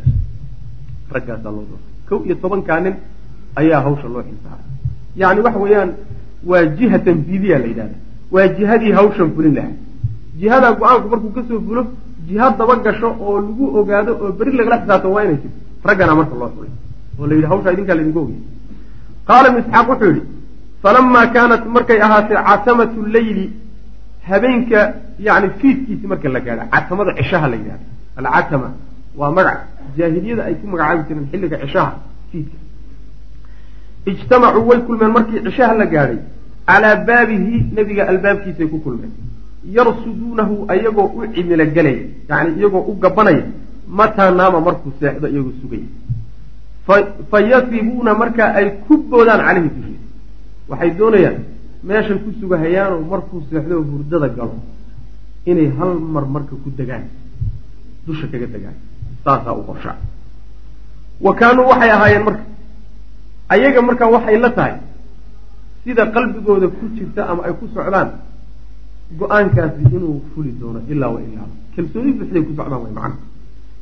raggaasaa 1.14 1.52
loo 1.56 1.64
doortay. 1.70 1.92
kow 2.08 2.18
iyo 2.26 2.34
tobankaa 2.42 2.80
nin 2.84 2.94
ayaa 3.60 3.80
hawsha 3.86 4.08
loo 4.14 4.22
xilsaaray 4.28 4.66
yani 5.20 5.40
waxa 5.46 5.58
weeyaan 5.64 5.90
waa 6.50 6.64
jiha 6.78 6.98
tanfiidiya 7.06 7.58
la 7.62 7.66
yidhahda 7.70 7.96
waa 8.34 8.48
jihadii 8.56 8.92
hawshan 8.98 9.30
fulin 9.34 9.54
lahaa. 9.58 9.76
Jihadaa 10.40 10.72
go'aanku 10.80 11.08
markuu 11.12 11.30
ka 11.36 11.42
soo 11.48 11.60
fulo 11.66 11.82
jiha 12.28 12.46
daba 12.58 12.74
gasho 12.84 13.08
oo 13.24 13.36
lagu 13.46 13.64
ogaado 13.78 14.12
oo 14.22 14.32
beri 14.38 14.52
lagala 14.58 14.76
xisaabto 14.82 15.08
waa 15.14 15.24
inay 15.24 15.38
jirto. 15.42 15.58
Raggana 15.88 16.14
marka 16.18 16.34
loo 16.40 16.50
xulay 16.54 16.72
oo 17.18 17.26
la 17.28 17.34
yidhi 17.36 17.48
hawshaa 17.52 17.72
idinkaa 17.74 17.96
laydinka 17.98 18.20
ogay 18.24 18.38
qaala 19.28 19.46
ibn 19.50 19.58
isxaaq 19.62 19.88
wuxuu 19.90 20.08
yidhi 20.12 20.22
falamaa 20.82 21.26
kaanat 21.34 21.62
markay 21.74 21.98
ahaatay 22.06 22.36
catamatu 22.48 22.98
leyli 23.14 23.44
habeenka 24.28 24.94
yani 25.18 25.50
fiidkiisi 25.60 26.06
marka 26.06 26.28
la 26.28 26.40
gaadha 26.40 26.64
catamada 26.72 27.12
cishaha 27.18 27.48
la 27.48 27.56
yidhahda 27.56 27.86
alcatama 28.16 28.68
waa 29.16 29.30
magac. 29.30 29.58
Jaahiliyada 29.96 30.44
ay 30.44 30.54
ku 30.54 30.66
magacaabi 30.66 31.02
jireen 31.08 31.26
xilliga 31.32 31.56
cishaha 31.62 31.92
fiidka. 32.30 32.56
Ijtamacuu 34.06 34.66
way 34.68 34.80
kulmeen 34.86 35.12
markii 35.16 35.40
cishaha 35.46 35.74
la 35.74 35.86
gaadhay. 35.86 36.18
Calaa 36.66 36.96
baabihi 37.08 37.54
nebiga 37.76 38.08
albaabkiisay 38.08 38.66
ku 38.72 38.78
kulmeen. 38.78 39.12
Yarsuduunahu 39.76 40.64
ayagoo 40.68 41.08
u 41.16 41.26
cimilo 41.34 41.66
gelaya 41.66 42.04
yani 42.28 42.50
iyagoo 42.58 42.84
u 42.90 42.94
gabanaya 43.02 43.44
mataa 43.88 44.30
naama 44.30 44.60
markuu 44.60 44.92
seexdo 45.00 45.28
iyagoo 45.28 45.52
sugaya 45.62 45.88
fa 47.30 47.40
yasibuuna 47.40 48.14
markaa 48.14 48.54
ay 48.58 48.66
ku 48.86 48.96
boodaan 49.10 49.40
caleyhi 49.46 49.68
dushiisa 49.74 50.06
waxay 50.68 50.90
doonayaan 50.98 51.36
meeshay 51.88 52.18
ku 52.24 52.30
sugahayaanoo 52.40 53.02
markuu 53.12 53.42
seexdo 53.50 53.82
hurdada 53.90 54.28
galo 54.36 54.56
inay 55.50 55.68
hal 55.78 55.92
mar 56.14 56.24
marka 56.34 56.54
ku 56.64 56.70
degaan 56.78 57.04
dusha 58.06 58.26
kaga 58.32 58.46
degaan 58.54 58.76
saasaa 59.24 59.54
u 59.60 59.62
qorshaa 59.68 59.96
wa 61.24 61.32
kaanuu 61.40 61.66
waxay 61.70 61.90
ahaayeen 61.96 62.24
marka 62.28 62.44
ayaga 63.54 63.80
markaa 63.88 64.10
waxay 64.14 64.38
la 64.44 64.50
tahay 64.58 64.74
sida 65.84 66.06
qalbigooda 66.14 66.68
ku 66.68 66.84
jirta 66.96 67.22
ama 67.30 67.42
ay 67.46 67.52
ku 67.60 67.66
socdaan 67.74 68.08
go'aankaasi 69.18 69.82
inuu 69.96 70.22
fuli 70.34 70.52
doono 70.60 70.80
ilaa 70.92 71.10
wa 71.14 71.20
ilaa 71.26 71.48
kalsooni 71.76 72.12
buxday 72.18 72.42
ku 72.46 72.52
socdaan 72.58 72.80
way 72.84 72.92
macana 72.98 73.16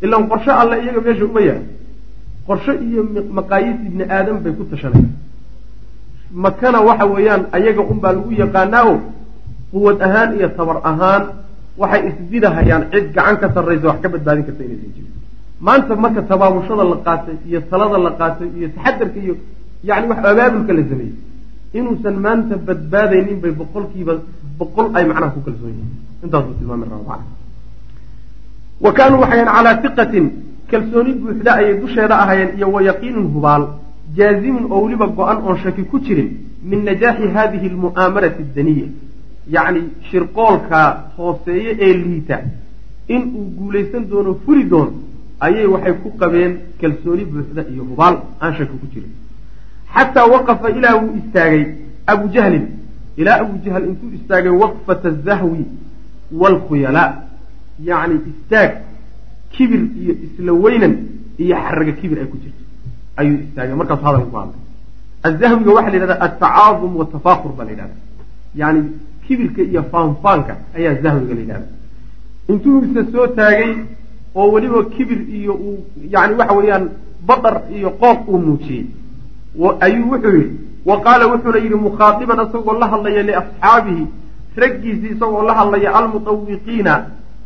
ilaan 0.04 0.24
qorsho 0.30 0.52
alle 0.62 0.76
iyaga 0.84 1.00
meesha 1.06 1.24
uma 1.30 1.40
yahay 1.48 1.64
qorsho 2.48 2.72
iyo 2.86 3.00
maqaayiis 3.38 3.78
ibni 3.88 4.04
aadam 4.16 4.36
bay 4.44 4.52
ku 4.58 4.64
tashanayaan 4.72 5.12
makana 6.32 6.80
waxa 6.88 7.06
weeyaan 7.06 7.42
ayaga 7.52 7.82
unbaa 7.92 8.12
lagu 8.12 8.30
yaqaanaa 8.42 8.84
o 8.92 8.94
quwad 9.72 9.98
ahaan 10.06 10.30
iyo 10.38 10.48
tabar 10.58 10.76
ahaan 10.90 11.22
waxay 11.80 12.02
isbidahayaan 12.10 12.82
cid 12.92 13.06
gacan 13.16 13.36
ka 13.42 13.46
sarraysa 13.54 13.86
wax 13.90 13.98
ka 14.02 14.08
badbaadin 14.14 14.44
karta 14.48 14.62
inaysan 14.64 14.90
jirin 14.96 15.14
maanta 15.66 15.92
marka 15.96 16.22
tabaabushada 16.30 16.84
la 16.92 16.96
qaatay 17.06 17.36
iyo 17.48 17.60
talada 17.70 17.98
la 18.06 18.10
qaatay 18.20 18.48
iyo 18.58 18.68
taxadarka 18.76 19.18
iyo 19.24 19.34
yani 19.88 20.06
wax 20.10 20.18
abaabulka 20.30 20.72
la 20.78 20.82
sameeyey 20.90 21.14
inuusan 21.78 22.16
maanta 22.26 22.54
badbaadaynin 22.68 23.38
bay 23.42 23.52
boqolkiiba 23.60 24.14
boqol 24.58 24.86
ay 24.96 25.04
macnaha 25.10 25.32
ku 25.34 25.40
kalsoon 25.46 25.72
yihiin. 25.78 25.90
Intaasuu 26.24 26.54
tilmaami 26.58 26.84
raba 26.92 27.16
wa 28.84 28.90
kaanuu 28.96 29.20
waxayan 29.24 29.48
calaa 29.56 29.74
iqatin 29.88 30.26
kalsooni 30.70 31.12
buuxda 31.20 31.50
ayay 31.60 31.74
dusheeda 31.82 32.14
ahayeen 32.22 32.50
iyo 32.58 32.66
wa 32.74 32.80
yaqiinin 32.82 33.26
hubaal 33.34 33.62
jaazimin 34.16 34.64
oo 34.70 34.80
weliba 34.84 35.06
go-an 35.06 35.38
oon 35.46 35.58
shaki 35.62 35.82
ku 35.90 36.00
jirin 36.06 36.30
min 36.70 36.84
najaaxi 36.88 37.26
hadihi 37.36 37.66
almu'aamarati 37.72 38.42
addaniya 38.46 38.86
yacni 39.54 39.80
shirqoolka 40.10 40.78
hooseeye 41.16 41.76
ee 41.86 41.92
liita. 42.02 42.36
In 43.14 43.22
uu 43.38 43.46
guulaysan 43.58 44.04
doono 44.10 44.34
furi 44.44 44.64
doono 44.72 44.92
ayay 45.40 45.66
waxay 45.66 45.94
ku 46.02 46.08
qabeen 46.20 46.52
kalsooni 46.80 47.24
buuxda 47.24 47.62
iyo 47.72 47.82
hubaal 47.90 48.16
aan 48.42 48.52
shaki 48.58 48.76
ku 48.82 48.86
jirin. 48.92 49.12
Xataa 49.94 50.26
waqafa 50.34 50.68
ilaa 50.78 50.96
wuu 51.02 51.14
istaagay 51.20 51.64
abu 52.06 52.28
jahlin 52.34 52.66
ilaa 53.16 53.40
abu 53.44 53.54
jahl 53.64 53.84
intuu 53.90 54.10
istaagay 54.18 54.52
waqfata 54.62 55.08
azahwi 55.08 55.64
waalkhuyalaa 56.40 57.10
yacni 57.88 58.16
istaag 58.30 58.70
kibir 59.52 59.80
iyo 60.02 60.14
isla 60.26 60.52
weynan 60.64 60.94
iyo 61.38 61.56
xaraga 61.64 61.92
kibir 62.00 62.18
ay 62.22 62.28
ku 62.32 62.36
jirto 62.42 62.59
ayuu 63.20 63.38
istaagay 63.44 63.76
markaasu 63.80 64.04
hadalka 64.08 64.30
ku 64.32 64.36
hadlay 64.42 64.58
azahwiga 65.28 65.70
waxaa 65.76 65.90
la 65.90 65.96
yidhahda 65.98 66.20
altacaadum 66.26 66.96
watafaakur 67.00 67.52
baa 67.58 67.64
la 67.68 67.72
yidhahda 67.74 67.96
yani 68.60 68.80
kibirka 69.26 69.62
iyo 69.62 69.82
faanfaanka 69.92 70.56
ayaa 70.78 70.94
zahwiga 71.04 71.34
la 71.34 71.40
yidhahda 71.40 71.68
intuu 72.50 72.78
isa 72.86 73.02
soo 73.12 73.26
taagay 73.40 73.74
oo 74.34 74.48
weliba 74.52 74.84
kibir 74.94 75.20
iyo 75.40 75.54
uu 75.54 75.78
yani 76.14 76.34
waxa 76.40 76.54
weeyaan 76.58 76.88
badar 77.28 77.62
iyo 77.76 77.90
qooq 78.02 78.28
uu 78.28 78.38
muujiyey 78.46 78.86
ayuu 79.86 80.10
wuxuu 80.12 80.34
yidhi 80.38 80.56
wa 80.86 81.00
qaala 81.04 81.26
wuxuuna 81.32 81.58
yidhi 81.64 81.74
mukhaadiban 81.74 82.40
isagoo 82.46 82.78
la 82.82 82.88
hadlaya 82.92 83.22
liasxaabihi 83.30 84.04
raggiisii 84.62 85.12
isagoo 85.16 85.42
la 85.48 85.54
hadlaya 85.60 85.94
almutawiqiina 86.00 86.94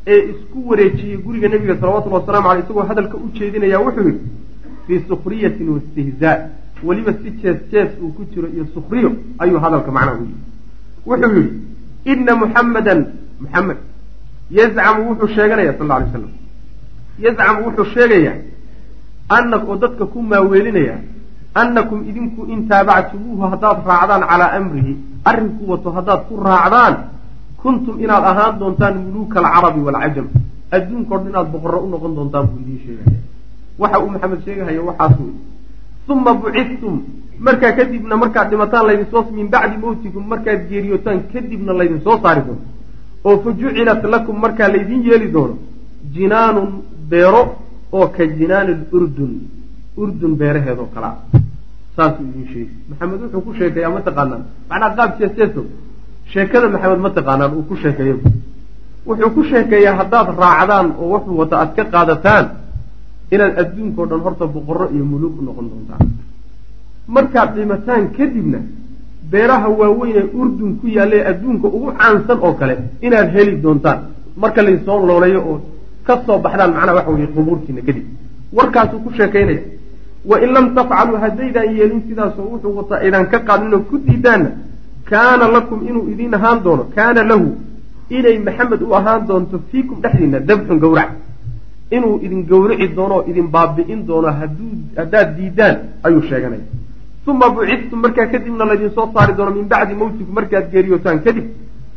ee 0.07 0.21
isku 0.33 0.69
wareejiyey 0.71 1.17
guriga 1.25 1.49
nebiga 1.49 1.77
salawatullhi 1.81 2.19
wasalamu 2.21 2.51
aleyh 2.51 2.65
isagoo 2.65 2.87
hadalka 2.91 3.17
u 3.25 3.29
jeedinaya 3.39 3.81
wuxuu 3.87 4.07
yidhi 4.09 4.21
fii 4.87 5.01
sukriyatin 5.09 5.69
waistihzaa 5.75 6.37
weliba 6.87 7.13
si 7.23 7.31
jees 7.41 7.59
jees 7.73 7.91
uu 8.03 8.13
ku 8.17 8.25
jiro 8.33 8.49
iyo 8.49 8.67
sukriyo 8.75 9.11
ayuu 9.39 9.59
hadalka 9.65 9.91
macnaha 9.93 10.19
u 10.21 10.25
yidhi 10.25 10.41
wuxuu 11.07 11.37
yidhi 11.37 11.61
ina 12.13 12.33
muxammadan 12.43 13.01
muxamed 13.41 13.79
yazcamu 14.51 15.01
wuxuu 15.11 15.29
sheeganaya 15.37 15.73
sal 15.79 15.91
alay 15.91 16.09
slam 16.13 16.33
yazcamu 17.25 17.67
wuxuu 17.67 17.85
sheegayaa 17.95 18.39
ana 19.29 19.57
oo 19.57 19.77
dadka 19.77 20.05
ku 20.13 20.23
maaweelinaya 20.23 20.97
annakum 21.55 22.05
idinku 22.11 22.47
in 22.53 22.69
taabactumuuhu 22.69 23.43
haddaad 23.53 23.79
raacdaan 23.91 24.23
calaa 24.31 24.53
amrihi 24.59 24.93
arrinku 25.25 25.71
wato 25.71 25.91
haddaad 25.97 26.21
ku 26.29 26.35
raacdaan 26.47 26.95
kuntum 27.63 27.97
inaad 28.05 28.25
ahaan 28.31 28.59
doontaan 28.61 28.95
muluuka 29.05 29.41
alcarabi 29.41 29.81
waalcajam 29.87 30.27
adduunkao 30.77 31.19
dhan 31.19 31.31
inaad 31.33 31.49
boqorro 31.55 31.79
u 31.87 31.89
noqon 31.93 32.13
doontaan 32.19 32.47
buu 32.51 32.61
idiin 32.63 32.81
sheegaya 32.85 33.19
waxa 33.79 33.99
uu 34.03 34.11
maxamed 34.15 34.41
sheegahayo 34.45 34.83
waxaas 34.89 35.15
wey 35.21 35.33
uma 36.09 36.33
bucidtum 36.35 36.97
markaa 37.47 37.73
kadibna 37.79 38.17
markaad 38.23 38.47
dhimataan 38.51 38.87
laydinsoo 38.89 39.23
min 39.39 39.49
bacdi 39.55 39.77
mowtikum 39.85 40.25
markaad 40.33 40.61
geeriyootaan 40.71 41.21
kadibna 41.33 41.73
laydinsoo 41.81 42.17
saari 42.23 42.43
doono. 42.47 42.65
Oo 43.25 43.37
fa 43.43 43.51
jucilat 43.61 44.03
lakum 44.15 44.37
markaa 44.45 44.69
laydin 44.75 45.03
yeeli 45.09 45.29
doono 45.35 45.57
jinaanun 46.15 46.71
beero 47.11 47.43
oo 47.93 48.07
ka 48.17 48.25
jinaani 48.39 48.73
lurdun 48.93 49.33
urdun 50.03 50.33
beeraheedoo 50.41 50.89
kalea 50.95 51.15
saasuu 51.97 52.25
idin 52.31 52.47
sheegi 52.53 52.75
maxamed 52.89 53.21
wuxuu 53.23 53.41
ku 53.47 53.53
sheekeeyaa 53.59 53.91
ma 53.97 54.01
taqaanaan. 54.09 54.43
Macnaa 54.71 54.91
qaab 54.97 55.11
jeeseeso 55.21 55.63
sheekada 56.33 56.69
maxamed 56.75 57.01
ma 57.07 57.11
taqaanaan 57.19 57.53
uu 57.57 57.63
ku 57.71 57.77
sheekeeyo. 57.83 58.17
Wuxuu 59.07 59.31
ku 59.37 59.43
sheekeeyaa 59.51 59.97
haddaad 60.01 60.29
raacdaan 60.43 60.87
oo 61.01 61.09
wuxuu 61.15 61.37
wata 61.43 61.55
aad 61.63 61.71
ka 61.77 61.85
qaadataan 61.95 62.45
inaad 63.31 63.59
adduunkao 63.63 64.07
dhan 64.07 64.21
horta 64.21 64.47
boqorro 64.47 64.87
iyo 64.95 65.05
muluug 65.05 65.39
u 65.41 65.43
noqon 65.45 65.67
doontaan 65.71 66.09
markaad 67.09 67.55
dhimataan 67.57 68.09
kadibna 68.17 68.59
beeraha 69.31 69.69
waaweyn 69.69 70.17
ee 70.21 70.27
urdun 70.41 70.71
ku 70.81 70.87
yaalla 70.97 71.17
ee 71.17 71.25
adduunka 71.33 71.67
ugu 71.77 71.93
caansan 71.99 72.39
oo 72.47 72.53
kale 72.61 72.75
inaad 73.07 73.29
heli 73.35 73.57
doontaan. 73.63 73.99
Marka 74.37 74.63
laynsoo 74.63 75.07
looleeyo 75.07 75.41
oo 75.51 75.61
ka 76.07 76.15
soo 76.27 76.39
baxdaan 76.45 76.73
macnaha 76.75 76.95
waxa 76.99 77.11
weye 77.11 77.27
qubuurtiina 77.35 77.81
kadib. 77.87 78.05
Warkaasuu 78.57 78.99
ku 79.05 79.11
sheekaynaya 79.17 79.63
wain 80.31 80.51
lam 80.57 80.67
tafcaluu 80.75 81.17
haddaydaan 81.25 81.69
yeelin 81.77 82.03
sidaasoo 82.09 82.47
wuxuu 82.53 82.77
wataa 82.79 82.99
aydan 83.05 83.27
ka 83.33 83.39
qaadinoo 83.49 83.81
ku 83.91 83.99
diidaanna 84.07 84.51
kaana 85.11 85.49
lakum 85.57 85.79
inuu 85.89 86.09
idin 86.13 86.35
ahaan 86.35 86.59
doono 86.65 86.85
kaana 86.97 87.23
lahu 87.31 87.49
inay 88.17 88.39
maxamed 88.47 88.81
u 88.83 88.95
ahaan 88.99 89.27
doonto 89.29 89.61
fiikum 89.71 90.01
dhexdiina 90.05 90.39
dabxun 90.49 90.79
gawrac 90.85 91.11
inuu 91.91 92.21
idin 92.23 92.47
gawrici 92.47 92.89
doono 92.95 93.15
oo 93.15 93.25
idin 93.31 93.49
baabi'in 93.55 94.07
doono 94.07 94.29
haddaad 94.97 95.37
diidaan 95.37 95.77
ayuu 96.03 96.23
sheeganaya 96.23 96.65
uma 97.27 97.49
bucidtum 97.51 98.01
markaa 98.05 98.27
kadibna 98.27 98.65
laydinsoo 98.65 99.11
saari 99.15 99.33
doono 99.37 99.51
min 99.55 99.67
bacdi 99.69 99.95
mowtikum 99.95 100.35
markaad 100.35 100.71
geeriyootaan 100.73 101.21
kadib. 101.25 101.47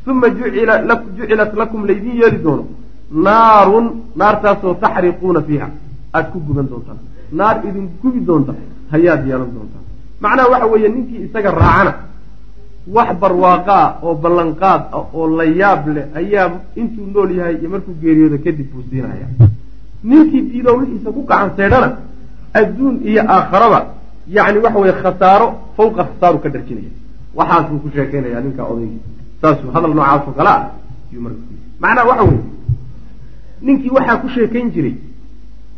Uma 0.08 0.28
jucilat 0.30 1.54
lakum 1.54 1.86
laydin 1.86 2.16
yeeli 2.22 2.40
doono. 2.44 2.64
Naarun 3.12 3.88
naartaasoo 4.16 4.74
taxriquuna 4.84 5.42
fiiha. 5.42 5.68
Aada 6.14 6.30
ku 6.32 6.40
guban 6.40 6.68
doontaan. 6.70 7.00
Naar 7.32 7.56
idin 7.68 7.90
gubi 8.02 8.20
doonta 8.26 8.54
hayaad 8.92 9.28
yeelan 9.28 9.52
doontaan. 9.56 9.84
Macnaha 10.22 10.50
waxa 10.52 10.68
weeye 10.72 10.90
ninkii 10.90 11.24
isaga 11.28 11.52
raacana 11.52 11.94
wax 12.96 13.10
barwaaqaa 13.22 13.86
oo 14.02 14.16
ballanqaad 14.16 14.82
ah 14.96 15.04
oo 15.14 15.28
la 15.38 15.44
yaab 15.44 15.88
leh 15.96 16.06
ayaa 16.20 16.52
intuu 16.76 17.06
nool 17.14 17.32
yahay 17.38 17.56
iyo 17.60 17.70
markuu 17.70 17.94
geeriyooda 18.02 18.38
kadib 18.46 18.68
buu 18.72 18.84
siinaya 18.90 19.28
ninkii 20.04 20.42
diidoo 20.42 20.78
wixiisa 20.80 21.12
ku 21.12 21.22
gacan 21.30 21.52
seedhana 21.58 21.98
adduun 22.54 23.02
iyo 23.04 23.22
aakharaba 23.28 23.80
yacni 24.28 24.60
waxa 24.66 24.80
weye 24.80 24.94
khasaaro 25.02 25.48
fawqa 25.78 26.04
khasaaru 26.10 26.40
ka 26.40 26.50
dharjinaya 26.50 26.92
waxaasuu 27.36 27.80
ku 27.84 27.90
sheekeynaya 27.96 28.42
ninka 28.42 28.64
odaygi 28.64 29.00
saasuu 29.42 29.72
hadal 29.74 29.94
noocaasoo 29.96 30.34
kale 30.38 30.50
ah 30.50 30.64
yuu 31.12 31.22
marka 31.22 31.42
macnaha 31.80 32.08
waxa 32.10 32.24
weye 32.24 32.44
ninkii 33.62 33.90
waxaa 33.98 34.18
ku 34.22 34.28
sheekayn 34.30 34.72
jiray 34.72 34.96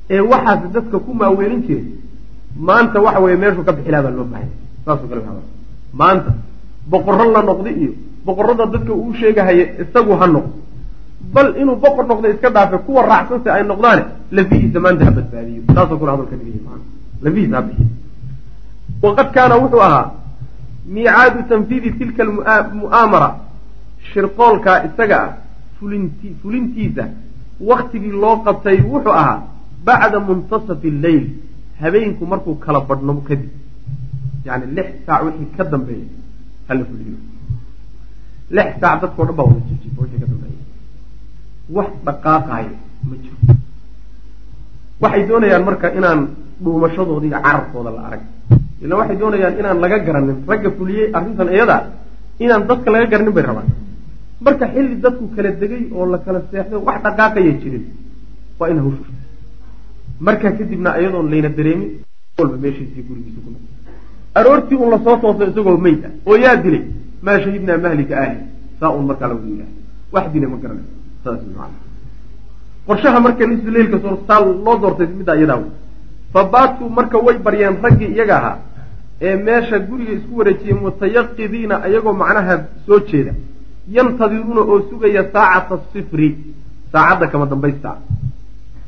ee 0.10 0.20
waxaas 0.20 0.72
dadka 0.74 1.00
ku 1.00 1.14
maaweelin 1.14 1.62
jiray 1.68 1.88
maanta 2.58 3.02
waxa 3.02 3.20
weye 3.20 3.38
meeshuu 3.38 3.64
ka 3.64 3.72
bixilaa 3.72 4.04
baa 4.04 4.12
loo 4.12 4.28
bahaya 4.32 4.50
saasoo 4.86 5.08
kale 5.08 5.22
maanta 5.94 6.32
boqorro 6.92 7.32
la 7.32 7.42
noqda 7.42 7.70
iyo 7.72 7.92
boqorrada 8.26 8.66
dadka 8.66 8.94
uu 8.94 9.14
sheegahaya 9.14 9.66
isagu 9.82 10.12
ha 10.20 10.28
noqdo 10.28 10.54
bal 11.34 11.56
inuu 11.62 11.76
boqor 11.76 12.06
noqdo 12.08 12.28
iska 12.34 12.50
dhaafe 12.50 12.78
kuwa 12.86 13.02
raacsanse 13.12 13.50
ay 13.52 13.64
noqdaane 13.64 14.04
lafihiisa 14.32 14.80
maanta 14.80 15.06
ha 15.06 15.12
badbaadiyo 15.12 15.62
saasoo 15.76 15.98
kale 16.00 16.12
hadalka 16.12 16.36
lafihiisa 17.24 17.56
ha 17.56 17.62
bixiyo 17.68 17.88
waqad 19.04 19.28
kaana 19.36 19.56
wuxuu 19.64 19.82
ahaa 19.88 20.06
miicaadu 20.96 21.44
tanfiidi 21.50 21.92
tilka 22.00 22.24
almu'aamara 22.24 23.30
shirqoolkaa 24.12 24.78
isaga 24.88 25.18
ah 25.26 25.32
fulinti 25.80 26.36
fulintiisa 26.42 27.04
waktigii 27.70 28.16
loo 28.24 28.36
qabtay 28.46 28.78
wuxuu 28.94 29.16
ahaa 29.22 29.40
bacda 29.88 30.20
muntasafi 30.30 30.88
alleyl 30.96 31.26
habeenku 31.82 32.26
markuu 32.32 32.56
kala 32.66 32.80
badhnamo 32.90 33.22
kadib 33.30 33.52
yani 34.48 34.66
lix 34.78 34.90
saac 35.06 35.22
wixii 35.28 35.50
ka 35.58 35.64
dambeeya 35.74 36.08
hala 36.68 36.84
fuliyo 36.90 37.18
lix 38.58 38.70
saac 38.82 39.02
dadkao 39.02 39.26
dhan 39.28 39.36
baa 39.40 39.48
wada 39.50 39.62
jijifa 39.70 40.02
wixii 40.04 40.22
ka 40.24 40.28
dambeeya 40.32 40.58
wax 41.76 41.90
dhaqaaqayo 42.06 42.74
ma 43.10 43.16
jiro. 43.24 43.38
Waxay 45.02 45.24
doonayaan 45.30 45.64
marka 45.70 45.88
inaan 46.00 46.20
dhuumashadooda 46.64 47.26
iyo 47.28 47.40
cararkooda 47.46 47.92
la 47.96 48.02
arag. 48.08 48.22
Ila 48.84 48.94
waxay 49.00 49.18
doonayaan 49.22 49.56
inaan 49.60 49.80
laga 49.84 49.98
garanin 50.08 50.38
ragga 50.50 50.70
fuliyey 50.78 51.08
arrintan 51.18 51.50
iyada 51.56 51.78
inaan 52.44 52.68
dadka 52.70 52.90
laga 52.94 53.06
garanin 53.12 53.34
bay 53.38 53.44
rabaan. 53.50 53.70
Marka 54.46 54.66
xilli 54.74 54.96
dadku 55.04 55.26
kala 55.36 55.50
degay 55.62 55.84
oo 55.96 56.06
la 56.12 56.18
kala 56.26 56.40
seexday 56.52 56.80
wax 56.88 56.98
dhaqaaqaya 57.06 57.52
jirin 57.62 57.84
waa 58.60 58.70
in 58.72 58.80
hawshu 58.84 59.04
markaa 60.20 60.52
kadibna 60.58 60.90
iyadoon 61.00 61.28
layna 61.32 61.50
dareemin 61.58 61.90
walba 62.38 62.58
meeshiisii 62.64 63.04
gurigiisa 63.08 63.40
ku 63.46 63.50
aroortii 64.40 64.76
un 64.84 64.90
la 64.92 64.98
soo 65.04 65.16
tooso 65.22 65.44
isagoo 65.48 65.78
meyd 65.86 66.02
ah 66.08 66.12
oo 66.28 66.36
yaa 66.44 66.56
dilay 66.64 66.84
maa 67.26 67.40
shahidnaa 67.44 67.78
mahlika 67.86 68.16
ahli? 68.24 68.40
Saa 68.80 68.92
un 68.98 69.06
markaa 69.10 69.28
lagu 69.32 69.44
yidhaha 69.48 69.72
wax 70.14 70.26
dilay 70.34 70.50
ma 70.54 70.58
garanay 70.64 70.86
qorshaha 72.88 73.20
marka 73.26 73.44
nisfu 73.52 73.70
leilka 73.76 73.98
saa 74.28 74.40
loo 74.46 74.78
doortay 74.82 75.08
middaa 75.20 75.38
iyadaa 75.42 75.60
wey 75.64 75.72
fa 76.34 76.44
baatuu 76.54 76.90
marka 76.98 77.18
way 77.26 77.38
baryeen 77.46 77.76
raggii 77.84 78.12
iyaga 78.16 78.36
ahaa 78.40 78.58
ee 79.22 79.36
meesha 79.48 79.80
guriga 79.88 80.14
isku 80.18 80.34
wareejiyey 80.40 80.76
mutayaqidiina 80.84 81.76
ayagoo 81.88 82.14
macnaha 82.22 82.56
soo 82.86 83.00
jeeda 83.10 83.34
yantadiruuna 83.96 84.62
oo 84.62 84.80
sugaya 84.90 85.24
saacata 85.34 85.76
sifri 85.94 86.30
saacadda 86.92 87.28
kama 87.28 87.46
dambaysta. 87.46 87.98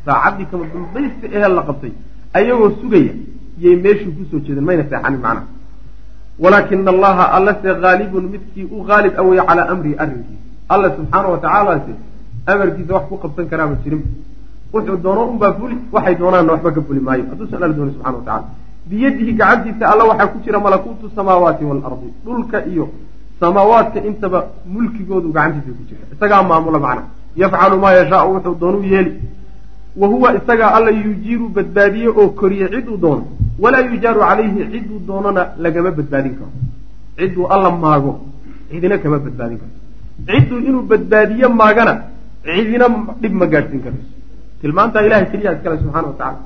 Saacaddii 0.05 0.45
kama 0.51 0.65
dambaysta 0.73 1.25
ehe 1.36 1.47
la 1.57 1.63
qabtay 1.69 1.93
ayagoo 2.34 2.71
sugaya 2.82 3.13
yay 3.63 3.75
meeshii 3.75 4.13
ku 4.17 4.23
soo 4.32 4.39
jeedeen 4.45 4.65
mayna 4.65 4.84
seexanin 4.89 5.21
macnaha. 5.25 5.47
Walaakina 6.39 6.91
allaha 6.95 7.25
allase 7.38 7.67
haalibun 7.84 8.23
midkii 8.34 8.65
u 8.75 8.84
haalib 8.88 9.13
aweye 9.21 9.43
calaa 9.49 9.67
amrihi 9.73 9.95
arrinkiisa. 10.03 10.43
Alla 10.69 10.88
subxaana 10.95 11.27
wa 11.34 11.38
tacaalase 11.38 11.93
amarkiisa 12.45 12.93
wax 12.93 13.05
ku 13.09 13.17
qabsan 13.23 13.45
karaama 13.51 13.75
jirin 13.83 14.03
wuxuu 14.73 14.97
doono 15.03 15.21
unbaa 15.31 15.53
fuli 15.59 15.77
waxay 15.91 16.15
doonaanna 16.15 16.51
waxba 16.53 16.71
ka 16.71 16.81
fuli 16.87 16.99
maayo. 16.99 17.23
Hadduusan 17.29 17.63
alla 17.63 17.73
dooni 17.77 17.91
subxana 17.93 18.17
wa 18.17 18.23
tacala 18.25 18.45
biyadihi 18.89 19.33
gacantiisa 19.39 19.85
alla 19.91 20.03
waxaa 20.11 20.27
ku 20.33 20.37
jira 20.45 20.59
malakuutu 20.59 21.05
samaawaati 21.15 21.63
waalardi 21.69 22.09
dhulka 22.25 22.65
iyo 22.71 22.85
samaawaadka 23.39 23.99
intaba 24.09 24.39
mulkigoodu 24.73 25.29
gacantiisa 25.35 25.77
ku 25.77 25.83
jira. 25.89 26.01
Isagaa 26.13 26.43
maamula 26.43 26.79
macna. 26.85 27.03
Yafcalu 27.41 27.77
maa 27.83 27.93
yashaau 27.99 28.33
wuxuu 28.35 28.55
doonuu 28.61 28.83
yeeli. 28.93 29.11
Wa 29.99 30.07
huwa 30.07 30.35
isagaa 30.39 30.71
alla 30.77 30.91
yujiiru 30.91 31.49
badbaadiye 31.49 32.07
oo 32.09 32.29
koriye 32.39 32.67
ciduu 32.73 32.97
doono 32.97 33.23
walaa 33.59 33.81
yujaaru 33.91 34.19
calayhi 34.19 34.65
ciduu 34.71 34.99
doonona 35.07 35.41
lagama 35.63 35.91
badbaadin 35.91 36.33
karo. 36.39 36.51
Ciduu 37.17 37.47
alla 37.53 37.69
maago 37.83 38.11
cidina 38.71 38.97
kama 38.97 39.19
badbaadin 39.19 39.57
karto 39.61 39.79
cidduu 40.27 40.59
inuu 40.67 40.81
badbaadiye 40.91 41.47
maagana 41.47 41.93
cidina 42.45 42.87
dhib 43.21 43.33
ma 43.41 43.45
gaadhsiin 43.53 43.81
karayso 43.85 44.09
tilmaantaa 44.61 45.01
ilahay 45.07 45.25
keliya 45.31 45.51
iskale 45.57 45.77
subxana 45.83 46.07
wa 46.11 46.15
tacala 46.21 46.39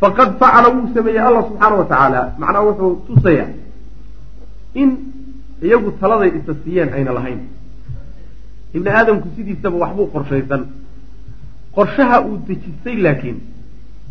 faqad 0.00 0.30
facala 0.40 0.68
wuu 0.74 0.88
sameeyey 0.94 1.22
allah 1.28 1.42
subxaana 1.48 1.76
wa 1.80 1.86
tacaala. 1.92 2.20
Macnaha 2.40 2.64
wuxuu 2.68 2.92
tusayaa 3.06 3.48
in 4.82 4.88
iyagu 5.66 5.90
taladay 6.00 6.30
isa 6.38 6.52
siiyeen 6.64 6.90
ayna 6.96 7.12
lahayn. 7.18 7.40
Ibni 8.76 8.90
aadamku 8.98 9.28
sidiisaba 9.36 9.76
waxbuu 9.82 10.06
qorshaysan. 10.14 10.62
Qorshaha 11.76 12.16
uu 12.28 12.36
dejistay 12.48 12.96
laakiin 13.04 13.38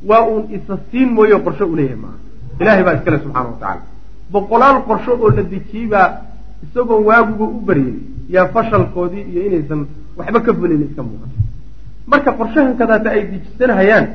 waa 0.09 0.24
uun 0.32 0.43
isa 0.57 0.74
siin 0.91 1.09
mooye 1.15 1.38
qorsho 1.45 1.65
u 1.72 1.76
leeyahay 1.80 1.99
maaha. 2.03 2.17
Ilahay 2.61 2.84
baa 2.88 2.95
iskale 2.99 3.17
subxaana 3.24 3.49
wa 3.49 3.57
tacaala. 3.61 3.84
Boqolaal 4.34 4.78
qorsho 4.89 5.11
oo 5.24 5.30
la 5.38 5.43
dejiyey 5.53 5.88
baa 5.93 6.07
isagoon 6.65 7.03
waaguba 7.09 7.45
u 7.57 7.59
baryin 7.67 7.97
yaa 8.36 8.47
fashalkoodii 8.55 9.24
iyo 9.32 9.41
inaysan 9.47 9.82
waxba 10.18 10.39
ka 10.45 10.51
fulin 10.53 10.82
iska 10.88 11.01
muuqato 11.03 11.38
marka 12.07 12.32
qorshahan 12.39 12.74
kadaata 12.78 13.09
ay 13.09 13.22
dejisanhayaan 13.32 14.05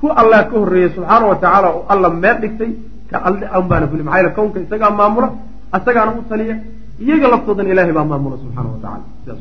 ku 0.00 0.06
allah 0.20 0.40
ka 0.50 0.56
horreeyey 0.56 0.90
subxaana 0.96 1.26
wa 1.26 1.36
tacaala 1.42 1.68
oo 1.76 1.84
alla 1.92 2.08
meel 2.10 2.36
dhigtay 2.42 2.72
ka 3.10 3.16
alle 3.28 3.44
anbaana 3.58 3.86
fuli 3.90 4.02
maxaa 4.02 4.18
yaele 4.20 4.34
kownka 4.38 4.58
isagaa 4.60 4.90
maamula 4.90 5.28
asagaana 5.76 6.10
u 6.18 6.22
taliya 6.30 6.56
iyaga 7.00 7.26
laftoodan 7.32 7.66
ilahay 7.72 7.92
baa 7.92 8.08
maamula 8.12 8.36
subxaana 8.42 8.68
wa 8.74 8.78
tacala 8.84 9.04
sidaas 9.20 9.40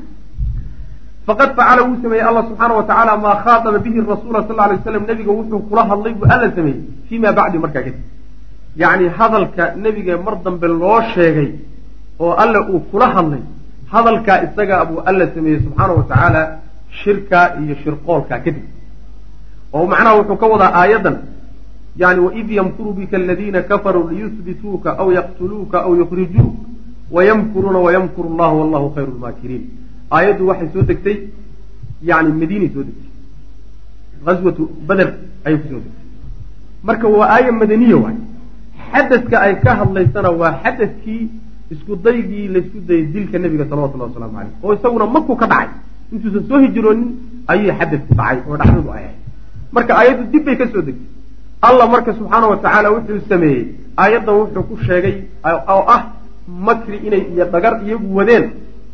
faqad 1.26 1.50
facala 1.58 1.80
wuu 1.86 1.98
sameeyey 2.02 2.24
allah 2.30 2.44
subxaana 2.50 2.74
wa 2.80 2.84
tacaala 2.90 3.12
maa 3.24 3.36
khaataba 3.44 3.78
bihi 3.86 3.98
rasuula 4.12 4.46
sal 4.48 4.60
alay 4.64 4.76
waslam 4.78 5.04
nebiga 5.10 5.32
wuxuu 5.38 5.60
kula 5.70 5.82
hadlay 5.90 6.12
buu 6.18 6.28
alla 6.34 6.48
sameeyey 6.56 6.80
fii 7.08 7.18
bacdi 7.38 7.58
markaa 7.64 7.84
kadib. 7.86 7.98
Yacni 8.76 9.08
hadalka 9.18 9.74
nebiga 9.76 10.16
mar 10.16 10.34
dambe 10.44 10.66
loo 10.68 11.00
sheegay 11.14 11.50
oo 12.20 12.32
alle 12.42 12.58
uu 12.70 12.80
kula 12.90 13.06
hadlay 13.14 13.42
hadalkaa 13.92 14.38
isagaa 14.46 14.84
buu 14.88 15.00
alla 15.10 15.24
sameeyey 15.34 15.60
subxaana 15.66 15.92
wa 15.98 16.04
tacaala 16.12 16.42
shirkaa 17.02 17.46
iyo 17.62 17.74
shirqoolkaa 17.82 18.38
kadib. 18.46 18.64
oo 19.72 19.86
macnaha 19.92 20.16
wuxuu 20.20 20.36
ka 20.42 20.46
wadaa 20.52 20.72
aayaddan 20.80 21.16
yani 22.02 22.20
waid 22.26 22.48
yamkuru 22.60 22.92
bika 22.98 23.16
aladiina 23.16 23.62
kafaruu 23.70 24.08
liyuhbituuka 24.10 24.90
aw 25.02 25.08
yaqtuluuka 25.18 25.78
aw 25.86 25.92
yukhrijuuk 26.00 26.54
wayamkuruuna 27.16 27.78
wayamkuru 27.86 28.28
allahu 28.32 28.56
wallahu 28.60 28.86
khayru 28.94 29.12
lmaakiriin 29.18 29.64
aayaddu 30.16 30.48
waxay 30.50 30.68
soo 30.74 30.82
degtay 30.90 31.16
yani 32.10 32.32
madiinay 32.40 32.70
soo 32.74 32.84
degtay. 32.88 33.08
Aswatu 34.32 34.62
bader 34.88 35.08
ayay 35.44 35.58
ku 35.62 35.66
soo 35.72 35.80
degtay. 35.84 36.06
Marka 36.88 37.06
waa 37.08 37.28
aaya 37.36 37.52
madaniya 37.52 37.96
waay. 38.04 38.18
Xadadka 38.92 39.36
ay 39.46 39.54
ka 39.64 39.70
hadlaysana 39.80 40.30
waa 40.40 40.52
xadadkii 40.62 41.22
isku 41.74 41.96
daygii 42.06 42.48
laysku 42.54 42.78
dayay 42.88 43.06
dilka 43.14 43.38
nebiga 43.38 43.64
salawatullahi 43.70 44.10
wasalaamu 44.10 44.36
caleyh 44.38 44.54
oo 44.64 44.72
isaguna 44.78 45.06
maku 45.16 45.36
ka 45.40 45.46
dhacay 45.52 45.68
intuusan 46.12 46.44
soo 46.48 46.58
hijroonin 46.64 47.10
ayuu 47.52 47.72
xadadku 47.80 48.14
dhacay 48.20 48.38
oo 48.48 48.56
dhacdadu 48.60 48.90
ay 48.96 49.04
ahayd. 49.04 49.18
Marka 49.74 49.92
aayaddu 49.98 50.24
dib 50.32 50.44
bay 50.46 50.56
ka 50.60 50.64
degtay. 50.64 50.96
Allah 51.68 51.86
marka 51.94 52.10
subxaana 52.18 52.46
wa 52.52 52.56
tacaala 52.64 52.88
wuxuu 52.94 53.20
sameeyey. 53.28 53.64
Aayaddan 54.02 54.34
wuxuu 54.40 54.62
ku 54.68 54.74
sheegay 54.86 55.14
oo 55.74 55.82
ah 55.96 56.00
makri 56.68 56.96
inay 57.06 57.22
iyo 57.34 57.44
dhagar 57.52 57.74
iyagu 57.86 58.08
wadeen. 58.18 58.44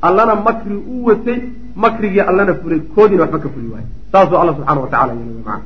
Allana 0.06 0.34
makri 0.46 0.76
u 0.76 1.04
watay 1.08 1.38
makrigii 1.76 2.20
allana 2.30 2.54
fulay 2.60 2.80
koodiina 2.94 3.22
waxba 3.24 3.38
ka 3.44 3.48
fuli 3.54 3.68
waayo 3.74 3.88
saasuu 4.12 4.38
alla 4.42 4.52
subxana 4.56 4.80
wa 4.80 4.88
tacala 4.92 5.12
yeelay 5.18 5.34
macana 5.38 5.64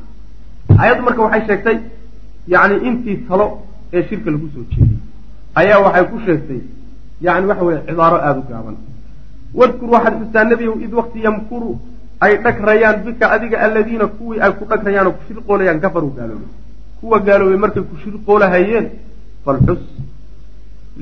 aayaddu 0.81 1.03
marka 1.09 1.23
waxay 1.27 1.43
sheegtay 1.49 1.77
yacni 2.53 2.77
intii 2.89 3.17
talo 3.29 3.47
ee 3.93 4.03
shirka 4.09 4.31
lagu 4.35 4.47
soo 4.55 4.65
jeediyey 4.71 4.99
ayaa 5.61 5.79
waxay 5.87 6.05
ku 6.13 6.19
sheegtay 6.27 6.61
yani 7.21 7.47
waxa 7.51 7.65
weye 7.65 7.81
cibaaro 7.87 8.17
aada 8.17 8.41
u 8.41 8.45
gaaban. 8.51 8.77
Wadkur 9.55 9.89
waxaad 9.95 10.15
xustaa 10.21 10.45
nebigow 10.45 10.77
id 10.85 10.93
wakti 10.99 11.19
yamkuru 11.27 11.71
ay 12.21 12.33
dhagrayaan 12.45 12.97
bika 13.05 13.31
adiga 13.35 13.57
aladiina 13.65 14.07
kuwii 14.07 14.41
ay 14.45 14.53
ku 14.59 14.65
dhagrayaan 14.71 15.07
oo 15.07 15.13
ku 15.19 15.23
shirqoolayaan 15.29 15.81
kafaruu 15.81 16.13
gaaloobay. 16.17 16.51
Kuwa 17.01 17.19
gaaloobay 17.27 17.59
markay 17.65 17.83
ku 17.83 17.97
shirqoolahayeen 18.03 18.87
falxus. 19.45 19.83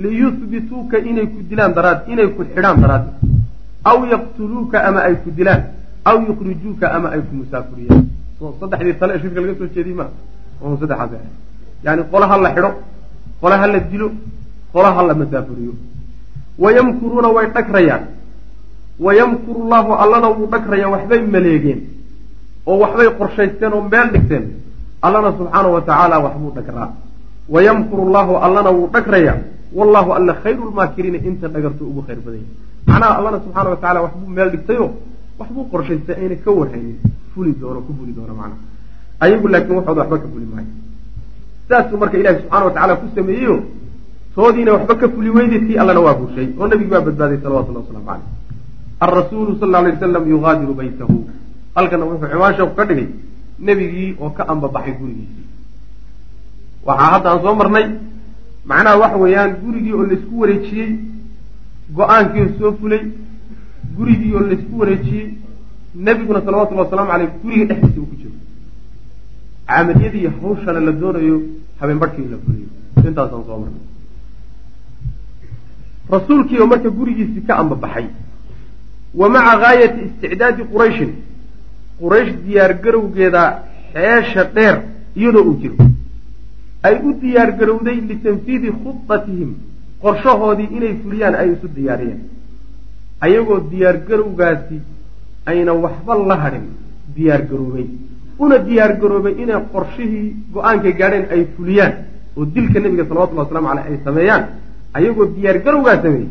Liyuhbituuka 0.02 0.96
inay 1.10 1.26
ku 1.32 1.38
dilaan 1.48 1.72
daraad 1.76 2.00
inay 2.12 2.28
ku 2.36 2.44
xidhaan 2.44 2.78
daraaddeed 2.82 3.16
aw 3.90 3.98
yaqtuluuka 4.12 4.78
ama 4.88 5.00
ay 5.08 5.14
ku 5.22 5.30
dilaan. 5.30 5.62
Aw 6.08 6.16
yukhrijuuka 6.28 6.86
ama 6.96 7.08
ay 7.14 7.20
ku 7.26 7.32
musaafuriyaan. 7.40 8.04
Saddexdii 8.60 8.98
tale 9.00 9.12
ee 9.16 9.20
shirka 9.22 9.40
laga 9.40 9.54
soo 9.58 9.68
jeediy 9.74 9.94
ma 9.94 10.06
saddexaas 10.80 11.12
ah 11.18 11.22
yani 11.84 12.02
qola 12.10 12.26
ha 12.30 12.36
la 12.38 12.50
xidho 12.54 12.70
qola 13.40 13.56
ha 13.60 13.66
la 13.66 13.78
dilo 13.90 14.08
qola 14.72 14.90
ha 14.96 15.02
la 15.02 15.14
masaafuriyo 15.14 15.72
wayamkuruuna 16.58 17.28
way 17.36 17.46
dhagrayaan 17.56 18.04
wayamkuru 19.00 19.60
llahu 19.72 19.92
allana 20.02 20.28
wuu 20.36 20.46
dhagrayaa 20.54 20.90
waxbay 20.94 21.20
maleegeen 21.34 21.80
oo 22.66 22.78
waxbay 22.82 23.08
qorshaysteen 23.18 23.72
oo 23.72 23.82
meel 23.92 24.08
dhigteen 24.14 24.44
allana 25.02 25.30
subxaana 25.38 25.68
wa 25.74 25.80
tacaala 25.88 26.16
waxbuu 26.26 26.50
dhagraa 26.58 26.88
wayamkuru 27.54 28.04
llahu 28.14 28.32
allana 28.46 28.70
wuu 28.76 28.88
dhagrayaa 28.96 29.38
wallahu 29.78 30.10
alla 30.18 30.32
khayru 30.42 30.70
lmaakiriina 30.70 31.18
inta 31.28 31.48
dhagarto 31.54 31.84
ugu 31.90 32.02
khayr 32.06 32.18
badan 32.26 32.40
yahy 32.42 32.50
macnaha 32.88 33.12
allana 33.18 33.38
subxaana 33.44 33.70
wa 33.70 33.76
tacala 33.76 34.00
waxbuu 34.06 34.30
meel 34.36 34.50
dhigtayoo 34.54 34.90
waxbuu 35.38 35.64
qorshaystay 35.72 36.16
ayna 36.22 36.36
ka 36.44 36.50
warhaynin 36.58 36.96
fuli 37.34 37.52
doono 37.60 37.80
ku 37.86 37.92
fuli 37.98 38.12
doono 38.18 38.34
macnaha 38.34 38.60
ayagu 39.24 39.46
laakiin 39.48 39.76
waxooda 39.78 40.00
waxba 40.02 40.18
ka 40.18 40.28
fuli 40.34 40.46
maayo 40.52 40.70
sidaasuu 41.64 41.98
marka 42.02 42.16
ilahi 42.18 42.36
subxana 42.42 42.64
wa 42.66 42.72
tacala 42.76 42.96
ku 43.00 43.06
sameeyeyo 43.14 43.56
toodiina 44.38 44.72
waxba 44.76 44.94
ka 45.00 45.06
fuli 45.14 45.30
weyday 45.36 45.60
tii 45.66 45.76
allana 45.82 46.00
waa 46.06 46.14
bushay 46.20 46.48
oo 46.58 46.66
nabigi 46.70 46.90
baa 46.94 47.00
badbaaday 47.06 47.38
salawatullah 47.44 47.82
waslamu 47.84 48.06
caleyh 48.06 48.26
alrasuulu 49.06 49.52
sal 49.60 49.74
alay 49.78 49.92
wasalam 49.94 50.24
yugaadiru 50.32 50.74
baytahu. 50.80 51.16
Halkana 51.76 52.04
wuxuu 52.10 52.28
ciwaan 52.32 52.54
sheeku 52.58 52.74
ka 52.78 52.84
dhigay 52.88 53.08
nebigii 53.66 54.10
oo 54.20 54.30
ka 54.36 54.42
ambabaxay 54.52 54.94
gurigiisii. 55.00 55.46
Waxaa 56.86 57.10
hadda 57.14 57.28
aan 57.32 57.40
soo 57.44 57.54
marnay 57.60 57.86
macnaha 58.70 58.96
waxa 59.02 59.16
weeyaan 59.22 59.52
gurigii 59.62 59.92
oo 59.98 60.06
laysku 60.10 60.34
wareejiyey 60.42 60.90
go'aankii 61.96 62.42
oo 62.46 62.52
soo 62.58 62.72
fulay 62.80 63.02
gurigii 63.96 64.32
oo 64.38 64.44
laysku 64.50 64.74
wareejiyey 64.80 65.26
nebiguna 66.06 66.40
salawatullahi 66.46 66.84
wasalaamu 66.86 67.10
caleyh 67.12 67.30
guriga 67.42 67.64
dhexdiisa 67.74 68.00
uu 68.00 68.06
ku 68.10 68.16
jiro. 68.22 68.34
Camaliyadii 69.68 70.26
hawshana 70.40 70.80
la 70.86 70.92
doonayo 71.02 71.36
habeen 71.80 71.98
barhkii 72.02 72.24
in 72.26 72.30
la 72.34 72.38
fuliyo. 72.44 72.68
Intaasaan 73.08 73.44
soo 73.50 73.58
marnay 73.62 73.86
rasuulkii 76.10 76.58
oo 76.62 76.66
marka 76.66 76.90
gurigiisii 76.90 77.42
ka 77.46 77.56
ambabaxay. 77.62 78.06
Wa 79.14 79.28
maca 79.28 79.54
gaayati 79.62 80.00
isticdaadi 80.06 80.62
qurayshin. 80.72 81.10
Quraysh 82.00 82.32
diyaargarowgeeda 82.46 83.42
xeesha 83.94 84.44
dheer 84.54 84.76
iyadoo 85.16 85.44
uu 85.50 85.56
jiro. 85.60 85.76
Ay 86.82 86.94
u 87.04 87.12
diyaargarowday 87.22 87.96
litanfiidi 88.10 88.70
khudatihim 88.82 89.50
qorshahoodii 90.02 90.68
inay 90.76 90.94
fuliyaan 91.02 91.34
ay 91.34 91.48
isu 91.54 91.68
diyaariyeen. 91.76 92.20
Ayagoo 93.20 93.60
diyaargarowgaasi 93.70 94.76
ayna 95.50 95.72
waxba 95.84 96.14
la 96.30 96.36
hadhin 96.42 96.66
diyaargaroobay. 97.16 97.86
Una 98.38 98.58
diyaargaroobay 98.68 99.34
inay 99.42 99.60
qorshihii 99.72 100.26
go'aankay 100.54 100.92
gaadheen 101.00 101.26
ay 101.34 101.42
fuliyaan 101.56 101.94
oo 102.36 102.44
dilka 102.54 102.78
nebiga 102.80 103.04
salawatullhi 103.08 103.42
waslamu 103.44 103.68
caleyh 103.68 103.86
ay 103.90 103.96
sameeyaan 104.04 104.44
ayagoo 104.96 105.26
diyaargarowgaa 105.34 105.96
sameeyey 106.02 106.28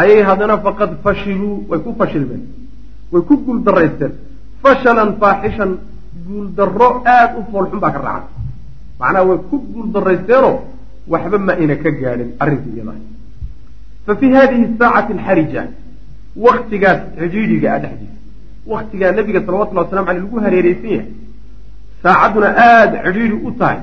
ayay 0.00 0.22
haddana 0.28 0.58
faqad 0.66 0.90
fashiluu 1.04 1.56
way 1.70 1.80
ku 1.84 1.94
fashilmeen 2.00 2.42
way 3.12 3.22
ku 3.28 3.34
guuldaraysteen 3.46 4.12
fashalan 4.62 5.10
faaxishan 5.20 5.72
guuldarro 6.26 6.88
aada 7.04 7.36
u 7.38 7.42
foolxun 7.52 7.80
baa 7.84 7.92
ka 7.96 8.00
raacay. 8.06 8.34
Macnaha 9.00 9.24
way 9.28 9.38
ku 9.50 9.56
guuldarraysteenoo 9.74 10.56
waxba 11.12 11.38
ma 11.38 11.52
ayna 11.60 11.76
ka 11.82 11.90
gaadhin 12.00 12.30
arrintii 12.42 12.74
iyadahay 12.76 13.02
fa 14.06 14.12
fii 14.20 14.32
hadihi 14.38 14.64
saacati 14.80 15.12
alxarija 15.18 15.62
waktigaas 16.46 17.00
cidhiidhiga 17.18 17.68
a 17.74 17.78
dhexdiisa 17.84 18.16
waktigaa 18.72 19.12
nabiga 19.18 19.40
salawatullhi 19.46 19.82
waslamu 19.84 20.08
aleyh 20.10 20.22
lagu 20.24 20.40
hareereysan 20.44 20.90
yahay 20.96 21.06
saacadduna 22.02 22.48
aada 22.70 22.96
cidhiidhi 23.06 23.38
u 23.48 23.52
tahay. 23.60 23.80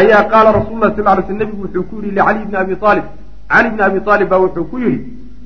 Ayaa 0.00 0.22
qaala 0.32 0.52
rasul 0.58 0.78
lah 0.82 0.90
sal 0.96 1.18
ly 1.18 1.22
sl 1.28 1.36
nebigu 1.42 1.62
wuxuu 1.64 1.84
ku 1.90 1.94
yihi 2.02 2.10
licali 2.16 2.40
bni 2.48 2.56
abi 2.62 2.74
aalib 2.82 3.04
cali 3.48 3.68
bni 3.70 3.82
abi 3.82 3.98
aalib 4.06 4.28
baa 4.28 4.42
wuxuu 4.44 4.64
ku 4.70 4.78
yihi 4.78 4.98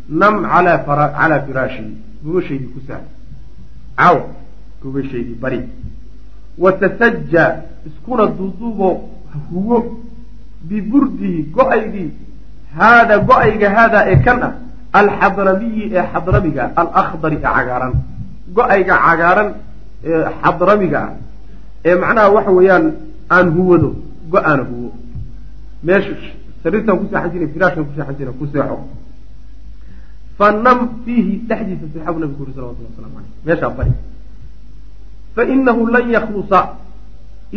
nam 0.08 0.34
calaa 0.42 1.40
firaashi 1.46 1.84
gubashaydii 2.24 2.72
ku 2.74 2.80
saar 2.86 3.04
caw 3.96 4.16
gubashaydii 4.82 5.38
bari. 5.42 5.60
Watasaja 6.58 7.44
iskuna 7.86 8.26
duuduubo 8.26 8.88
huwo 9.50 10.00
biburdihi 10.68 11.42
go'aygii 11.56 12.10
haada 12.78 13.18
go'ayga 13.18 13.68
haadaa 13.76 14.04
ee 14.12 14.18
kan 14.26 14.42
ah 14.42 14.52
alxadramiyi 14.92 15.84
ee 15.94 16.04
xadramiga 16.12 16.72
alakhdari 16.80 17.36
ee 17.36 17.42
cagaaran. 17.42 17.92
Go'ayga 18.56 18.94
cagaaran 19.06 19.48
ee 20.04 20.24
xadramiga 20.42 20.98
ah 21.06 21.12
ee 21.84 21.94
macnaha 22.02 22.28
waxa 22.36 22.50
weeyaan 22.58 22.86
aan 23.30 23.46
huwado 23.56 23.90
go'aana 24.32 24.62
huwo. 24.70 24.90
Meesha 25.82 26.37
sariirtaan 26.62 26.98
ku 26.98 27.04
seexan 27.10 27.30
jirin 27.32 27.50
firaashkan 27.54 27.84
ku 27.88 27.92
seexan 27.96 28.16
jirin 28.18 28.34
ku 28.38 28.46
fanam 30.38 31.02
fiihi 31.04 31.42
dhexdiisa 31.48 31.86
seexa 31.92 32.12
buu 32.12 32.20
nabigu 32.22 32.42
uri 32.44 32.52
salawatullah 32.54 32.90
waslamu 32.94 33.14
caleyh 33.16 33.32
meeshaa 33.46 33.70
bari. 33.78 33.92
Fa 35.34 35.42
inahu 35.54 35.80
lan 35.94 36.04
yaklusa 36.16 36.60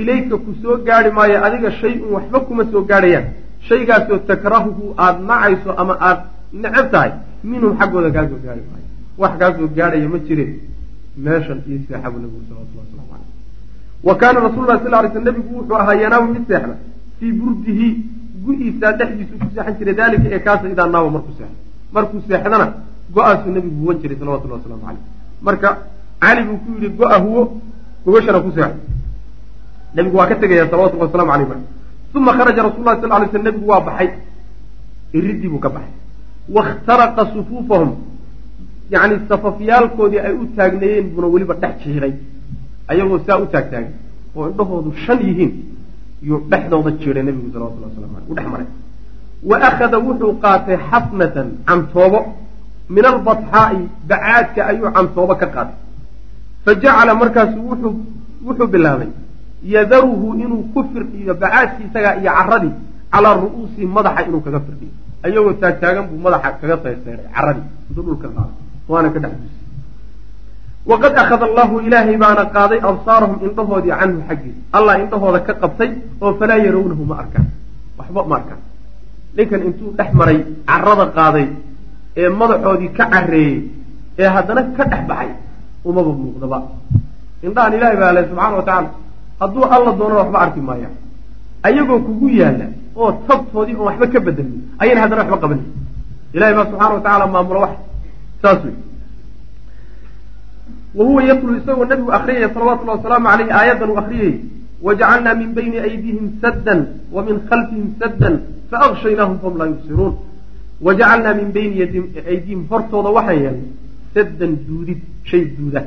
ilayka 0.01 0.35
ku 0.43 0.51
soo 0.61 0.77
gaari 0.87 1.11
maayo 1.17 1.37
adiga 1.45 1.69
shay-un 1.81 2.09
waxba 2.15 2.39
kuma 2.47 2.63
soo 2.71 2.83
gaadhayaan. 2.89 3.25
Shaygaasoo 3.69 4.25
takrahuhu 4.29 4.83
aada 4.97 5.21
nacayso 5.29 5.71
ama 5.81 5.93
aada 6.07 6.25
necab 6.53 6.87
tahay 6.93 7.11
minhum 7.43 7.77
xaggooda 7.79 8.09
kaa 8.15 8.25
soo 8.31 8.41
gaari 8.45 8.61
maayo. 8.69 8.87
Wax 9.21 9.33
kaa 9.39 9.51
gaadhaya 9.77 10.09
ma 10.13 10.17
jireen 10.27 10.53
meeshan 11.23 11.59
io 11.69 11.77
seexa 11.85 12.09
buu 12.11 12.21
nabigu 12.23 12.41
salawatullah 12.49 12.85
waslamu 12.85 13.09
caleyh 13.11 13.29
wa 14.07 14.13
kaana 14.21 14.39
rasul 14.47 14.65
lah 14.65 14.77
sal 14.81 14.91
lay 14.91 15.11
sl 15.13 15.25
nabigu 15.29 15.51
wuxuu 15.57 15.77
ahaa 15.83 16.01
yanaamu 16.01 16.33
mid 16.33 16.43
seexda. 16.49 16.75
Fii 17.19 17.31
burdihi 17.39 17.87
gu-iisaa 18.45 18.93
dhexdiisu 18.99 19.33
ku 19.41 19.47
seexan 19.55 19.75
jiray 19.79 19.95
daalika 19.99 20.27
ee 20.35 20.41
kaasa 20.47 20.69
idaa 20.73 20.87
naaba 20.93 21.09
markuu 21.15 21.33
seexdo 21.39 21.57
markuu 21.95 22.21
seexdana 22.27 22.67
go'aasuu 23.15 23.51
nabigu 23.55 23.77
huwan 23.83 23.97
jiray 24.01 24.17
salawatullah 24.21 24.57
waslamu 24.59 24.83
caleyh 24.85 25.03
marka 25.47 25.69
cali 26.23 26.41
buu 26.47 26.57
ku 26.63 26.69
yidhi 26.75 26.89
go-a 26.99 27.17
huwo 27.25 27.41
gogashana 28.05 28.39
ku 28.45 28.51
seexdo 28.57 28.91
nabigu 29.95 30.17
waa 30.17 30.27
ka 30.27 30.35
tegaya 30.35 30.69
salawatullahi 30.69 31.07
waslamu 31.11 31.31
aleyh 31.31 31.47
marka. 31.47 31.67
Uma 32.13 32.33
kharaja 32.33 32.63
rasul 32.63 32.83
lah 32.83 32.99
sal 32.99 33.09
lay 33.09 33.29
sl 33.31 33.43
nabigu 33.43 33.67
waa 33.67 33.81
baxay. 33.81 34.09
Iridii 35.13 35.47
buu 35.47 35.59
ka 35.59 35.69
baxay. 35.69 35.93
Wakhtaraqa 36.49 37.23
sufuufahum. 37.33 37.91
Yacni 38.91 39.15
safafyaalkoodii 39.29 40.19
ay 40.19 40.33
u 40.33 40.45
taagneeyeen 40.55 41.11
buuna 41.11 41.27
weliba 41.27 41.55
dhex 41.55 41.83
jiiray 41.83 42.13
ayagoo 42.87 43.19
saa 43.27 43.39
u 43.39 43.45
taagtaagay. 43.47 43.91
Oo 44.35 44.49
indhahoodu 44.49 44.91
shan 45.05 45.19
yihiin 45.27 45.51
yuu 46.27 46.39
dhexdooda 46.51 46.91
jiray 47.01 47.23
nabigu 47.27 47.49
salawatullah 47.53 47.89
waslamu 47.89 48.15
aleyh 48.17 48.29
u 48.31 48.35
dhex 48.37 48.47
maray. 48.53 48.67
Wa 49.49 49.55
akhada 49.67 49.97
wuxuu 50.07 50.33
qaatay 50.43 50.77
xafnatan 50.89 51.47
cantoobo. 51.67 52.19
Min 52.95 53.05
albatxaa'i 53.13 53.81
bacaadka 54.09 54.61
ayuu 54.71 54.89
cantoobo 54.95 55.33
ka 55.41 55.47
qaatay. 55.55 55.77
Fa 56.65 56.71
jacala 56.81 57.13
markaasu 57.21 57.57
wuxuu 57.69 57.93
wuxuu 58.47 58.67
bilaabay 58.73 59.09
yadaruhu 59.73 60.27
inuu 60.43 60.63
ku 60.73 60.79
firdhiyo 60.93 61.33
bacaadkii 61.41 61.85
isagaa 61.89 62.15
iyo 62.21 62.31
caradii 62.37 62.73
calaa 63.13 63.35
ru'uusi 63.43 63.81
madaxa 63.95 64.21
inuu 64.27 64.41
kaga 64.45 64.59
firdhiyo. 64.65 64.93
Ayagoo 65.25 65.53
taagtaagan 65.61 66.05
buu 66.09 66.19
madaxa 66.25 66.49
kaga 66.61 66.75
sayrseeray 66.83 67.27
caradii 67.35 67.67
intuu 67.89 68.03
dhulka 68.07 68.27
qaado 68.35 68.53
waana 68.91 69.09
ka 69.13 69.19
dhex 69.23 69.33
duusay 69.41 69.60
waqad 70.89 71.13
akhada 71.23 71.45
allahu 71.49 71.79
ilaahay 71.87 72.17
baana 72.17 72.43
qaaday 72.55 72.79
absaarahum 72.91 73.37
indhahoodii 73.47 73.93
canhu 74.01 74.19
xaggiisa 74.29 74.61
allah 74.77 74.93
indhahooda 75.03 75.39
ka 75.47 75.53
qabtay 75.63 75.89
oo 76.23 76.31
falaa 76.39 76.59
yarawnahu 76.65 77.03
ma 77.11 77.15
arkaan 77.23 77.47
waxba 77.99 78.21
ma 78.29 78.35
arkaan 78.39 78.61
ninkan 79.37 79.61
intuu 79.67 79.89
dhex 79.99 80.09
maray 80.19 80.39
carada 80.69 81.05
qaaday 81.17 81.47
ee 82.21 82.29
madaxoodii 82.39 82.91
ka 82.97 83.05
careeyey 83.13 83.57
ee 84.21 84.29
haddana 84.35 84.61
ka 84.77 84.83
dhex 84.91 85.01
baxay 85.09 85.29
umaba 85.89 86.11
muuqdaba 86.21 86.57
indhahan 87.45 87.73
ilahay 87.77 87.97
baa 88.01 88.11
le 88.17 88.21
subxaana 88.29 88.55
wa 88.59 88.65
tacaala 88.67 88.89
hadduu 89.41 89.63
alla 89.75 89.91
doonana 89.99 90.19
waxba 90.23 90.39
arki 90.45 90.61
maayaan 90.69 90.95
ayagoo 91.67 91.99
kugu 92.07 92.27
yaalla 92.41 92.65
oo 93.01 93.11
tabtoodii 93.27 93.75
oon 93.77 93.87
waxba 93.89 94.05
ka 94.13 94.19
bedelmin 94.27 94.61
ayayna 94.81 94.99
haddana 95.03 95.21
waxba 95.23 95.37
qabanin 95.43 95.67
ilahay 96.35 96.53
baa 96.57 96.65
subxana 96.69 96.93
wa 96.97 97.01
tacaala 97.05 97.25
maamula 97.35 97.59
wax 97.65 97.73
saas 98.41 98.59
wey 98.65 98.75
wa 100.97 101.03
huwa 101.07 101.21
yatlu 101.23 101.57
isagoo 101.59 101.85
nabigu 101.91 102.11
akriyaya 102.17 102.49
salawatullahi 102.53 102.97
wasalaamu 102.99 103.27
caleyh 103.31 103.49
aayaddan 103.59 103.89
uu 103.91 103.99
akriyayay 104.03 104.35
wajacalnaa 104.85 105.35
min 105.41 105.49
bayni 105.57 105.77
aydihim 105.87 106.25
saddan 106.43 106.79
wa 107.15 107.21
min 107.27 107.35
khalfihim 107.49 107.87
saddan 108.01 108.35
faaqshaynaahum 108.71 109.37
fahum 109.41 109.55
laa 109.61 109.69
yubsiruun. 109.73 110.13
Wajacalnaa 110.85 111.33
min 111.39 111.47
bayni 111.57 111.75
aydihim 112.31 112.61
hortooda 112.71 113.09
waxaan 113.17 113.39
yeelnay 113.43 113.69
saddan 114.15 114.51
duudid 114.67 115.01
shay 115.29 115.43
duuda. 115.57 115.81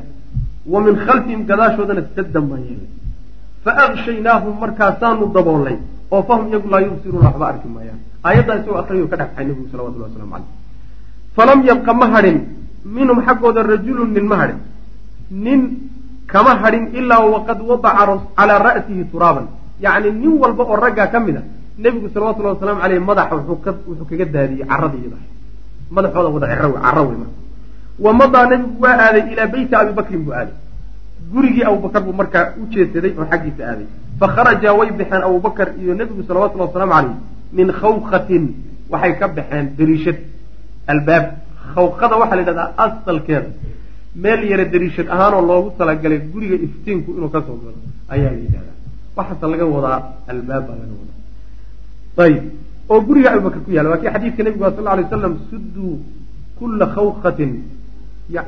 Wa 0.73 0.79
min 0.87 0.95
khalfihim 1.07 1.41
gadaashoodana 1.51 2.03
saddan 2.17 2.45
baan 2.51 2.63
yeelnay 2.69 2.91
faaqshaynaahum 3.65 4.55
markaasaanu 4.65 5.25
daboolnay 5.37 5.77
oo 6.15 6.23
fahum 6.29 6.45
iyagu 6.51 6.69
laa 6.73 6.83
yubsiruuna 6.89 7.29
waxba 7.29 7.47
arki 7.53 7.69
maayaan. 7.75 8.01
Aayaddaa 8.27 8.57
isagoo 8.61 8.79
akriyo 8.83 9.07
ka 9.13 9.17
dhex 9.21 9.29
baxay 9.31 9.45
nabigu 9.49 9.69
salawatullahi 9.73 10.11
waslamu 10.13 10.33
caleyh 10.35 10.63
falam 11.37 11.59
yabqa 11.71 11.93
ma 12.01 12.07
hadhin 12.15 12.39
minhum 12.97 13.19
xaggooda 13.27 13.61
rajulun 13.73 14.11
nin 14.17 14.27
ma 14.31 14.37
hadhin 14.43 14.59
nin 15.31 15.61
kama 16.27 16.53
hadhin 16.63 16.95
ilaa 16.99 17.25
waqad 17.35 17.59
wadaca 17.61 18.21
calaa 18.37 18.59
ra'sihi 18.59 19.05
turaaban. 19.13 19.47
Yacni 19.81 20.11
nin 20.13 20.33
walba 20.43 20.63
oo 20.65 20.77
raggaa 20.77 21.07
ka 21.13 21.21
mid 21.21 21.37
a 21.37 21.43
nebigu 21.79 22.09
salawatullahi 22.15 22.55
wasalamu 22.57 22.81
caleyh 22.81 23.01
madaxa 23.01 23.35
wuxuu 23.37 24.07
kaga 24.11 24.25
daadiyey 24.25 24.67
caradii 24.71 25.01
iyada 25.05 25.19
madaxooda 25.91 26.29
wada 26.35 26.47
caro 26.47 27.03
wey 27.09 27.19
marka 27.19 27.39
wa 28.05 28.13
madaa 28.21 28.47
nebigu 28.51 28.77
waa 28.83 28.97
aaday 29.05 29.25
ilaa 29.33 29.47
beyti 29.53 29.75
abi 29.75 29.93
bakrin 29.93 30.23
buu 30.25 30.33
aaday. 30.33 30.55
Gurigii 31.33 31.65
abubakar 31.65 32.03
buu 32.07 32.13
markaa 32.13 32.45
u 32.61 32.67
jeedsaday 32.73 33.13
oo 33.19 33.27
xaggiisa 33.31 33.63
aaday. 33.71 33.87
Fa 34.21 34.27
kharajaa 34.35 34.73
way 34.79 34.91
baxeen 34.99 35.23
abubakar 35.29 35.69
iyo 35.83 35.95
nebigu 35.95 36.23
salawatullahi 36.29 36.69
wasalaamu 36.71 36.93
caleyh 36.95 37.17
min 37.53 37.69
khawkatin 37.81 38.45
waxay 38.93 39.13
ka 39.19 39.29
baxeen 39.29 39.67
dariishad 39.79 40.19
albaab 40.87 41.25
khawkada 41.75 42.15
waxaa 42.23 42.37
la 42.37 42.43
yidhahdaa 42.43 42.69
asalkeeda 42.85 43.49
meel 44.23 44.41
yara 44.51 44.65
dariishad 44.73 45.09
ahaanoo 45.15 45.43
loogu 45.51 45.69
talagalay 45.79 46.21
guriga 46.33 46.57
iftiinku 46.67 47.11
inuu 47.19 47.31
ka 47.35 47.41
soo 47.47 47.57
galo 47.63 47.79
ayaa 48.15 48.31
la 48.35 48.39
yidhahdaa 48.45 48.77
waxaase 49.17 49.47
laga 49.53 49.65
wadaa 49.77 49.99
albaab 50.33 50.65
baa 50.69 50.77
laga 50.83 50.95
wadaa. 51.01 51.19
Ayib 52.25 52.45
oo 52.93 53.01
guriga 53.09 53.29
abubakar 53.33 53.61
ku 53.65 53.71
yaalla 53.77 53.91
waa 53.93 54.01
kii 54.03 54.13
xadiidka 54.15 54.43
nebigu 54.47 54.65
sal 54.77 54.87
alay 54.93 55.05
waslam 55.11 55.35
sudduu 55.51 55.93
kula 56.59 56.87
khawkatin 56.95 57.53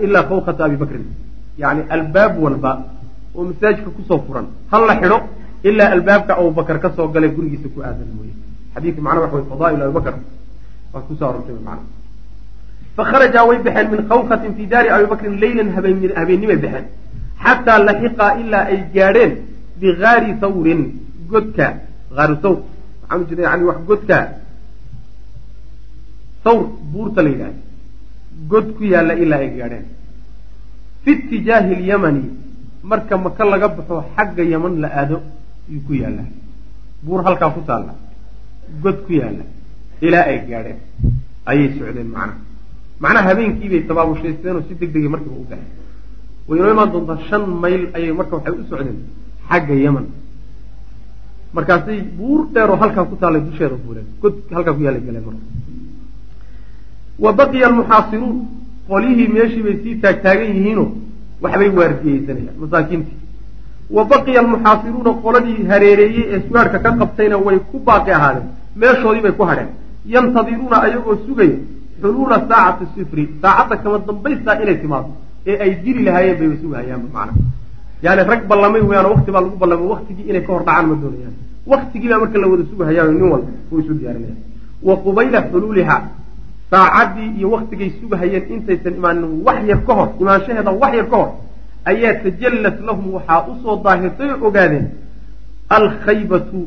ilaa 0.04 0.24
khawkata 0.30 0.62
abi 0.66 0.76
bakrin. 0.82 1.04
Yacni 1.62 1.82
albaab 1.94 2.32
walba 2.44 2.70
oo 3.36 3.42
masaajidka 3.48 3.90
ku 3.96 4.02
soo 4.08 4.20
furan. 4.26 4.46
Hal 4.72 4.82
la 4.88 4.94
xidho 5.00 5.18
ilaa 5.68 5.90
albaabka 5.96 6.32
abubakar 6.40 6.76
ka 6.84 6.88
soo 6.96 7.08
galay 7.14 7.30
gurigiisa 7.36 7.68
ku 7.74 7.78
aadan 7.86 8.08
mooye. 8.16 8.34
Xadiidka 8.74 9.00
macnaa 9.06 9.22
waxa 9.24 9.36
wey 9.36 9.46
fadaail 9.50 9.82
abubakar 9.86 10.14
waa 10.92 11.02
ku 11.06 11.12
soo 11.18 11.28
arortay 11.30 11.54
macna 11.68 11.95
fakharajaa 12.96 13.44
way 13.48 13.58
baxeen 13.66 13.90
min 13.94 14.00
khawkatin 14.10 14.54
fii 14.56 14.66
daari 14.72 14.88
abi 14.96 15.06
bakrin 15.12 15.34
leylan 15.44 15.68
habeennimay 16.18 16.58
baxeen 16.64 16.86
xataa 17.44 17.78
laxiqaa 17.88 18.32
ilaa 18.42 18.64
ay 18.72 18.78
gaadheen 18.94 19.32
bigaari 19.80 20.30
thawrin 20.42 20.80
godka 21.32 21.66
aaru 22.20 22.36
thawr 22.44 22.58
waxaan 23.02 23.20
ujeeda 23.24 23.42
yani 23.48 23.64
wax 23.70 23.78
godka 23.90 24.18
thawr 26.44 26.64
buurta 26.92 27.20
la 27.26 27.30
yidhahda 27.34 27.60
god 28.50 28.66
ku 28.76 28.84
yaalla 28.92 29.14
ilaa 29.24 29.40
ay 29.44 29.50
gaadheen 29.58 29.86
fi 31.02 31.10
itijaahi 31.18 31.72
alyamani 31.78 32.24
marka 32.90 33.14
maka 33.26 33.44
laga 33.52 33.68
baxo 33.76 33.94
xagga 34.16 34.42
yaman 34.54 34.74
la 34.82 34.88
aado 35.00 35.18
yuu 35.72 35.82
ku 35.86 35.92
yaallaa 36.02 36.28
buur 37.04 37.20
halkaa 37.26 37.50
ku 37.56 37.60
taalla 37.68 37.92
god 38.82 38.98
ku 39.06 39.12
yaalla 39.20 39.44
ilaa 40.06 40.24
ay 40.32 40.38
gaadheen 40.50 40.78
ayay 41.50 41.68
socdeen 41.78 42.10
macnaha 42.16 42.45
macnaha 43.02 43.28
habeenkiibay 43.28 43.80
tabaabushaysteeno 43.88 44.60
si 44.68 44.74
deg 44.80 44.90
degay 44.94 45.08
markiiba 45.14 45.36
u 45.42 45.46
baxeen 45.50 45.70
way 46.48 46.58
inoo 46.58 46.70
imaan 46.74 46.90
doontaa 46.94 47.18
shan 47.28 47.42
mayl 47.62 47.82
ayay 47.96 48.12
marka 48.20 48.34
waxay 48.36 48.54
u 48.60 48.64
socdeen 48.70 48.98
xagga 49.50 49.74
yaman 49.84 50.06
markaasay 51.56 51.98
buur 52.18 52.40
dheeroo 52.54 52.76
halkaa 52.82 53.04
ku 53.10 53.16
taallay 53.20 53.42
dusheeda 53.48 53.76
fuuleen 53.84 54.06
god 54.22 54.34
halkaa 54.56 54.74
ku 54.76 54.82
yaallay 54.86 55.02
galeen 55.08 55.24
marka. 55.28 55.44
Wa 57.24 57.30
baqiya 57.38 57.66
almuxaasiruun 57.70 58.36
qolyihii 58.90 59.28
meeshii 59.36 59.62
bay 59.66 59.76
sii 59.82 59.94
taagtaagan 60.02 60.48
yihiinoo 60.56 60.88
waxbay 61.42 61.70
waardiyeysanayaan 61.78 62.56
masaakiintii. 62.62 63.18
Wa 63.96 64.02
baqiya 64.12 64.38
almuxaasiruuna 64.44 65.12
qoladii 65.24 65.58
hareereeyey 65.70 66.24
ee 66.34 66.40
sugaarhka 66.46 66.78
ka 66.84 66.90
qabtayna 67.00 67.36
way 67.46 67.58
ku 67.70 67.76
baaqi 67.88 68.10
ahaadeen 68.18 68.46
meeshoodii 68.82 69.22
bay 69.26 69.32
ku 69.38 69.44
hadheen. 69.50 69.70
Yantadiruuna 70.14 70.76
ayagoo 70.86 71.14
sugaya 71.26 71.56
xuluula 72.00 72.36
saacati 72.48 72.84
sifri 72.94 73.24
saacadda 73.42 73.76
kama 73.82 73.98
dambaystaa 74.08 74.56
inay 74.62 74.76
timaado 74.82 75.10
ee 75.50 75.56
ay 75.64 75.70
dili 75.84 76.00
lahaayeen 76.06 76.38
bayba 76.40 76.56
sugahayaanba 76.62 77.08
macna 77.16 77.42
yani 78.04 78.22
rag 78.30 78.42
ballamay 78.50 78.82
weyaan 78.90 79.06
wakti 79.12 79.30
baa 79.34 79.42
lagu 79.46 79.56
ballamay 79.62 79.88
waktigii 79.94 80.24
inay 80.30 80.42
ka 80.46 80.50
hor 80.52 80.62
dhacaan 80.68 80.86
ma 80.90 80.94
doonayaan. 81.02 81.34
Waktigii 81.72 82.08
baa 82.12 82.18
marka 82.22 82.38
la 82.42 82.46
wada 82.52 82.64
sugahayaayo 82.70 83.12
nin 83.12 83.28
walba 83.32 83.50
uu 83.72 83.78
isu 83.82 83.94
diyaarinaya. 84.00 84.36
Wa 84.88 84.94
qubayla 85.04 85.38
xuluuliha 85.50 85.96
saacaddii 86.70 87.30
iyo 87.38 87.48
waktigay 87.54 87.90
sugahayeen 88.00 88.44
intaysan 88.54 88.94
imaanin 89.00 89.32
wax 89.46 89.58
yar 89.70 89.80
ka 89.86 89.92
hor 89.98 90.08
imaanshaheeda 90.20 90.70
wax 90.82 90.92
yar 90.98 91.08
ka 91.12 91.16
hor 91.20 91.30
ayaa 91.90 92.14
tajallat 92.24 92.76
lahum 92.88 93.06
waxaa 93.16 93.40
u 93.50 93.54
soo 93.62 93.76
daahirtay 93.84 94.30
oo 94.34 94.46
ogaadeen 94.48 94.86
alkhaybatu 95.76 96.58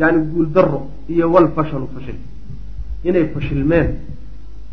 yani 0.00 0.18
guuldaro 0.32 0.80
iyo 1.08 1.32
walfashalu 1.32 1.86
fashil 1.94 2.18
inay 3.04 3.24
fashilmeen 3.34 3.88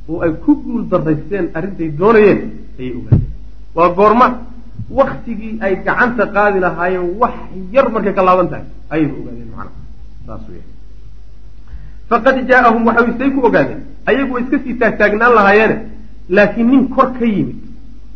oo 0.09 0.21
ay 0.25 0.31
ku 0.43 0.51
guul 0.63 0.83
daraysteen 0.91 1.45
arrintay 1.57 1.89
doonayeen 1.99 2.39
ayay 2.79 2.93
ogaadeen. 2.99 3.23
Waa 3.75 3.89
goorma 3.97 4.27
waktigii 4.99 5.57
ay 5.65 5.73
gacanta 5.85 6.25
qaadi 6.35 6.59
lahaayeen 6.65 7.17
wax 7.21 7.33
yar 7.73 7.89
markay 7.93 8.13
ka 8.13 8.21
laaban 8.27 8.47
tahay 8.51 8.65
ayayba 8.93 9.15
ogaadeen 9.21 9.49
macna 9.55 9.71
saas 10.27 10.43
wey 10.49 10.61
faqad 12.09 12.35
jaaahum 12.49 12.85
waxay 12.87 13.13
say 13.19 13.29
ku 13.35 13.39
ogaadeen 13.49 13.81
ayagu 14.09 14.33
way 14.33 14.43
iska 14.43 14.57
sii 14.63 14.73
taagtaagnaan 14.81 15.33
lahaayeene 15.37 15.77
laakiin 16.29 16.67
nin 16.71 16.83
kor 16.95 17.09
ka 17.17 17.25
yimid 17.25 17.57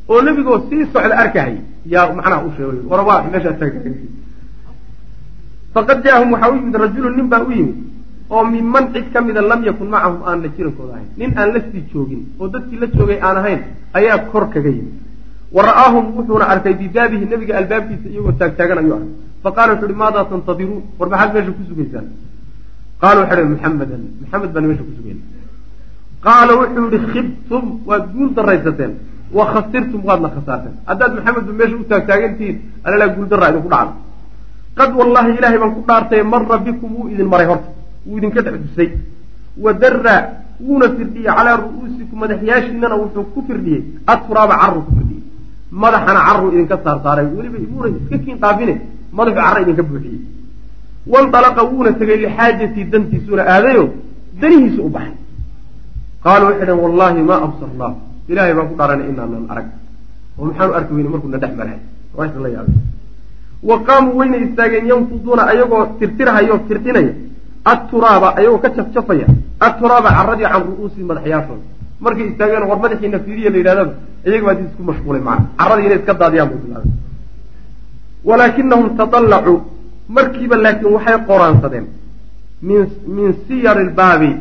oo 0.10 0.22
nebigoo 0.22 0.60
sii 0.70 0.86
socda 0.94 1.16
arkahayy 1.24 1.58
yaa 1.94 2.14
macnaha 2.14 2.46
u 2.48 2.52
sheegay 2.58 2.82
warabaa 2.92 3.20
meeshaa 3.34 3.54
taagtaagan 3.62 3.96
faqad 5.74 5.98
jaaahum 6.06 6.32
waxaa 6.34 6.52
u 6.54 6.56
yimid 6.60 6.76
rajulun 6.86 7.14
nin 7.18 7.28
baa 7.34 7.44
u 7.48 7.52
yimid 7.52 7.78
oo 8.30 8.44
minman 8.54 8.86
cid 8.94 9.06
ka 9.14 9.22
mida 9.22 9.42
lam 9.42 9.62
yakun 9.64 9.90
macahum 9.94 10.22
aan 10.30 10.42
la 10.44 10.48
jirankooda 10.56 10.94
ahayn. 10.94 11.08
Nin 11.18 11.32
aan 11.38 11.50
la 11.54 11.60
sii 11.72 11.84
joogin 11.92 12.22
oo 12.40 12.48
dadkii 12.54 12.80
la 12.82 12.88
joogay 12.98 13.20
aan 13.28 13.38
ahayn 13.42 13.62
ayaa 13.94 14.18
kor 14.32 14.50
kaga 14.54 14.70
yimid. 14.70 14.96
Wa 15.56 15.62
ra'aahum 15.68 16.06
wuxuuna 16.18 16.46
arkay 16.54 16.74
bibaabihi 16.82 17.26
nebiga 17.32 17.54
albaabkiisa 17.58 18.08
iyagoo 18.14 18.32
taagtaagan 18.40 18.78
ayuu 18.82 18.94
arkay. 19.00 19.14
Faqala 19.44 19.72
wuxu 19.74 19.86
uhi 19.86 19.96
maadaa 20.02 20.26
tantadiruun 20.32 20.84
war 21.00 21.10
maxaad 21.10 21.34
meesha 21.34 21.52
ku 21.58 21.64
sugaysaan. 21.70 22.06
Qaala 23.02 23.20
waxay 23.24 23.44
hi 23.44 23.50
muxamedan 23.54 24.02
maxamed 24.22 24.52
baan 24.54 24.66
meesha 24.70 24.84
ku 24.88 24.94
sugayna 24.98 25.24
qaala 26.26 26.52
wuxuu 26.60 26.88
yihi 26.94 27.08
khibtum 27.14 27.64
waad 27.88 28.04
guul 28.14 28.30
daraysateen 28.38 28.94
wa 29.38 29.44
khasirtum 29.54 30.02
waadna 30.08 30.30
khasaarteen 30.36 30.76
haddaad 30.90 31.12
maxamedba 31.18 31.54
meesha 31.60 31.76
u 31.82 31.84
taagtaagantihiin 31.92 32.58
alalaa 32.86 33.10
guuldaraa 33.16 33.50
idinku 33.52 33.70
dhacda 33.74 33.94
qad 34.80 34.90
wallahi 35.00 35.30
ilaahay 35.38 35.60
baan 35.64 35.74
ku 35.78 35.82
dhaartay 35.90 36.22
mara 36.34 36.58
bikum 36.66 36.90
wuu 36.98 37.08
idin 37.14 37.28
maray 37.34 37.48
horta 37.52 37.70
wuu 38.06 38.18
idinka 38.18 38.42
dhex 38.42 38.56
dusay 38.64 38.90
wa 39.58 39.74
wuuna 40.60 40.90
firdhiyey 40.96 41.26
calaa 41.38 41.58
ru'uusikum 41.64 42.20
madaxyaashiinana 42.20 42.96
wuxuu 43.02 43.24
ku 43.34 43.44
firdhiyey 43.48 43.84
aturaaba 44.14 44.56
carru 44.62 44.82
ku 44.88 44.92
firdhiyey. 44.98 45.24
Madaxana 45.72 46.20
carru 46.28 46.52
idinka 46.54 46.78
saarsaaray. 46.84 47.28
Weliba 47.36 47.60
muuna 47.72 47.88
iska 47.98 48.18
kiin 48.24 48.38
dhaafine 48.44 48.74
madaxu 49.12 49.40
carra 49.40 49.62
idinka 49.62 49.84
buuxiyey. 49.84 50.22
Wandalaqa 51.08 51.62
wuuna 51.72 51.92
tegay 52.00 52.18
lixaajatii 52.26 52.90
dantiisuuna 52.92 53.44
aadayo 53.54 53.86
danihiisu 54.42 54.82
u 54.88 54.90
baxay. 54.90 55.18
Qaalu 56.24 56.46
waxay 56.46 56.66
dhaheen 56.66 56.84
wallahi 56.86 57.22
maa 57.30 57.42
absarnaa. 57.48 57.94
Ilaahay 58.30 58.54
baan 58.54 58.68
ku 58.70 58.76
dhaaranay 58.80 59.10
inaanan 59.12 59.46
arag. 59.50 59.68
Oo 60.38 60.46
maxaanu 60.46 60.74
arki 60.74 60.94
weyne 60.94 61.10
markuuna 61.10 61.38
dhex 61.38 61.54
marahay 61.56 61.82
waa 62.16 62.28
la 62.44 62.50
yaabay 62.56 62.78
wa 63.70 63.76
qaamuu 63.88 64.18
wayna 64.20 64.38
istaageen 64.38 64.88
yanfuduuna 64.88 65.44
ayagoo 65.52 65.86
tirtirhaya 66.00 66.54
oo 66.54 66.60
firdhinaya 66.68 67.14
atturaaba 67.66 68.36
ayagoo 68.38 68.60
ka 68.64 68.70
jafjafaya 68.70 69.28
atturaaba 69.60 70.10
carradii 70.18 70.48
can 70.52 70.62
ru'uusi 70.70 71.04
madaxyaashooda 71.04 71.66
markay 72.00 72.28
istaageen 72.32 72.64
war 72.70 72.80
madaxiina 72.80 73.20
fiiriya 73.20 73.50
la 73.52 73.58
yidhahdaba 73.58 73.94
iyaga 74.26 74.46
baa 74.46 74.62
isku 74.68 74.84
mashquulay 74.84 75.22
macana 75.22 75.48
carradii 75.60 75.86
inay 75.86 76.00
iska 76.00 76.14
daadiyaan 76.14 76.50
bay 76.50 76.60
bilaabeen 76.64 76.94
walaakinahum 78.24 78.88
tadallacuu 78.98 79.60
markiiba 80.10 80.56
laakiin 80.58 80.94
waxay 80.94 81.18
qoraansadeen. 81.30 81.88
Min 82.62 83.34
siyari 83.48 83.84
lbaabi 83.90 84.32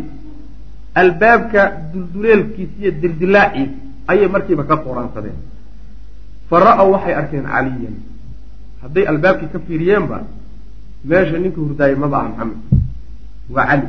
albaabka 0.95 1.73
dulduleelkiisa 1.93 2.75
iyo 2.81 2.91
dildilaaciisa 3.03 3.73
ayay 4.11 4.29
markiiba 4.29 4.65
ka 4.65 4.77
qoraansadeen. 4.77 5.39
Fa 6.51 6.57
ra-w 6.61 6.91
waxay 6.93 7.15
arkeen 7.15 7.45
caliyan. 7.45 7.95
Hadday 8.83 9.05
albaabkii 9.13 9.49
ka 9.53 9.59
fiiriyeenba 9.67 10.19
meesha 11.05 11.39
ninka 11.39 11.61
hurdaayay 11.61 11.97
maba 11.97 12.17
aha 12.19 12.29
maxamed 12.29 12.59
waa 13.55 13.67
cali 13.71 13.87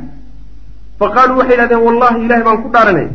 fa 0.98 1.06
qaaluu 1.14 1.38
waxay 1.40 1.54
yidhahdeen 1.56 1.82
wallahi 1.86 2.24
ilahay 2.24 2.44
baan 2.44 2.62
ku 2.62 2.68
dhaaranay. 2.74 3.08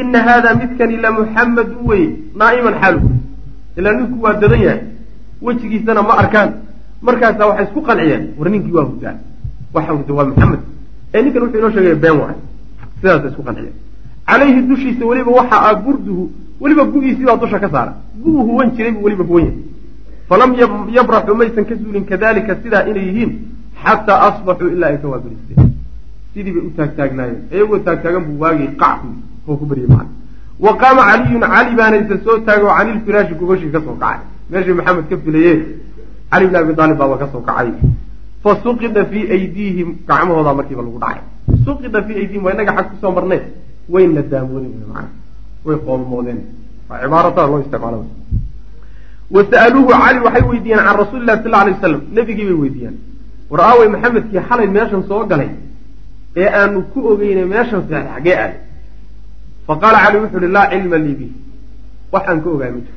Ina 0.00 0.18
haada 0.26 0.54
midkani 0.60 0.96
la 1.04 1.10
muxammadu 1.18 1.76
weye 1.88 2.08
naa'iman 2.40 2.74
xaalu. 2.82 3.00
Ilaa 3.78 3.92
ninku 3.98 4.22
waa 4.24 4.34
dadan 4.42 4.60
yahay. 4.60 4.80
Wejigiisana 5.42 6.02
ma 6.02 6.14
arkaan. 6.22 6.50
Markaasaa 7.02 7.46
waxay 7.50 7.64
isku 7.68 7.80
qanciyeen. 7.88 8.22
War 8.38 8.48
ninkii 8.50 8.72
waa 8.78 8.84
hurdaa 8.88 9.14
waxa 9.74 9.92
hurda 9.92 10.12
waa 10.18 10.24
maxamed 10.30 10.60
ee 11.14 11.22
ninkan 11.22 11.42
wuxuu 11.42 11.58
inoo 11.58 11.70
sheegaya 11.70 11.94
been 12.04 12.16
waay. 12.20 12.36
Sidaasa 13.00 13.28
isku 13.28 13.42
qanciyeen. 13.48 13.74
Calayhi 14.28 14.60
dushiisa 14.68 15.04
weliba 15.10 15.30
waxa 15.38 15.56
ah 15.68 15.74
burduhu 15.84 16.30
weliba 16.60 16.84
gu-iisii 16.92 17.24
baa 17.28 17.36
dusha 17.36 17.58
ka 17.58 17.68
saara. 17.74 17.92
Gu-u 18.22 18.42
huwan 18.48 18.70
jiray 18.76 18.92
buu 18.92 19.04
weliba 19.04 19.24
huwan 19.24 19.44
yahay. 19.44 19.58
Falam 20.28 20.50
yabraxu 20.98 21.34
maysan 21.34 21.64
ka 21.64 21.74
zuulin 21.74 22.04
kadalika 22.04 22.56
sidaa 22.62 22.84
inay 22.90 23.06
yihiin 23.08 23.30
xataa 23.84 24.20
asbaxuu 24.28 24.68
ilaa 24.74 24.88
ay 24.92 24.98
ka 25.02 25.08
waabiristeen 25.08 25.65
sidii 26.36 26.52
bay 26.52 26.62
u 26.68 26.70
taagtaagnaayeen. 26.76 27.40
Iyagoo 27.54 27.78
taagtaagan 27.88 28.22
buu 28.28 28.38
waagii 28.44 28.68
qacku 28.82 29.08
oo 29.48 29.56
ku 29.56 29.64
baryay 29.70 29.88
macana 29.88 30.10
wa 30.64 30.72
qaama 30.80 31.02
caliyun 31.10 31.44
cali 31.54 31.72
baana 31.78 31.96
isa 32.02 32.16
soo 32.24 32.38
taagay 32.46 32.64
oo 32.68 32.74
canilfiraashi 32.78 33.34
gogoshii 33.40 33.70
ka 33.74 33.80
soo 33.86 33.96
kacay. 34.02 34.20
Meeshii 34.50 34.74
maxamed 34.78 35.06
ka 35.10 35.16
filaye 35.24 35.52
cali 36.30 36.46
bn 36.50 36.56
abi 36.56 36.72
aalib 36.80 36.98
baaba 37.00 37.16
ka 37.22 37.26
soo 37.32 37.40
kacay. 37.48 37.70
Fa 38.42 38.50
suqida 38.62 39.04
fii 39.10 39.24
aydiihim 39.36 39.88
gacmahoodaa 40.08 40.54
markiiba 40.58 40.82
lagu 40.86 40.98
dhacay. 41.04 41.22
Suqida 41.64 42.02
fii 42.06 42.16
aydiihim 42.20 42.44
waa 42.44 42.54
inaga 42.54 42.72
xag 42.76 42.86
ku 42.90 42.96
soo 43.00 43.12
marnay. 43.16 43.40
Wayna 43.92 44.22
daamoodeen 44.30 44.84
mana 44.92 45.08
way 45.64 45.76
qoolmoodeen. 45.86 46.40
Waa 46.88 46.98
cibaaratada 47.02 47.46
loo 47.50 47.60
isticmaala 47.64 47.98
wa 49.34 49.42
sa'aluuhu 49.50 49.90
cali 50.02 50.18
waxay 50.26 50.42
weydiiyeen 50.50 50.82
can 50.86 50.96
rasuuli 51.02 51.24
lahi 51.26 51.42
sal 51.42 51.54
alay 51.60 51.72
waslam 51.74 52.00
nebigii 52.16 52.44
bay 52.48 52.58
weydiiyeen. 52.62 52.96
War 53.50 53.60
aawey 53.60 53.88
maxamedkii 53.94 54.40
xalay 54.48 54.66
meeshan 54.76 55.02
soo 55.08 55.24
galay 55.30 55.48
ee 56.40 56.48
aanu 56.60 56.78
ku 56.92 56.98
ogeynay 57.10 57.46
meeshan 57.54 57.82
seex 57.88 58.04
xagee 58.14 58.36
aaday 58.42 58.60
fa 59.66 59.74
qaala 59.82 59.98
cali 60.04 60.16
wuxu 60.22 60.36
uhi 60.40 60.48
laa 60.56 60.66
cilma 60.72 60.96
lii 61.04 61.16
bih 61.20 61.32
waxaan 62.14 62.38
ka 62.44 62.48
ogaay 62.54 62.70
ma 62.76 62.80
jiro 62.86 62.94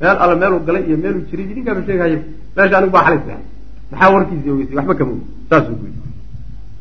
meel 0.00 0.16
alle 0.22 0.34
meeluu 0.42 0.60
galay 0.66 0.82
iyo 0.88 0.96
meeluu 1.02 1.22
jiray 1.30 1.44
idinkaaba 1.52 1.80
sheegahaya 1.86 2.18
meesha 2.56 2.74
anigu 2.78 2.92
baa 2.96 3.04
xalay 3.06 3.20
seexay 3.26 3.44
maxaa 3.90 4.10
warkiisii 4.14 4.50
ogeysay? 4.54 4.76
Waxba 4.78 4.94
kama 4.98 5.12
ogi 5.16 5.26
saasuu 5.50 5.76
ku 5.80 5.84
yidhi. 5.88 6.00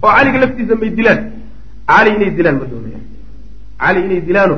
Oo 0.03 0.11
caliga 0.18 0.38
laftiisa 0.43 0.76
may 0.82 0.89
dilaan. 0.97 1.20
Cali 1.89 2.09
inay 2.15 2.32
dilaan 2.38 2.55
ma 2.61 2.65
doonayaan. 2.72 3.05
Cali 3.82 3.99
inay 4.07 4.22
dilaano 4.28 4.55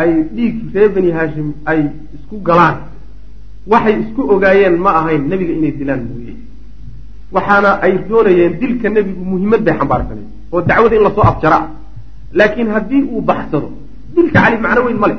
ay 0.00 0.10
dhiig 0.36 0.54
reer 0.74 0.90
bani 0.94 1.10
haashim 1.16 1.48
ay 1.70 1.80
isku 2.16 2.36
galaan. 2.48 2.76
Waxay 3.72 3.94
isku 4.02 4.20
ogaayeen 4.34 4.76
ma 4.84 4.90
ahayn 5.00 5.22
nebiga 5.30 5.52
inay 5.58 5.72
dilaan 5.80 6.00
mooye 6.08 6.27
waxaana 7.32 7.70
ay 7.84 7.92
doonayeen 8.08 8.52
dilka 8.60 8.88
nebigu 8.88 9.24
muhiimad 9.30 9.60
bay 9.66 9.74
xambaarsanay 9.80 10.26
oo 10.52 10.60
dacwada 10.68 10.96
in 10.96 11.02
la 11.06 11.10
soo 11.16 11.24
afjara. 11.30 11.58
Laakiin 12.38 12.68
haddii 12.74 13.02
uu 13.12 13.20
baxsado 13.20 13.68
dilka 14.14 14.38
cali 14.42 14.56
macno 14.64 14.80
weyn 14.86 14.98
ma 15.02 15.08
leh. 15.10 15.18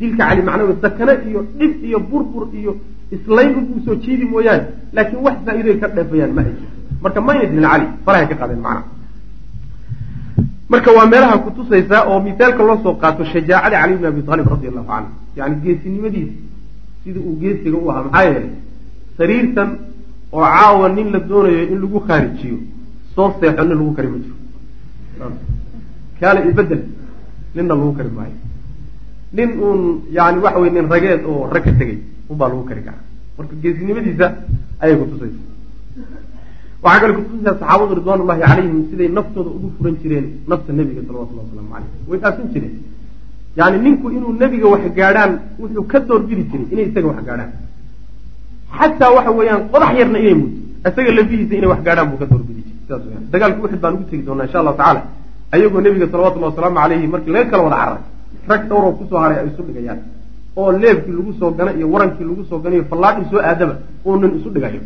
Dilka 0.00 0.22
cali 0.28 0.42
macno 0.48 0.62
weyn 0.68 0.78
sakane 0.84 1.12
iyo 1.28 1.40
dhib 1.58 1.72
iyo 1.88 1.98
burbur 2.10 2.44
iyo 2.60 2.72
islayn 3.14 3.54
unbuu 3.58 3.80
soo 3.84 3.94
jiidi 4.02 4.24
mooyaane 4.32 4.64
laakiin 4.92 5.20
wax 5.26 5.36
faa-iidoy 5.44 5.76
ka 5.82 5.88
dheefayaan 5.96 6.32
ma 6.36 6.42
ay 6.46 6.54
marka 7.02 7.20
mayna 7.20 7.44
dilin 7.50 7.66
cali 7.72 7.86
farahay 8.04 8.26
ka 8.30 8.34
qaadeen 8.40 8.60
macnaha 8.66 8.84
marka 10.72 10.90
waa 10.96 11.06
meelaha 11.12 11.38
kutusaysaa 11.44 12.02
oo 12.10 12.20
misaalka 12.26 12.62
loo 12.68 12.78
soo 12.84 12.94
qaato 13.02 13.24
shajaacada 13.32 13.76
cali 13.82 13.94
bn 13.98 14.06
abi 14.06 14.22
aalib 14.28 14.46
radi 14.54 14.66
allahu 14.70 14.86
canhu 14.92 15.10
yani 15.38 15.54
geesinimadiisa 15.64 16.34
sidii 17.04 17.22
uu 17.28 17.36
geesiga 17.42 17.78
u 17.78 17.90
ahaa 17.90 18.02
maxaa 18.04 18.24
yeelay 18.28 18.50
sariirtan 19.18 19.68
oo 20.32 20.42
caawa 20.54 20.88
nin 20.96 21.08
la 21.14 21.18
doonayo 21.30 21.62
in 21.72 21.78
lagu 21.82 21.98
khaarijiyo 22.06 22.56
soo 23.14 23.28
seexo 23.40 23.62
nin 23.64 23.76
lagu 23.80 23.92
kari 23.96 24.08
ma 24.12 24.18
jiro. 24.24 24.36
Kaale 26.20 26.40
ibedel 26.50 26.82
ninna 27.54 27.74
lagu 27.74 27.92
kari 27.98 28.10
maayo. 28.18 28.36
Nin 29.36 29.50
uun 29.64 29.80
yani 30.16 30.38
waxa 30.44 30.58
wey 30.62 30.70
nin 30.70 30.86
rageed 30.92 31.22
oo 31.30 31.48
rag 31.52 31.64
ka 31.64 31.72
tegay 31.78 31.98
unbaa 32.30 32.48
lagu 32.52 32.64
kari 32.70 32.82
karaa. 32.86 33.04
Marka 33.38 33.54
geesinimadiisa 33.62 34.26
ayay 34.82 34.96
kutusaysa 35.00 35.40
waxaa 36.82 37.00
kale 37.00 37.12
kutusaysaa 37.18 37.58
saxaabadu 37.60 37.94
ridwaan 37.98 38.20
ullahi 38.24 38.40
calayhim 38.44 38.78
siday 38.90 39.08
naftooda 39.16 39.50
ugu 39.56 39.68
furan 39.76 39.94
jireen 40.02 40.26
nafta 40.50 40.72
nebiga 40.78 41.02
salawatullah 41.06 41.44
waslamu 41.46 41.70
caleyh 41.74 41.90
way 42.10 42.18
dhaasin 42.22 42.46
jireen. 42.54 42.74
Yani 43.58 43.76
ninku 43.84 44.06
inuu 44.16 44.32
nebiga 44.42 44.66
wax 44.74 44.82
gaadhaan 44.98 45.32
wuxuu 45.60 45.84
ka 45.92 45.98
doorbidi 46.08 46.42
jiray 46.50 46.66
inay 46.72 46.86
isaga 46.90 47.08
wax 47.12 47.20
gaadhaan 47.28 47.50
xataa 48.78 49.10
waxa 49.16 49.30
weeyaan 49.38 49.62
qodax 49.72 49.92
yarna 50.00 50.18
inay 50.18 50.34
muddo 50.40 50.56
isaga 50.88 51.10
lafihiisa 51.18 51.54
inay 51.58 51.70
wax 51.72 51.80
gaadhaan 51.86 52.08
buu 52.10 52.18
ka 52.22 52.26
jiray 52.26 53.06
weyaan 53.06 53.24
dagaalka 53.32 53.58
uxud 53.64 53.80
baan 53.80 53.94
ugu 53.94 54.04
tegi 54.10 54.22
doonaa 54.26 54.46
insha 54.46 54.58
allahu 54.62 54.76
tacala 54.80 55.02
ayagoo 55.54 55.80
nebiga 55.80 56.06
salawatullahi 56.12 56.50
wasalaamu 56.52 56.78
calayhi 56.82 57.06
markii 57.14 57.32
laga 57.36 57.50
kala 57.50 57.62
wada 57.66 57.76
cararay 57.76 58.02
rag 58.50 58.62
dhowroo 58.70 58.92
ku 58.98 59.04
soo 59.10 59.18
haray 59.22 59.38
ay 59.40 59.46
isu 59.50 59.62
dhigayaan 59.68 60.00
oo 60.56 60.70
leebkii 60.82 61.14
lagu 61.18 61.32
soo 61.40 61.50
gana 61.58 61.70
iyo 61.78 61.86
warankii 61.94 62.26
lagu 62.30 62.42
soo 62.50 62.58
ganayo 62.64 62.84
fallaadhii 62.90 63.30
soo 63.30 63.40
aadaba 63.50 63.74
uunan 64.06 64.32
isu 64.38 64.48
dhigayo 64.54 64.80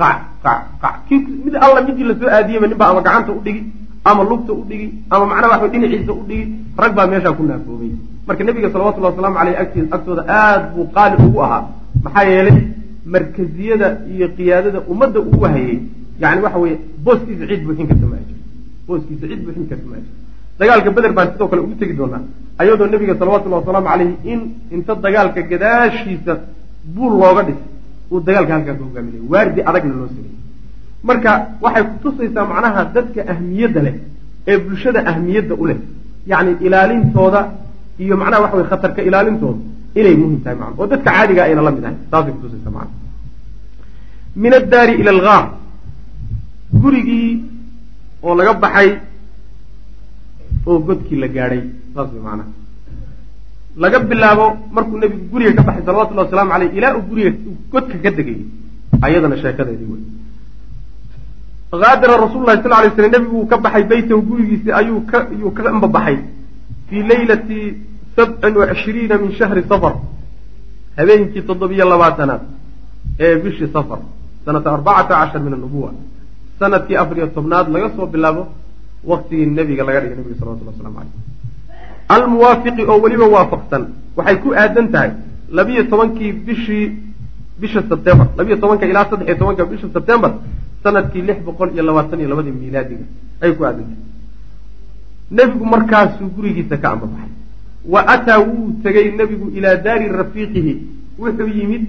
qac 0.00 0.18
qac 0.44 0.60
qac 0.82 0.94
kii 1.08 1.20
mid 1.44 1.54
alla 1.64 1.80
midii 1.86 2.06
la 2.10 2.14
soo 2.20 2.28
aadiyeyba 2.36 2.66
nin 2.66 2.78
baa 2.82 2.90
ama 2.92 3.00
gacanta 3.06 3.32
u 3.32 3.40
dhigi 3.46 3.62
ama 4.04 4.22
lugta 4.30 4.52
u 4.52 4.64
dhigi 4.70 4.88
ama 5.10 5.24
macnaha 5.30 5.52
waxa 5.52 5.68
dhinaciisa 5.72 6.12
u 6.12 6.24
dhigi 6.28 6.44
rag 6.82 6.92
baa 6.98 7.06
meeshaa 7.12 7.32
ku 7.38 7.42
naafoobay 7.48 7.92
marka 8.26 8.44
nebiga 8.44 8.68
salawatullahi 8.74 9.12
wasalaamu 9.14 9.36
caleyh 9.40 9.56
agti 9.62 9.80
agtooda 9.96 10.22
aada 10.38 10.66
buu 10.74 10.86
qaali 10.96 11.16
ugu 11.26 11.38
ahaa 11.46 11.62
maxaa 12.06 12.24
yeelay 12.32 12.58
markaziyada 13.14 13.88
iyo 14.14 14.26
qiyaadada 14.36 14.78
ummadda 14.92 15.18
uu 15.28 15.38
wahayey 15.44 15.78
yani 16.22 16.40
waxa 16.46 16.58
weye 16.64 16.76
booskiisa 17.04 17.44
cid 17.50 17.62
buuxin 17.66 17.86
karta 17.90 18.06
ma 18.12 18.16
jiro 18.26 18.40
booskiisa 18.88 19.24
cid 19.30 19.40
buuxin 19.46 19.66
karta 19.70 19.86
ma 19.92 19.96
jiro 20.02 20.14
dagaalka 20.60 20.90
beder 20.96 21.12
baan 21.18 21.28
sidoo 21.32 21.48
kale 21.50 21.60
ugu 21.66 21.74
tegi 21.80 21.94
doonaa 22.00 22.22
ayadoo 22.62 22.88
nebiga 22.92 23.14
salawatullahi 23.20 23.60
wasalaamu 23.62 23.88
caleyhi 23.92 24.14
in 24.32 24.40
inta 24.76 24.92
dagaalka 25.06 25.40
gadaashiisa 25.52 26.32
buul 26.94 27.12
looga 27.22 27.42
dhis 27.48 27.60
uu 28.12 28.20
dagaalka 28.28 28.52
halkaa 28.56 28.74
ka 28.78 28.82
hogaaminay 28.88 29.22
waardi 29.32 29.60
adagna 29.70 29.94
loo 30.00 30.08
sameyey 30.14 30.34
marka 31.08 31.30
waxay 31.64 31.84
kutusaysaa 31.92 32.44
macnaha 32.52 32.80
dadka 32.96 33.20
ahmiyadda 33.32 33.80
leh 33.86 33.94
ee 34.50 34.58
bulshada 34.64 35.00
ahmiyadda 35.10 35.54
u 35.62 35.66
leh. 35.70 35.78
Yacni 36.32 36.52
ilaalintooda 36.66 37.40
iyo 38.04 38.14
macnaha 38.20 38.42
waxa 38.44 38.56
weye 38.58 38.68
khatarka 38.72 39.00
ilaalintooda 39.08 39.60
inay 39.98 40.14
muhiim 40.20 40.40
tahay 40.44 40.56
macna 40.62 40.76
oo 40.80 40.86
dadka 40.92 41.10
caadiga 41.16 41.42
ayna 41.46 41.62
la 41.66 41.72
mid 41.76 41.84
ahay 41.88 41.98
saasay 42.10 42.32
kutusaysaa 42.36 42.74
macna 42.76 42.94
min 44.42 44.52
addaari 44.60 44.94
ila 45.00 45.10
algaar 45.16 45.44
gurigii 46.82 47.30
oo 48.26 48.34
laga 48.38 48.52
baxay 48.64 48.90
oo 50.68 50.78
godkii 50.86 51.18
la 51.22 51.28
gaadhay 51.36 51.62
saas 51.94 52.08
way 52.14 52.22
macnaha 52.28 52.50
laga 53.82 53.98
bilaabo 54.10 54.46
markuu 54.74 54.98
nebigu 55.02 55.26
guriga 55.32 55.52
ka 55.58 55.62
baxay 55.68 55.84
salawatullahi 55.88 56.26
wasalaamu 56.26 56.52
caleyh 56.54 56.70
ilaa 56.78 56.94
uu 56.98 57.04
guriga 57.10 57.30
godka 57.72 57.96
ka 58.04 58.10
degayay 58.18 58.44
ayadana 59.06 59.36
sheekadeedii 59.42 59.88
wey. 59.92 60.02
Haadara 61.72 62.16
rasuululahi 62.24 62.62
sal 62.62 62.72
lay 62.72 62.90
slam 62.96 63.10
nebigu 63.14 63.36
uu 63.40 63.48
ka 63.50 63.56
baxay 63.64 63.84
beytahu 63.90 64.22
gurigiisi 64.28 64.72
ayuu 64.80 65.00
ka 65.10 65.18
yuu 65.40 65.50
ka 65.56 65.68
ambabaxay 65.70 66.18
fii 66.88 67.02
leylati 67.10 67.60
sabcin 68.16 68.54
wa 68.56 69.18
min 69.22 69.32
shahri 69.38 69.62
safar. 69.68 69.94
Habeenkii 70.96 71.42
toddobiyo 71.42 71.84
labaatanaad 71.88 72.42
ee 73.18 73.36
bishii 73.36 73.72
safar 73.72 73.98
sanata 74.44 74.72
arbacata 74.72 75.14
cashar 75.20 75.40
min 75.42 75.52
annubuwa 75.54 75.90
sannadkii 76.58 76.96
afariyo 76.96 77.26
tobnaad 77.36 77.68
laga 77.74 77.90
soo 77.96 78.06
bilaabo 78.06 78.42
waktigii 79.04 79.46
nebiga 79.46 79.84
laga 79.84 80.00
dhigay 80.00 80.16
nebiga 80.16 80.36
salawatullah 80.40 80.74
waslamu 80.74 80.96
caleyh 80.98 81.12
almuwaafiqi 82.16 82.82
oo 82.90 82.98
weliba 83.04 83.26
waafaqsan 83.34 83.82
waxay 84.16 84.36
ku 84.44 84.54
aadan 84.62 84.88
tahay 84.94 85.10
labiyo 85.58 85.82
tobankii 85.92 86.32
bishii 86.46 86.86
bisha 87.60 87.80
sebtembar 87.88 88.28
labiyo 88.38 88.56
tobanka 88.56 88.86
ilaa 88.86 89.06
saddex 89.10 89.28
iyo 89.28 89.38
tobanka 89.42 89.64
bisha 89.72 89.88
sebtembar 89.96 90.32
sannadkii 90.82 91.22
lix 91.28 91.38
boqol 91.46 91.70
iyo 91.74 91.82
labaatan 91.88 92.20
iyo 92.20 92.28
labadii 92.32 92.54
miilaadiga 92.60 93.06
ayay 93.40 93.54
ku 93.56 93.64
aadan 93.64 93.86
tahay. 93.90 94.04
Nebigu 95.36 95.64
markaasuu 95.74 96.28
gurigiisa 96.36 96.76
ka 96.82 96.88
ambabaxay 96.94 97.32
wa 97.92 98.00
ataa 98.14 98.38
wuu 98.48 98.72
tegay 98.82 99.10
nebigu 99.18 99.50
ilaa 99.56 99.76
daari 99.76 100.08
rafiiqihi. 100.20 100.72
Wuxuu 101.18 101.48
yimid 101.58 101.84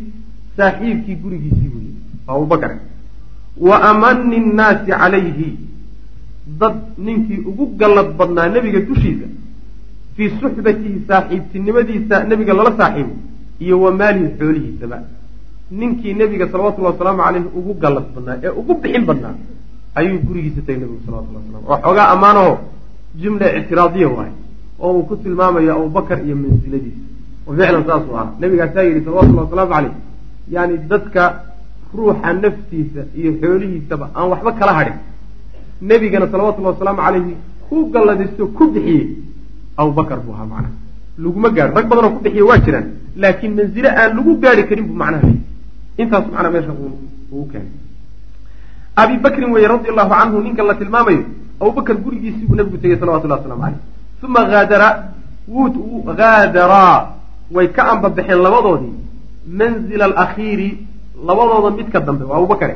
saaxiibkii 0.57 1.15
gurigiisii 1.23 1.69
buu 1.73 1.81
yimid 1.87 2.03
abubakar 2.27 2.73
wa 3.67 3.81
amani 3.89 4.39
nnaasi 4.39 4.91
calayhi. 4.91 5.49
Dad 6.59 6.75
ninkii 6.97 7.43
ugu 7.49 7.65
gallad 7.79 8.09
badnaa 8.19 8.47
nebiga 8.55 8.79
dushiisa 8.79 9.27
fii 10.15 10.29
suxbatihi 10.39 11.03
saaxiibtinimadiisa 11.07 12.23
nebiga 12.29 12.53
lala 12.53 12.71
saaxiibo 12.79 13.13
iyo 13.59 13.81
wa 13.81 13.91
maalihi 13.99 14.29
xoolihiisaba. 14.39 14.97
Ninkii 15.71 16.13
nebiga 16.13 16.47
salawatullahi 16.51 16.93
wasalaamu 16.95 17.21
caleyhi 17.23 17.49
ugu 17.59 17.73
gallad 17.83 18.07
badnaa 18.15 18.37
ee 18.43 18.53
ugu 18.59 18.73
bixin 18.81 19.05
badnaa 19.09 19.35
ayuu 19.99 20.19
gurigiisa 20.27 20.61
tegay 20.61 20.79
nebigu 20.81 21.01
salawatullah 21.05 21.41
waslam 21.43 21.63
oo 21.71 21.77
xoogaa 21.83 22.07
ammaanaho 22.15 22.53
jumla 23.21 23.47
ictiraadiya 23.59 24.07
waaye 24.17 24.33
oo 24.79 24.91
uu 24.97 25.03
ku 25.09 25.15
tilmaamayo 25.23 25.71
abubakar 25.75 26.19
iyo 26.25 26.35
mansiladiisa 26.35 27.01
oo 27.47 27.53
ficlan 27.57 27.83
saasuu 27.89 28.15
ahaa. 28.17 28.33
Nebigaasaa 28.41 28.83
yidhi 28.87 29.01
salawatullahi 29.05 29.45
wasalaamu 29.45 29.71
caleyh 29.73 29.93
yani 30.55 30.75
dadka 30.91 31.23
ruuxa 31.97 32.33
naftiisa 32.43 33.01
iyo 33.19 33.31
xoolihiisaba 33.41 34.05
aan 34.17 34.27
waxba 34.31 34.51
kala 34.59 34.73
hadhin. 34.79 34.97
Nebigana 35.89 36.25
salawatullahi 36.31 36.73
wasalaamu 36.75 37.01
caleyhi 37.05 37.33
ku 37.69 37.75
galladisto 37.93 38.43
ku 38.57 38.63
bixiyey. 38.73 39.05
Abubakar 39.77 40.19
buu 40.25 40.33
ahaa 40.35 40.45
macnaha. 40.51 40.73
Laguma 41.23 41.49
gaadho 41.55 41.75
rag 41.77 41.87
badanoo 41.89 42.11
ku 42.15 42.19
bixiya 42.25 42.45
waa 42.49 42.59
jiraan. 42.65 42.87
Laakiin 43.21 43.53
manzile 43.57 43.89
aan 43.89 44.11
lagu 44.17 44.31
gaari 44.43 44.63
karin 44.69 44.85
buu 44.89 44.97
macnaha 45.03 45.29
intaas 46.01 46.25
macnaa 46.33 46.51
meesha 46.53 46.73
uu 47.33 47.45
keenay. 47.51 47.71
Abi 49.01 49.15
bakrin 49.23 49.51
weye 49.53 49.67
radi 49.67 49.89
allahu 49.93 50.11
canhu 50.19 50.37
ninkan 50.45 50.65
la 50.69 50.75
tilmaamayo 50.81 51.21
abubakar 51.61 51.95
gurigiisii 52.03 52.45
buu 52.49 52.55
nabigu 52.55 52.77
tegey 52.81 52.97
salawatullahi 53.01 53.41
waslamu 53.41 53.61
caleyh 53.61 53.79
uma 54.23 54.41
haadara 54.51 54.89
wuu 55.47 56.03
haadaraa 56.17 56.95
way 57.51 57.67
ka 57.67 57.83
ambabaxeen 57.93 58.39
labadoodii 58.47 58.95
manzila 59.59 60.05
alakhiiri 60.05 60.69
labadooda 61.27 61.69
midka 61.77 61.99
dambe 61.99 62.23
waa 62.25 62.37
abubakare 62.37 62.75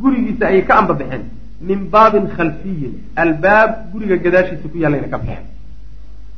gurigiisa 0.00 0.46
ayay 0.48 0.62
ka 0.62 0.74
ambabaxeen 0.80 1.24
min 1.68 1.78
baabin 1.92 2.26
khalfiyin 2.36 2.92
albaab 3.16 3.70
guriga 3.92 4.16
gadaashiisa 4.24 4.68
ku 4.72 4.78
yaallayna 4.82 5.08
ka 5.12 5.18
baxeen 5.18 5.44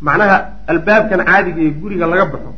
macnaha 0.07 0.37
albaabkan 0.73 1.21
caadiga 1.29 1.61
ee 1.67 1.73
guriga 1.83 2.07
laga 2.13 2.25
baxo 2.33 2.53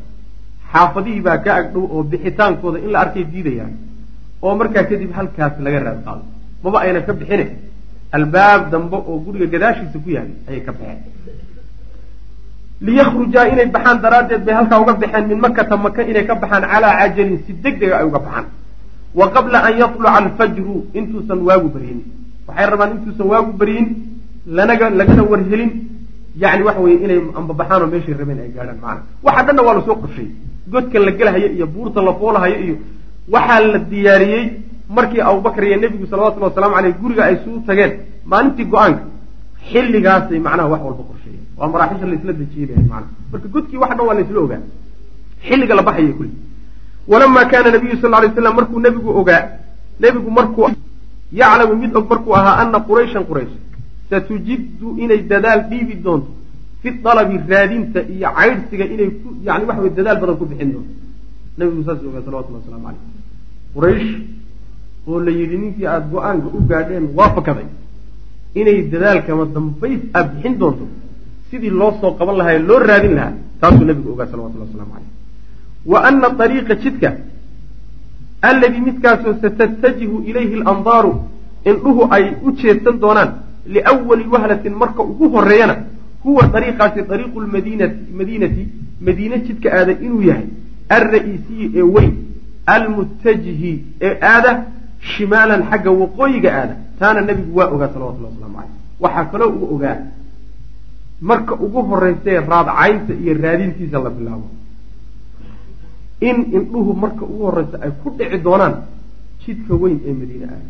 xaafadihii 0.73 1.21
baa 1.27 1.39
ka 1.45 1.51
agdhow 1.61 1.85
oo 1.95 2.03
bixitaankooda 2.13 2.79
in 2.85 2.91
la 2.95 2.99
arkay 3.05 3.25
diidayaan 3.33 3.73
oo 4.43 4.55
markaa 4.61 4.85
kadib 4.91 5.13
halkaas 5.19 5.55
laga 5.67 5.79
raad 5.87 6.01
qaado 6.07 6.25
maba 6.65 6.79
ayna 6.85 7.01
ka 7.07 7.13
bixine 7.21 7.47
albaab 8.17 8.71
dambe 8.73 8.97
oo 8.97 9.19
guriga 9.27 9.47
gadaashiisa 9.55 9.99
ku 10.05 10.11
yaalay 10.17 10.37
ayay 10.49 10.63
ka 10.67 10.73
baxeen 10.79 11.01
liyakrujaa 12.81 13.47
inay 13.53 13.67
baxaan 13.75 13.99
daraaddeed 14.03 14.45
bay 14.45 14.55
halkaa 14.55 14.81
uga 14.83 14.95
baxeen 15.03 15.27
min 15.29 15.39
makata 15.45 15.77
maka 15.77 16.03
inay 16.11 16.25
ka 16.27 16.35
baxaan 16.35 16.65
calaa 16.73 16.99
cajalin 17.01 17.39
si 17.47 17.53
deg 17.63 17.79
dega 17.81 17.99
ay 18.01 18.07
uga 18.11 18.19
baxaan. 18.19 18.47
Wa 19.15 19.27
qabla 19.35 19.59
an 19.67 19.75
yatluca 19.79 20.11
alfajru 20.21 20.77
intuusan 20.99 21.41
waagu 21.49 21.69
baryin. 21.75 22.01
Waxay 22.49 22.67
rabaan 22.71 22.91
intuusan 22.97 23.27
waagu 23.33 23.53
baryin 23.61 23.87
lanaga 24.57 24.91
lagana 24.91 25.23
warhelin. 25.33 25.71
Yani 26.43 26.63
waxa 26.67 26.81
weye 26.85 26.97
inay 27.05 27.19
ambabaxaan 27.39 27.83
oo 27.83 27.87
meeshay 27.93 28.15
rabeen 28.21 28.41
ay 28.45 28.51
gaadhaan 28.57 28.79
macana 28.83 29.03
waxa 29.27 29.43
dhanna 29.47 29.63
waa 29.67 29.75
la 29.79 29.83
soo 29.87 29.97
qorshay 30.03 30.29
godka 30.73 30.99
la 31.07 31.13
gelahayo 31.19 31.49
iyo 31.57 31.67
buurta 31.75 32.03
la 32.03 32.13
foolahayo 32.21 32.57
iyo 32.65 32.77
waxaa 33.35 33.61
la 33.73 33.79
diyaariyey 33.91 34.45
markii 34.97 35.21
abubakar 35.29 35.65
iyo 35.65 35.77
nebigu 35.83 36.07
salawatullhi 36.11 36.49
wasalamu 36.51 36.75
aleyh 36.79 36.95
guriga 37.03 37.23
ay 37.29 37.37
suu 37.45 37.61
tageen 37.67 37.93
maalintii 38.31 38.67
go'aanka 38.73 39.03
xilligaasay 39.71 40.39
macnaha 40.47 40.69
wax 40.73 40.81
walba 40.87 41.03
qorsheeyeen 41.11 41.44
waa 41.59 41.69
maraaxisha 41.73 42.07
laisla 42.13 42.33
dejiyey 42.41 42.77
mana 42.91 43.07
marka 43.33 43.49
godkii 43.55 43.81
wax 43.83 43.91
dhan 43.97 44.07
waa 44.09 44.17
laisla 44.19 44.41
ogaa. 44.47 44.63
Xilliga 45.47 45.75
la 45.75 45.83
baxaya 45.89 46.13
kulli 46.19 46.35
walamaa 47.11 47.45
kaana 47.51 47.71
nabiyu 47.75 47.97
sal 48.03 48.11
lay 48.11 48.31
slam 48.37 48.55
markuu 48.59 48.81
nebigu 48.87 49.11
ogaa 49.21 49.43
nebigu 50.01 50.31
markuu 50.39 50.69
yaclamu 51.41 51.75
mid 51.83 51.97
og 51.97 52.07
markuu 52.13 52.35
ahaa 52.39 52.57
ana 52.63 52.79
qurayshan 52.89 53.25
quraysh. 53.31 53.55
Satujiddu 54.11 54.97
inay 55.03 55.21
dadaal 55.31 55.61
dhiibi 55.71 55.95
doonto 56.05 56.31
fi 56.83 56.89
dalabi 57.05 57.37
raadinta 57.51 58.01
iyo 58.15 58.29
caydhsiga 58.37 58.85
inay 58.95 59.09
ku 59.21 59.29
yani 59.47 59.65
waxa 59.69 59.83
wey 59.85 59.93
dadaal 59.99 60.19
badan 60.23 60.37
ku 60.41 60.45
bixin 60.51 60.71
doonto. 60.75 60.93
Nabigu 61.59 61.83
saas 61.87 62.01
ogaa 62.09 62.23
salawatullah 62.27 62.61
waslamu 62.63 62.85
caleyh 62.87 63.03
quraysh 63.75 64.11
oo 65.07 65.21
la 65.27 65.31
yidhi 65.39 65.57
ninkii 65.63 65.87
aada 65.87 66.07
go'aanka 66.13 66.49
u 66.57 66.61
gaadheen 66.71 67.07
waa 67.19 67.31
fakaday 67.37 67.69
inay 68.61 68.79
dadaalkama 68.93 69.45
dambays 69.55 70.01
aada 70.15 70.29
bixin 70.35 70.55
doonto 70.63 70.85
sidii 71.55 71.71
loo 71.71 71.93
soo 72.01 72.13
qaban 72.19 72.37
lahaa 72.39 72.55
ee 72.57 72.63
loo 72.71 72.79
raadin 72.91 73.15
lahaa 73.19 73.33
taasuu 73.61 73.85
nabigu 73.91 74.13
ogaa 74.13 74.27
salawatullah 74.33 74.67
waslamu 74.69 74.93
caleyh 74.95 75.13
wa 75.93 75.99
ana 76.09 76.29
ariiqa 76.45 76.75
jidka 76.85 77.09
alladii 78.51 78.81
midkaasoo 78.89 79.35
satatajihu 79.43 80.23
ilayhi 80.31 80.55
alandaaru 80.61 81.13
indhuhu 81.71 82.09
ay 82.17 82.25
u 82.47 82.53
jeedsan 82.63 82.99
doonaan 83.05 83.31
liwali 83.77 84.27
wahlatin 84.35 84.75
marka 84.83 85.03
ugu 85.03 85.29
horeeyana 85.37 85.77
huwa 86.25 86.47
dariiqaasi 86.55 87.07
dariiqu 87.13 87.41
lmadinati 87.47 88.13
madiinati 88.19 88.69
madiine 89.07 89.39
jidka 89.47 89.69
aada 89.79 89.93
inuu 90.07 90.23
yahay 90.31 90.47
alra-iisiyi 90.97 91.71
ee 91.77 91.87
weyn 91.97 92.13
almuttajihi 92.77 93.73
ee 94.09 94.17
aada 94.33 94.53
shimaalan 95.15 95.63
xagga 95.71 95.91
waqooyiga 96.03 96.51
aada 96.61 96.77
taana 96.99 97.21
nebigu 97.29 97.59
waa 97.59 97.71
ogaa 97.77 97.91
salawatullah 97.95 98.31
waslamu 98.33 98.55
caleyh 98.57 98.73
waxaa 99.01 99.25
kaloo 99.33 99.51
uu 99.59 99.75
ogaa 99.75 99.97
marka 101.31 101.55
ugu 101.65 101.81
horeysae 101.91 102.39
raadcaynta 102.53 103.13
iyo 103.23 103.33
raadintiisa 103.45 103.99
la 104.05 104.11
bilaabo. 104.17 104.49
In 106.29 106.37
indhuhu 106.57 106.93
marka 107.03 107.23
ugu 107.33 107.43
horeysa 107.49 107.77
ay 107.85 107.91
ku 108.03 108.09
dhici 108.19 108.39
doonaan 108.47 108.75
jidka 109.43 109.75
weyn 109.83 109.99
ee 110.09 110.13
madiine 110.21 110.47
aada 110.55 110.69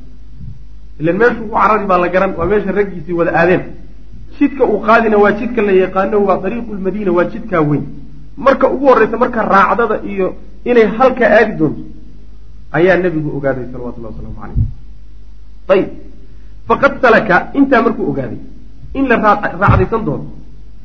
ilan 1.00 1.16
meeshuu 1.20 1.46
u 1.50 1.55
carari 1.57 1.86
baa 1.90 1.98
la 2.05 2.09
garan 2.14 2.32
waa 2.38 2.46
meesha 2.50 2.72
raggiisii 2.78 3.16
wada 3.20 3.32
aadeen. 3.40 3.62
Jidka 4.38 4.62
uu 4.72 4.80
qaadina 4.86 5.16
waa 5.22 5.32
jidka 5.40 5.61
la 5.68 5.72
yaqaano 5.82 6.16
waa 6.28 6.38
dariiqu 6.44 6.70
lmadiina 6.78 7.12
waa 7.16 7.26
jidkaa 7.32 7.62
weyn. 7.70 7.84
Marka 8.46 8.66
ugu 8.74 8.86
horreysa 8.90 9.16
marka 9.22 9.40
raacdada 9.55 9.96
iyo 10.12 10.26
inay 10.70 10.86
halkaa 10.98 11.30
aadi 11.38 11.52
doonto 11.61 11.82
ayaa 12.76 12.96
nebigu 13.05 13.28
ogaaday 13.36 13.66
salawatullahi 13.72 14.12
wasalaamu 14.14 14.38
calayh. 14.40 14.59
Ayib 15.74 15.88
faqad 16.68 16.92
salaka 17.02 17.36
intaa 17.59 17.82
markuu 17.86 18.05
ogaaday 18.12 18.40
in 18.98 19.05
la 19.11 19.16
raacdaysan 19.62 20.02
doono 20.07 20.24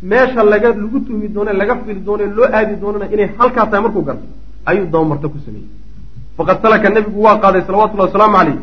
meesha 0.02 0.44
laga 0.44 0.70
lagu 0.74 1.00
tuhmi 1.06 1.28
doone 1.30 1.54
laga 1.54 1.76
fili 1.86 2.00
doone 2.08 2.26
loo 2.38 2.48
aadi 2.58 2.76
doonana 2.82 3.06
inay 3.14 3.30
halkaa 3.38 3.66
tahay 3.66 3.82
markuu 3.86 4.02
garto. 4.02 4.28
Ayuu 4.66 4.86
dabamarta 4.86 5.28
ku 5.28 5.40
sameeyey. 5.46 5.70
Faqad 6.38 6.62
salaka 6.62 6.90
nebigu 6.90 7.20
waa 7.22 7.38
qaaday 7.44 7.64
salawatullahi 7.68 8.10
wasalaamu 8.10 8.38
calayh 8.38 8.58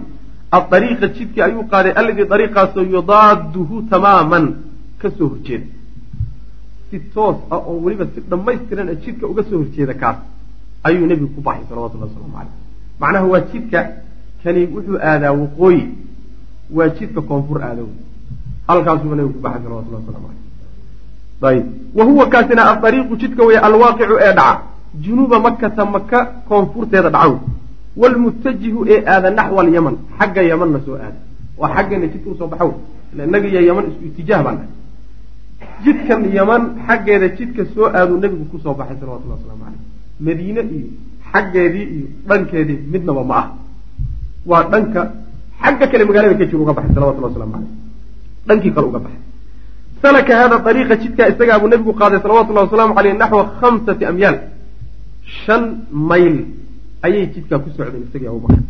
aariiqa 0.57 1.07
jidkii 1.17 1.43
ayuu 1.49 1.65
qaaday 1.73 1.93
alladii 2.01 2.27
ariiqaasoo 2.37 2.85
yudaaduhu 2.95 3.83
tamaaman. 3.91 4.47
Ka 5.01 5.11
soo 5.17 5.29
horjeeda. 5.33 5.67
Si 6.91 7.01
toos 7.15 7.37
ah 7.51 7.61
oo 7.69 7.77
weliba 7.85 8.07
si 8.15 8.21
dhammaystiran 8.31 8.89
jidka 9.05 9.27
uga 9.33 9.43
soo 9.49 9.59
horjeeda 9.63 9.95
kaas 10.03 10.17
ayuu 10.89 11.07
nebigu 11.11 11.35
ku 11.35 11.41
baxay 11.47 11.67
salawatullahi 11.69 12.11
waslamu 12.11 12.33
caleyh 12.37 12.55
macnaha 13.01 13.27
waa 13.33 13.45
jidka 13.53 13.81
kani 14.43 14.61
wuxuu 14.75 14.99
aadaa 15.11 15.33
waqooyi. 15.43 15.85
Waa 16.77 16.89
jidka 16.99 17.21
koonfur 17.29 17.59
aadow. 17.69 17.89
Halkaasuu 18.69 19.15
nebigu 19.19 19.35
ku 19.37 19.43
baxay 19.47 19.63
salawatullahi 19.65 20.03
waslamu 20.05 20.27
caleyh 20.29 20.46
wa 21.41 22.05
huwa 22.05 22.27
kaasina 22.33 22.63
aariiqu 22.71 23.17
jidka 23.17 23.43
weeye 23.45 23.61
alwaaqicu 23.61 24.17
ee 24.21 24.33
dhaca. 24.33 24.61
Junuuba 25.05 25.39
makata 25.41 25.85
maka 25.85 26.19
koonfurteeda 26.49 27.11
dhacow 27.11 27.39
wlmutajihu 27.97 28.87
ee 28.89 29.03
aada 29.07 29.31
naxwa 29.31 29.61
alyaman 29.63 29.97
xagga 30.19 30.43
yamanna 30.43 30.81
soo 30.87 30.97
aada 30.97 31.19
waa 31.59 31.75
xaggeena 31.77 32.07
jidka 32.13 32.31
u 32.31 32.37
soo 32.39 32.47
baxow. 32.53 32.73
Inaga 33.17 33.49
iyo 33.49 33.61
yaman 33.69 33.85
isku 33.91 34.05
itijaah 34.11 34.43
baan 34.45 34.57
nahay 34.57 34.71
jidkan 35.85 36.23
yaman 36.39 36.63
xaggeeda 36.87 37.29
jidka 37.39 37.63
soo 37.75 37.87
aaduu 37.99 38.19
nebigu 38.23 38.45
ku 38.53 38.59
soo 38.65 38.75
baxay 38.75 38.97
salawatullah 39.01 39.37
waslamu 39.39 39.63
caleyh 39.65 39.83
madiine 40.27 40.61
iyo 40.77 40.89
xaggeedii 41.33 41.87
iyo 41.97 42.07
dhankeedii 42.29 42.79
midnaba 42.93 43.23
ma 43.31 43.37
ah. 43.41 43.47
Waa 44.51 44.63
dhanka 44.73 45.01
xagga 45.63 45.87
kale 45.91 46.05
magaalada 46.09 46.35
ka 46.41 46.45
jir 46.51 46.59
uga 46.65 46.73
baxay 46.79 46.95
salawatullah 46.95 47.31
waslamu 47.31 47.53
caleyh 47.53 47.73
dhankii 48.49 48.73
kale 48.77 48.87
uga 48.91 49.01
baxay 49.05 49.26
salaka 50.07 50.33
hada 50.41 50.57
ariiqa 50.71 50.95
jidkaa 51.03 51.29
isagaabuu 51.33 51.69
nebigu 51.73 51.93
qaaday 52.01 52.19
salawatullahi 52.25 52.67
wasalaamu 52.69 52.95
caleyh 52.99 53.15
naxwa 53.23 53.45
khamsati 53.61 54.05
amyaal 54.11 54.37
shan 55.43 55.63
mayl 56.11 56.37
ayay 57.07 57.25
jidkaa 57.35 57.59
ku 57.63 57.69
socdeen 57.77 58.05
isagii 58.09 58.31
abubakar 58.33 58.63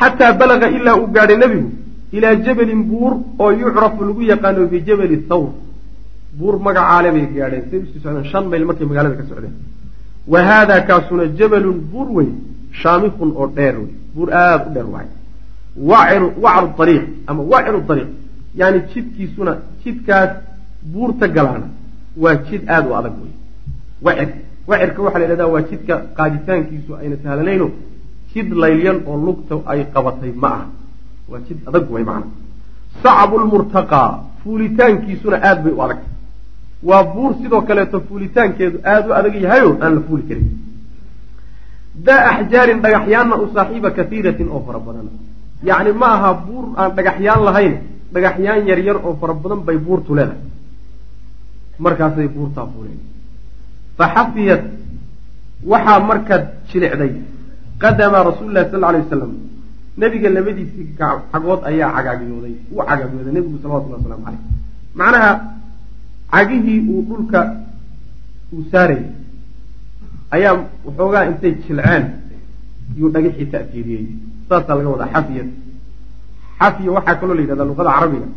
xataa 0.00 0.32
balaga 0.40 0.66
ilaa 0.76 0.96
uu 1.00 1.08
gaadhay 1.16 1.38
nebigu 1.44 1.70
ilaa 2.16 2.34
jabalin 2.46 2.82
buur 2.90 3.12
oo 3.42 3.50
yucrafu 3.62 4.00
lagu 4.08 4.22
yaqaano 4.32 4.66
bijabali 4.72 5.16
thawr. 5.30 5.50
Buur 6.38 6.54
magacaale 6.66 7.08
bay 7.16 7.26
gaadheen 7.36 7.64
say 7.70 7.78
u 7.82 7.86
sii 7.90 8.00
socdeen 8.04 8.26
shan 8.32 8.44
mayl 8.50 8.64
markay 8.68 8.86
magaalada 8.90 9.16
ka 9.20 9.24
socdeen. 9.30 9.54
Wa 10.32 10.38
haadaa 10.48 10.80
kaasuna 10.88 11.24
jabalun 11.38 11.78
buur 11.92 12.08
wey 12.16 12.28
shaamikun 12.80 13.30
oo 13.40 13.46
dheer 13.56 13.74
wey 13.82 13.92
buur 14.14 14.28
aada 14.32 14.64
u 14.68 14.70
dheer 14.74 14.88
waay. 14.94 15.08
Wacru 15.90 16.28
ariiq 16.82 17.04
ama 17.28 17.42
waciru 17.52 17.80
ariiq 17.92 18.10
yani 18.60 18.78
jidkiisuna 18.92 19.52
jidkaas 19.84 20.30
buurta 20.92 21.26
galaana. 21.36 21.68
Waa 22.22 22.34
jid 22.48 22.62
aada 22.74 22.88
u 22.90 22.94
adag 23.00 23.14
wey 23.22 23.32
wacir 24.06 24.28
wacirka 24.68 25.02
waxaa 25.02 25.18
la 25.20 25.24
yidhahdaa 25.24 25.52
waa 25.54 25.62
jidka 25.70 25.94
qaaditaankiisu 26.18 26.90
ayna 27.00 27.16
sahlanayno. 27.24 27.68
Jid 28.32 28.48
laylyan 28.62 28.98
oo 29.06 29.16
lugta 29.26 29.54
ay 29.72 29.80
qabatay 29.94 30.32
ma 30.42 30.48
aha. 30.56 30.66
Waa 31.30 31.40
jid 31.48 31.58
adag 31.68 31.90
way 31.94 32.04
macna. 32.10 32.30
Sacbu 33.02 33.38
lmurtaqaa 33.44 34.10
fuulitaankiisuna 34.42 35.36
aada 35.48 35.60
bay 35.64 35.72
u 35.78 35.82
adag. 35.86 36.00
Waa 36.88 37.02
buur 37.14 37.32
sidoo 37.42 37.62
kaleeto 37.68 38.00
fuulitaankeedu 38.08 38.78
aada 38.92 39.08
u 39.08 39.12
adag 39.20 39.34
yahayo 39.44 39.70
aan 39.82 39.94
la 39.96 40.00
fuuli 40.08 40.24
karin. 40.28 40.48
Daa 42.06 42.20
axjaarin 42.30 42.80
dhagaxyaanna 42.84 43.34
u 43.42 43.46
saaxiiba 43.54 43.90
kaiiratin 43.90 44.48
oo 44.54 44.60
fara 44.66 44.78
badan. 44.86 45.08
Yacni 45.68 45.92
ma 46.00 46.08
aha 46.16 46.30
buur 46.46 46.64
aan 46.80 46.90
dhagaxyaan 46.96 47.42
lahayn 47.48 47.74
dhagaxyaan 48.16 48.66
yaryar 48.70 48.96
oo 49.06 49.12
fara 49.20 49.34
badan 49.42 49.60
bay 49.66 49.76
buurtu 49.86 50.14
leedahay. 50.18 50.40
Markaasay 51.84 52.28
buurtaa 52.34 52.66
fuuleen 52.72 53.00
faxafiyat 53.98 54.62
waxaa 55.70 56.00
markaa 56.10 56.40
jilicday 56.68 57.12
qadama 57.82 58.18
rasuuli 58.28 58.52
lahi 58.56 58.70
sal 58.72 58.84
alay 58.88 59.00
wasalam 59.04 59.32
nebiga 60.00 60.28
labadiisii 60.36 60.86
cagood 61.32 61.60
ayaa 61.70 61.90
cagaagiyooday. 61.96 62.54
Uu 62.72 62.82
cagaagiyooday 62.88 63.32
nebigu 63.36 63.56
salawatullahi 63.62 64.00
waslamu 64.02 64.24
caleyh 64.26 64.42
macnaha 65.00 65.30
cagihii 66.32 66.80
uu 66.92 67.02
dhulka 67.08 67.40
uu 68.52 68.64
saarayay 68.72 69.06
ayaa 70.36 70.52
waxoogaa 70.86 71.24
intay 71.30 71.52
jilceen. 71.64 72.04
Yuu 72.98 73.08
dhagixii 73.14 73.48
ta'fiiriyey 73.52 74.04
saasaa 74.48 74.74
laga 74.78 74.88
wadaa 74.94 75.12
xafiyad 75.14 75.48
xafiya 76.60 76.90
waxaa 76.96 77.16
kaloo 77.20 77.34
la 77.38 77.42
yidhahdaa 77.44 77.68
luqada 77.70 77.90
carabiga. 77.96 78.28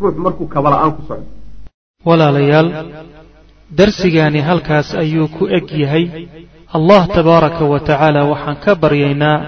Ruux 0.00 0.14
markuu 0.24 0.46
kabala-aan 0.54 0.92
ku 0.96 1.02
socdo. 1.08 1.26
Walaalayaal 2.08 2.68
darsigaani 3.78 4.40
halkaas 4.48 4.88
ayuu 5.02 5.28
ku 5.36 5.44
eg 5.56 5.66
yahay. 5.82 6.04
Allah 6.76 7.02
tabaaraka 7.16 7.62
wa 7.72 7.78
tacaala 7.88 8.20
waxaan 8.32 8.56
ka 8.64 8.72
baryaynaa 8.82 9.38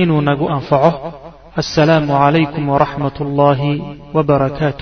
inuu 0.00 0.20
nagu 0.28 0.46
anfaco. 0.56 0.90
Assalaamu 1.60 2.12
calaykum 2.22 2.64
waraxmat 2.72 3.16
ullaahi 3.24 3.72
wbarakaatu 4.16 4.74